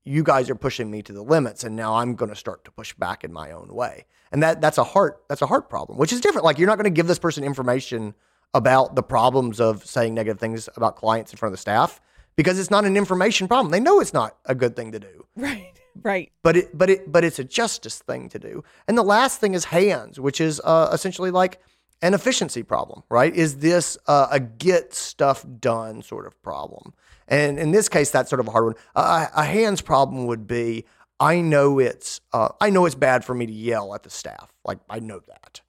you 0.06 0.24
guys 0.24 0.50
are 0.50 0.56
pushing 0.56 0.90
me 0.90 1.02
to 1.04 1.14
the 1.14 1.22
limits 1.22 1.64
and 1.64 1.76
now 1.76 1.96
I'm 1.96 2.16
going 2.16 2.30
to 2.30 2.36
start 2.36 2.64
to 2.66 2.72
push 2.72 2.94
back 2.94 3.24
in 3.24 3.32
my 3.34 3.52
own 3.52 3.68
way. 3.74 4.06
And 4.32 4.42
that 4.44 4.62
that's 4.62 4.78
a 4.78 4.84
heart 4.84 5.24
that's 5.28 5.42
a 5.42 5.48
heart 5.48 5.70
problem, 5.70 5.98
which 5.98 6.14
is 6.14 6.22
different. 6.22 6.46
Like 6.46 6.58
you're 6.58 6.68
not 6.68 6.78
going 6.78 6.86
to 6.86 6.90
give 6.90 7.08
this 7.08 7.20
person 7.20 7.44
information 7.44 8.14
about 8.54 8.96
the 8.96 9.04
problems 9.04 9.60
of 9.60 9.86
saying 9.86 10.14
negative 10.14 10.40
things 10.40 10.68
about 10.76 10.96
clients 10.96 11.32
in 11.32 11.38
front 11.38 11.52
of 11.52 11.54
the 11.54 11.62
staff 11.62 12.02
because 12.36 12.58
it's 12.60 12.72
not 12.72 12.86
an 12.86 12.96
information 12.98 13.48
problem. 13.48 13.72
They 13.72 13.80
know 13.80 14.00
it's 14.00 14.14
not 14.14 14.38
a 14.46 14.56
good 14.56 14.76
thing 14.76 14.92
to 14.94 15.00
do 15.00 15.26
Right. 15.36 15.74
Right. 16.02 16.32
but 16.44 16.56
it 16.56 16.78
but 16.78 16.90
it 16.90 17.12
but 17.12 17.24
it's 17.24 17.40
a 17.40 17.44
justice 17.44 18.00
thing 18.00 18.30
to 18.30 18.40
do. 18.40 18.64
And 18.88 18.98
the 18.98 19.04
last 19.04 19.40
thing 19.42 19.54
is 19.54 19.66
hands, 19.66 20.20
which 20.20 20.40
is 20.40 20.62
uh, 20.64 20.90
essentially 20.94 21.32
like 21.32 21.60
an 22.02 22.14
efficiency 22.14 22.64
problem, 22.64 23.04
right? 23.10 23.36
Is 23.36 23.58
this 23.58 23.98
uh, 24.08 24.28
a 24.32 24.40
get 24.40 24.94
stuff 24.94 25.46
done 25.60 26.02
sort 26.02 26.26
of 26.26 26.42
problem? 26.42 26.94
And 27.30 27.58
in 27.58 27.72
this 27.72 27.88
case, 27.88 28.12
that's 28.12 28.30
sort 28.30 28.42
of 28.42 28.48
a 28.48 28.52
hard 28.52 28.66
one. 28.66 28.76
Uh, 28.96 29.28
a 29.34 29.46
hands 29.46 29.82
problem 29.82 30.26
would 30.26 30.48
be 30.48 30.86
I 31.20 31.42
know 31.42 31.80
it's 31.80 32.20
uh, 32.34 32.50
I 32.60 32.70
know 32.70 32.86
it's 32.86 32.96
bad 32.96 33.24
for 33.24 33.34
me 33.34 33.46
to 33.46 33.52
yell 33.52 33.94
at 33.96 34.04
the 34.04 34.10
staff, 34.10 34.52
like 34.66 34.80
I 34.90 35.00
know 35.00 35.22
that, 35.28 35.62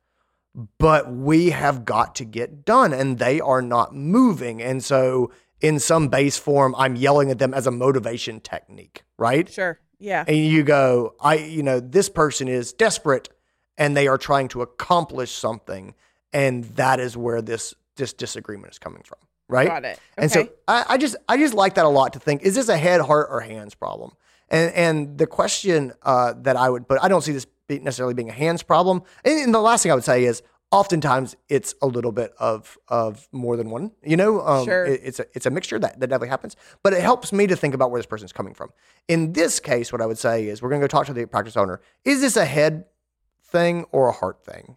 but 0.79 1.13
we 1.13 1.51
have 1.51 1.85
got 1.85 2.17
to 2.17 2.25
get 2.25 2.65
done, 2.65 2.93
and 2.93 3.19
they 3.19 3.41
are 3.41 3.63
not 3.63 3.95
moving, 3.95 4.61
and 4.63 4.83
so. 4.83 5.31
In 5.63 5.79
some 5.79 6.09
base 6.09 6.39
form, 6.39 6.75
I'm 6.79 6.97
yelling 6.97 7.31
at 7.31 7.39
them 7.39 7.53
as 7.53 7.67
a 7.67 7.71
motivation 7.71 8.41
technique, 8.41 9.05
right? 9.19 9.47
Sure. 9.47 9.79
Yeah. 9.99 10.25
and 10.27 10.39
you 10.39 10.63
go, 10.63 11.15
I, 11.21 11.35
you 11.35 11.63
know, 11.63 11.81
this 11.81 12.09
person 12.09 12.49
is 12.49 12.73
desperate 12.73 13.29
and 13.81 13.97
they 13.97 14.09
are 14.09 14.19
trying 14.19 14.49
to 14.49 14.63
accomplish 14.63 15.33
something, 15.33 15.95
and 16.33 16.65
that 16.77 17.01
is 17.01 17.17
where 17.17 17.43
this 17.43 17.75
this 17.97 18.13
disagreement 18.13 18.73
is 18.73 18.79
coming 18.79 19.03
from, 19.03 19.19
right? 19.51 19.69
Got 19.69 19.85
it. 19.85 19.99
And 20.17 20.31
so 20.31 20.49
I, 20.69 20.85
I 20.91 20.97
just 20.99 21.17
I 21.29 21.37
just 21.37 21.55
like 21.55 21.75
that 21.75 21.85
a 21.85 21.89
lot 21.89 22.13
to 22.15 22.19
think: 22.19 22.43
is 22.43 22.55
this 22.55 22.69
a 22.69 22.77
head, 22.77 23.01
heart, 23.01 23.29
or 23.31 23.41
hands 23.41 23.75
problem? 23.75 24.13
And 24.49 24.73
and 24.75 25.19
the 25.19 25.27
question 25.27 25.93
uh, 26.03 26.35
that 26.43 26.57
I 26.57 26.69
would, 26.71 26.89
but 26.89 27.03
I 27.03 27.09
don't 27.09 27.23
see 27.23 27.33
this 27.33 27.47
be 27.67 27.79
necessarily 27.79 28.15
being 28.15 28.29
a 28.31 28.33
hands 28.33 28.63
problem. 28.63 29.03
And, 29.25 29.39
and 29.39 29.55
the 29.55 29.61
last 29.61 29.83
thing 29.83 29.93
I 29.93 29.95
would 29.95 30.03
say 30.05 30.25
is, 30.25 30.43
oftentimes 30.73 31.37
it's 31.49 31.75
a 31.83 31.87
little 31.87 32.11
bit 32.13 32.33
of 32.41 32.77
of 32.89 33.29
more 33.33 33.57
than 33.57 33.71
one. 33.71 33.93
You 34.03 34.17
know, 34.17 34.41
um, 34.41 34.65
Sure. 34.65 34.85
it- 34.87 35.01
it's 35.05 35.21
a 35.21 35.27
it's 35.35 35.47
a 35.47 35.51
mixture 35.51 35.79
that 35.79 36.01
that 36.01 36.07
definitely 36.09 36.29
happens. 36.31 36.57
But 36.83 36.93
it 36.95 37.03
helps 37.03 37.33
me 37.33 37.47
to 37.47 37.55
think 37.57 37.75
about 37.75 37.91
where 37.93 37.99
this 38.01 38.07
person's 38.07 38.33
coming 38.33 38.55
from. 38.55 38.71
In 39.07 39.33
this 39.33 39.61
case, 39.61 39.93
what 39.93 40.01
I 40.03 40.07
would 40.07 40.19
say 40.19 40.47
is, 40.49 40.63
we're 40.63 40.69
going 40.71 40.81
to 40.81 40.85
go 40.85 40.89
talk 40.89 41.07
to 41.07 41.13
the 41.13 41.27
practice 41.27 41.57
owner. 41.57 41.81
Is 42.05 42.21
this 42.21 42.37
a 42.37 42.45
head 42.45 42.87
thing 43.45 43.85
or 43.93 44.09
a 44.09 44.13
heart 44.13 44.45
thing? 44.45 44.77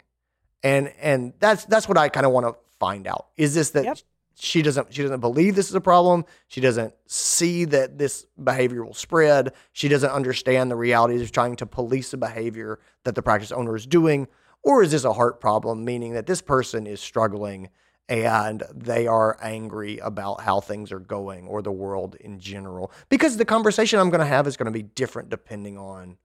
And 0.62 0.92
and 1.00 1.32
that's 1.40 1.64
that's 1.66 1.88
what 1.88 1.98
I 1.98 2.08
kind 2.08 2.26
of 2.26 2.32
want 2.32 2.46
to 2.46 2.54
find 2.78 3.06
out. 3.06 3.26
Is 3.36 3.54
this 3.54 3.70
that 3.70 3.84
Yep. 3.84 3.98
She 4.36 4.62
doesn't 4.62 4.92
she 4.92 5.02
doesn't 5.02 5.20
believe 5.20 5.54
this 5.54 5.68
is 5.68 5.74
a 5.74 5.80
problem. 5.80 6.24
She 6.48 6.60
doesn't 6.60 6.94
see 7.06 7.64
that 7.66 7.98
this 7.98 8.26
behavior 8.42 8.84
will 8.84 8.94
spread. 8.94 9.52
She 9.72 9.88
doesn't 9.88 10.10
understand 10.10 10.70
the 10.70 10.76
realities 10.76 11.22
of 11.22 11.32
trying 11.32 11.56
to 11.56 11.66
police 11.66 12.12
a 12.12 12.16
behavior 12.16 12.80
that 13.04 13.14
the 13.14 13.22
practice 13.22 13.52
owner 13.52 13.76
is 13.76 13.86
doing. 13.86 14.28
Or 14.62 14.82
is 14.82 14.90
this 14.90 15.04
a 15.04 15.12
heart 15.12 15.40
problem, 15.40 15.84
meaning 15.84 16.14
that 16.14 16.26
this 16.26 16.40
person 16.40 16.86
is 16.86 17.00
struggling 17.00 17.68
and 18.08 18.62
they 18.74 19.06
are 19.06 19.38
angry 19.40 19.98
about 19.98 20.40
how 20.40 20.60
things 20.60 20.90
are 20.90 21.00
going 21.00 21.46
or 21.46 21.62
the 21.62 21.72
world 21.72 22.16
in 22.16 22.40
general? 22.40 22.90
Because 23.08 23.36
the 23.36 23.44
conversation 23.44 23.98
I'm 23.98 24.10
going 24.10 24.20
to 24.20 24.26
have 24.26 24.46
is 24.46 24.56
going 24.56 24.66
to 24.66 24.72
be 24.72 24.82
different 24.82 25.28
depending 25.28 25.78
on 25.78 26.16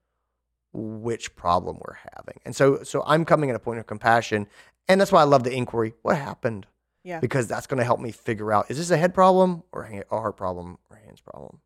which 0.72 1.36
problem 1.36 1.78
we're 1.80 1.98
having. 2.16 2.40
And 2.46 2.56
so 2.56 2.84
so 2.84 3.04
I'm 3.06 3.26
coming 3.26 3.50
at 3.50 3.56
a 3.56 3.60
point 3.60 3.80
of 3.80 3.88
compassion 3.88 4.48
and 4.88 5.00
that's 5.00 5.12
why 5.12 5.22
I 5.22 5.26
love 5.26 5.44
the 5.44 5.54
inquiry. 5.54 5.94
What 6.02 6.18
happened? 6.18 6.66
Yeah. 7.04 7.20
Because 7.20 7.48
that's 7.48 7.68
going 7.68 7.78
to 7.78 7.84
help 7.84 8.00
me 8.00 8.12
figure 8.12 8.52
out 8.52 8.70
is 8.70 8.78
this 8.78 8.92
a 8.92 8.98
head 8.98 9.14
problem 9.14 9.64
or 9.72 9.84
a 9.84 10.04
heart 10.10 10.38
problem 10.38 10.78
or 10.90 10.98
a 10.98 11.06
hands 11.06 11.22
problem? 11.22 11.60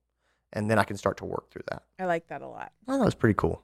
And 0.51 0.69
then 0.69 0.77
I 0.77 0.83
can 0.83 0.97
start 0.97 1.17
to 1.17 1.25
work 1.25 1.49
through 1.49 1.63
that. 1.71 1.83
I 1.99 2.05
like 2.05 2.27
that 2.27 2.41
a 2.41 2.47
lot. 2.47 2.71
Oh, 2.87 2.97
that 2.97 3.05
was 3.05 3.15
pretty 3.15 3.33
cool. 3.33 3.63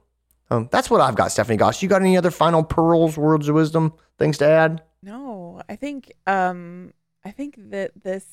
Um, 0.50 0.68
that's 0.72 0.90
what 0.90 1.00
I've 1.00 1.14
got, 1.14 1.30
Stephanie 1.30 1.56
Goss. 1.56 1.80
You 1.80 1.88
got 1.88 2.02
any 2.02 2.16
other 2.16 2.32
final 2.32 2.64
pearls, 2.64 3.16
words 3.16 3.48
of 3.48 3.54
wisdom, 3.54 3.94
things 4.18 4.38
to 4.38 4.46
add? 4.46 4.82
No, 5.02 5.62
I 5.68 5.76
think 5.76 6.12
um 6.26 6.92
I 7.24 7.30
think 7.30 7.54
that 7.70 7.92
this 8.02 8.26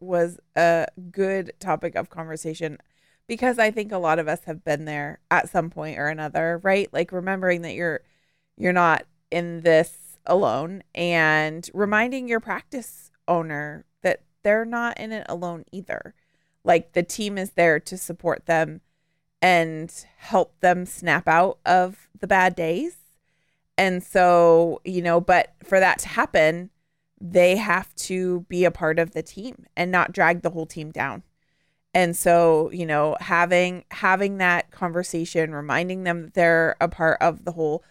was 0.00 0.40
a 0.56 0.86
good 1.10 1.52
topic 1.60 1.94
of 1.94 2.08
conversation 2.08 2.78
because 3.26 3.58
I 3.58 3.70
think 3.70 3.92
a 3.92 3.98
lot 3.98 4.18
of 4.18 4.26
us 4.26 4.44
have 4.44 4.64
been 4.64 4.86
there 4.86 5.20
at 5.30 5.50
some 5.50 5.70
point 5.70 5.98
or 5.98 6.08
another, 6.08 6.60
right? 6.62 6.88
Like 6.92 7.12
remembering 7.12 7.62
that 7.62 7.74
you're 7.74 8.00
you're 8.56 8.72
not 8.72 9.04
in 9.30 9.60
this 9.60 9.92
alone 10.26 10.82
and 10.94 11.68
reminding 11.74 12.28
your 12.28 12.40
practice 12.40 13.10
owner 13.26 13.84
that 14.02 14.22
they're 14.42 14.64
not 14.64 14.98
in 14.98 15.12
it 15.12 15.26
alone 15.28 15.64
either. 15.72 16.14
Like 16.64 16.92
the 16.92 17.02
team 17.02 17.38
is 17.38 17.50
there 17.50 17.80
to 17.80 17.96
support 17.96 18.46
them 18.46 18.80
and 19.42 19.92
help 20.18 20.58
them 20.60 20.84
snap 20.86 21.26
out 21.26 21.58
of 21.64 22.08
the 22.18 22.26
bad 22.26 22.54
days. 22.54 22.96
And 23.78 24.02
so, 24.02 24.82
you 24.84 25.00
know, 25.00 25.20
but 25.20 25.54
for 25.64 25.80
that 25.80 26.00
to 26.00 26.08
happen, 26.08 26.70
they 27.20 27.56
have 27.56 27.94
to 27.94 28.40
be 28.48 28.64
a 28.64 28.70
part 28.70 28.98
of 28.98 29.12
the 29.12 29.22
team 29.22 29.66
and 29.76 29.90
not 29.90 30.12
drag 30.12 30.42
the 30.42 30.50
whole 30.50 30.66
team 30.66 30.90
down. 30.90 31.22
And 31.92 32.16
so, 32.16 32.70
you 32.70 32.86
know, 32.86 33.16
having 33.20 33.84
having 33.90 34.38
that 34.38 34.70
conversation, 34.70 35.54
reminding 35.54 36.04
them 36.04 36.22
that 36.22 36.34
they're 36.34 36.76
a 36.80 36.88
part 36.88 37.18
of 37.20 37.44
the 37.44 37.52
whole, 37.52 37.82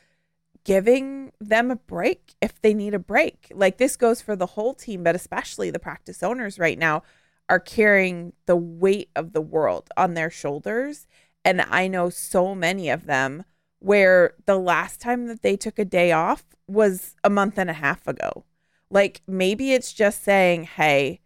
giving 0.63 1.31
them 1.39 1.71
a 1.71 1.75
break 1.75 2.35
if 2.41 2.61
they 2.61 2.73
need 2.73 2.93
a 2.93 2.99
break. 2.99 3.51
Like 3.53 3.77
this 3.77 3.95
goes 3.95 4.21
for 4.21 4.35
the 4.35 4.45
whole 4.45 4.73
team, 4.73 5.03
but 5.03 5.15
especially 5.15 5.71
the 5.71 5.79
practice 5.79 6.23
owners 6.23 6.59
right 6.59 6.77
now 6.77 7.03
are 7.49 7.59
carrying 7.59 8.33
the 8.45 8.55
weight 8.55 9.09
of 9.15 9.33
the 9.33 9.41
world 9.41 9.89
on 9.97 10.13
their 10.13 10.29
shoulders. 10.29 11.07
And 11.43 11.61
I 11.61 11.87
know 11.87 12.09
so 12.09 12.53
many 12.53 12.89
of 12.89 13.05
them 13.05 13.43
where 13.79 14.33
the 14.45 14.57
last 14.57 14.99
time 14.99 15.27
that 15.27 15.41
they 15.41 15.55
took 15.55 15.79
a 15.79 15.85
day 15.85 16.11
off 16.11 16.43
was 16.67 17.15
a 17.23 17.29
month 17.29 17.57
and 17.57 17.69
a 17.69 17.73
half 17.73 18.07
ago. 18.07 18.43
Like 18.91 19.21
maybe 19.27 19.73
it's 19.73 19.93
just 19.93 20.23
saying, 20.23 20.63
hey, 20.63 21.21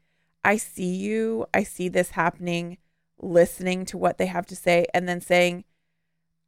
I 0.46 0.58
see 0.58 0.96
you, 0.96 1.46
I 1.54 1.64
see 1.64 1.90
this 1.90 2.12
happening, 2.12 2.78
listening 3.20 3.86
to 3.86 3.98
what 3.98 4.18
they 4.18 4.26
have 4.28 4.46
to 4.48 4.56
say, 4.56 4.86
and 4.94 5.08
then 5.08 5.22
saying, 5.22 5.64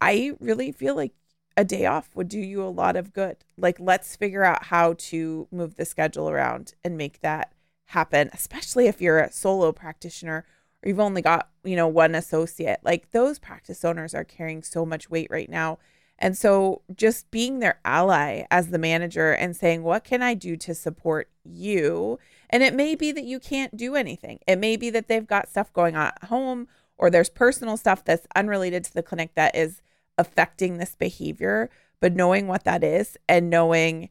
I 0.01 0.33
really 0.39 0.71
feel 0.71 0.95
like 0.95 1.13
a 1.57 1.63
day 1.63 1.85
off 1.85 2.09
would 2.15 2.27
do 2.27 2.39
you 2.39 2.63
a 2.63 2.67
lot 2.67 2.95
of 2.95 3.13
good. 3.13 3.37
Like, 3.57 3.79
let's 3.79 4.15
figure 4.15 4.43
out 4.43 4.65
how 4.65 4.93
to 4.97 5.47
move 5.51 5.75
the 5.75 5.85
schedule 5.85 6.29
around 6.29 6.73
and 6.83 6.97
make 6.97 7.21
that 7.21 7.53
happen, 7.87 8.29
especially 8.33 8.87
if 8.87 9.01
you're 9.01 9.19
a 9.19 9.31
solo 9.31 9.71
practitioner 9.71 10.45
or 10.83 10.89
you've 10.89 10.99
only 10.99 11.21
got, 11.21 11.49
you 11.63 11.75
know, 11.75 11.87
one 11.87 12.15
associate. 12.15 12.79
Like, 12.83 13.11
those 13.11 13.39
practice 13.39 13.85
owners 13.85 14.13
are 14.13 14.23
carrying 14.23 14.63
so 14.63 14.85
much 14.85 15.09
weight 15.09 15.29
right 15.29 15.49
now. 15.49 15.79
And 16.17 16.37
so 16.37 16.81
just 16.95 17.29
being 17.29 17.59
their 17.59 17.79
ally 17.83 18.43
as 18.49 18.69
the 18.69 18.77
manager 18.77 19.33
and 19.33 19.55
saying, 19.55 19.83
What 19.83 20.03
can 20.03 20.21
I 20.21 20.33
do 20.33 20.55
to 20.57 20.73
support 20.73 21.29
you? 21.43 22.19
And 22.49 22.63
it 22.63 22.73
may 22.73 22.95
be 22.95 23.11
that 23.11 23.25
you 23.25 23.39
can't 23.39 23.75
do 23.75 23.95
anything. 23.95 24.39
It 24.47 24.57
may 24.57 24.77
be 24.77 24.89
that 24.91 25.07
they've 25.07 25.27
got 25.27 25.49
stuff 25.49 25.73
going 25.73 25.95
on 25.95 26.07
at 26.07 26.25
home 26.25 26.67
or 26.97 27.09
there's 27.09 27.29
personal 27.29 27.75
stuff 27.75 28.03
that's 28.05 28.27
unrelated 28.35 28.83
to 28.85 28.93
the 28.93 29.03
clinic 29.03 29.35
that 29.35 29.55
is 29.55 29.81
affecting 30.17 30.77
this 30.77 30.95
behavior. 30.95 31.69
But 31.99 32.15
knowing 32.15 32.47
what 32.47 32.65
that 32.65 32.83
is 32.83 33.17
and 33.27 33.49
knowing 33.49 34.09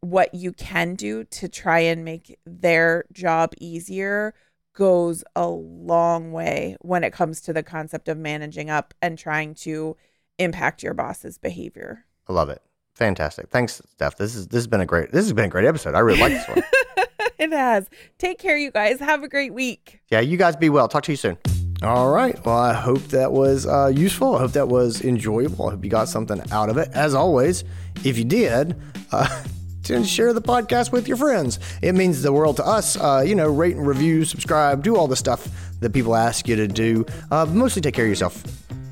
what 0.00 0.34
you 0.34 0.52
can 0.52 0.94
do 0.94 1.24
to 1.24 1.48
try 1.48 1.78
and 1.80 2.04
make 2.04 2.38
their 2.44 3.04
job 3.12 3.52
easier 3.58 4.34
goes 4.74 5.22
a 5.36 5.46
long 5.46 6.32
way 6.32 6.76
when 6.80 7.04
it 7.04 7.12
comes 7.12 7.40
to 7.42 7.52
the 7.52 7.62
concept 7.62 8.08
of 8.08 8.18
managing 8.18 8.70
up 8.70 8.94
and 9.00 9.18
trying 9.18 9.54
to 9.54 9.96
impact 10.38 10.82
your 10.82 10.94
boss's 10.94 11.38
behavior. 11.38 12.04
I 12.28 12.32
love 12.32 12.48
it. 12.48 12.62
Fantastic. 12.94 13.50
Thanks, 13.50 13.80
Steph. 13.90 14.16
This 14.16 14.34
is 14.34 14.48
this 14.48 14.58
has 14.58 14.66
been 14.66 14.80
a 14.80 14.86
great 14.86 15.12
this 15.12 15.24
has 15.24 15.32
been 15.32 15.46
a 15.46 15.48
great 15.48 15.66
episode. 15.66 15.94
I 15.94 16.00
really 16.00 16.20
like 16.20 16.32
this 16.32 16.48
one. 16.48 16.62
it 17.38 17.52
has. 17.52 17.88
Take 18.18 18.38
care, 18.38 18.56
you 18.56 18.70
guys. 18.70 19.00
Have 19.00 19.22
a 19.22 19.28
great 19.28 19.54
week. 19.54 20.00
Yeah, 20.10 20.20
you 20.20 20.36
guys 20.36 20.56
be 20.56 20.68
well. 20.68 20.88
Talk 20.88 21.04
to 21.04 21.12
you 21.12 21.16
soon. 21.16 21.38
All 21.82 22.10
right. 22.10 22.38
Well, 22.44 22.56
I 22.56 22.72
hope 22.72 23.02
that 23.08 23.32
was 23.32 23.66
uh, 23.66 23.90
useful. 23.92 24.36
I 24.36 24.40
hope 24.40 24.52
that 24.52 24.68
was 24.68 25.02
enjoyable. 25.02 25.68
I 25.68 25.72
hope 25.72 25.84
you 25.84 25.90
got 25.90 26.08
something 26.08 26.40
out 26.52 26.68
of 26.68 26.78
it. 26.78 26.88
As 26.92 27.14
always, 27.14 27.64
if 28.04 28.16
you 28.18 28.24
did, 28.24 28.80
uh, 29.10 29.42
and 29.90 30.06
share 30.06 30.32
the 30.32 30.40
podcast 30.40 30.92
with 30.92 31.08
your 31.08 31.16
friends. 31.16 31.58
It 31.82 31.94
means 31.94 32.22
the 32.22 32.32
world 32.32 32.56
to 32.58 32.66
us. 32.66 32.96
Uh, 32.96 33.24
you 33.26 33.34
know, 33.34 33.48
rate 33.48 33.76
and 33.76 33.86
review, 33.86 34.24
subscribe, 34.24 34.82
do 34.84 34.96
all 34.96 35.08
the 35.08 35.16
stuff 35.16 35.48
that 35.80 35.92
people 35.92 36.14
ask 36.14 36.46
you 36.46 36.54
to 36.56 36.68
do. 36.68 37.04
Uh, 37.30 37.46
mostly 37.46 37.82
take 37.82 37.94
care 37.94 38.04
of 38.04 38.08
yourself. 38.08 38.42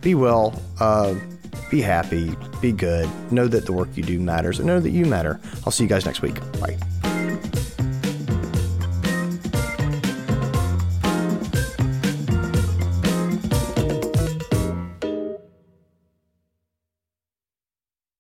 Be 0.01 0.15
well. 0.17 0.61
Uh, 0.81 1.15
be 1.71 1.81
happy. 1.81 2.35
Be 2.61 2.73
good. 2.73 3.09
Know 3.31 3.47
that 3.47 3.67
the 3.67 3.73
work 3.73 3.89
you 3.95 4.03
do 4.03 4.19
matters 4.19 4.59
and 4.59 4.67
know 4.67 4.81
that 4.81 4.91
you 4.91 5.07
matter. 5.07 5.41
I'll 5.65 5.73
see 5.73 5.85
you 5.85 5.89
guys 5.89 6.05
next 6.05 6.23
week. 6.23 6.41
Bye. 6.61 6.77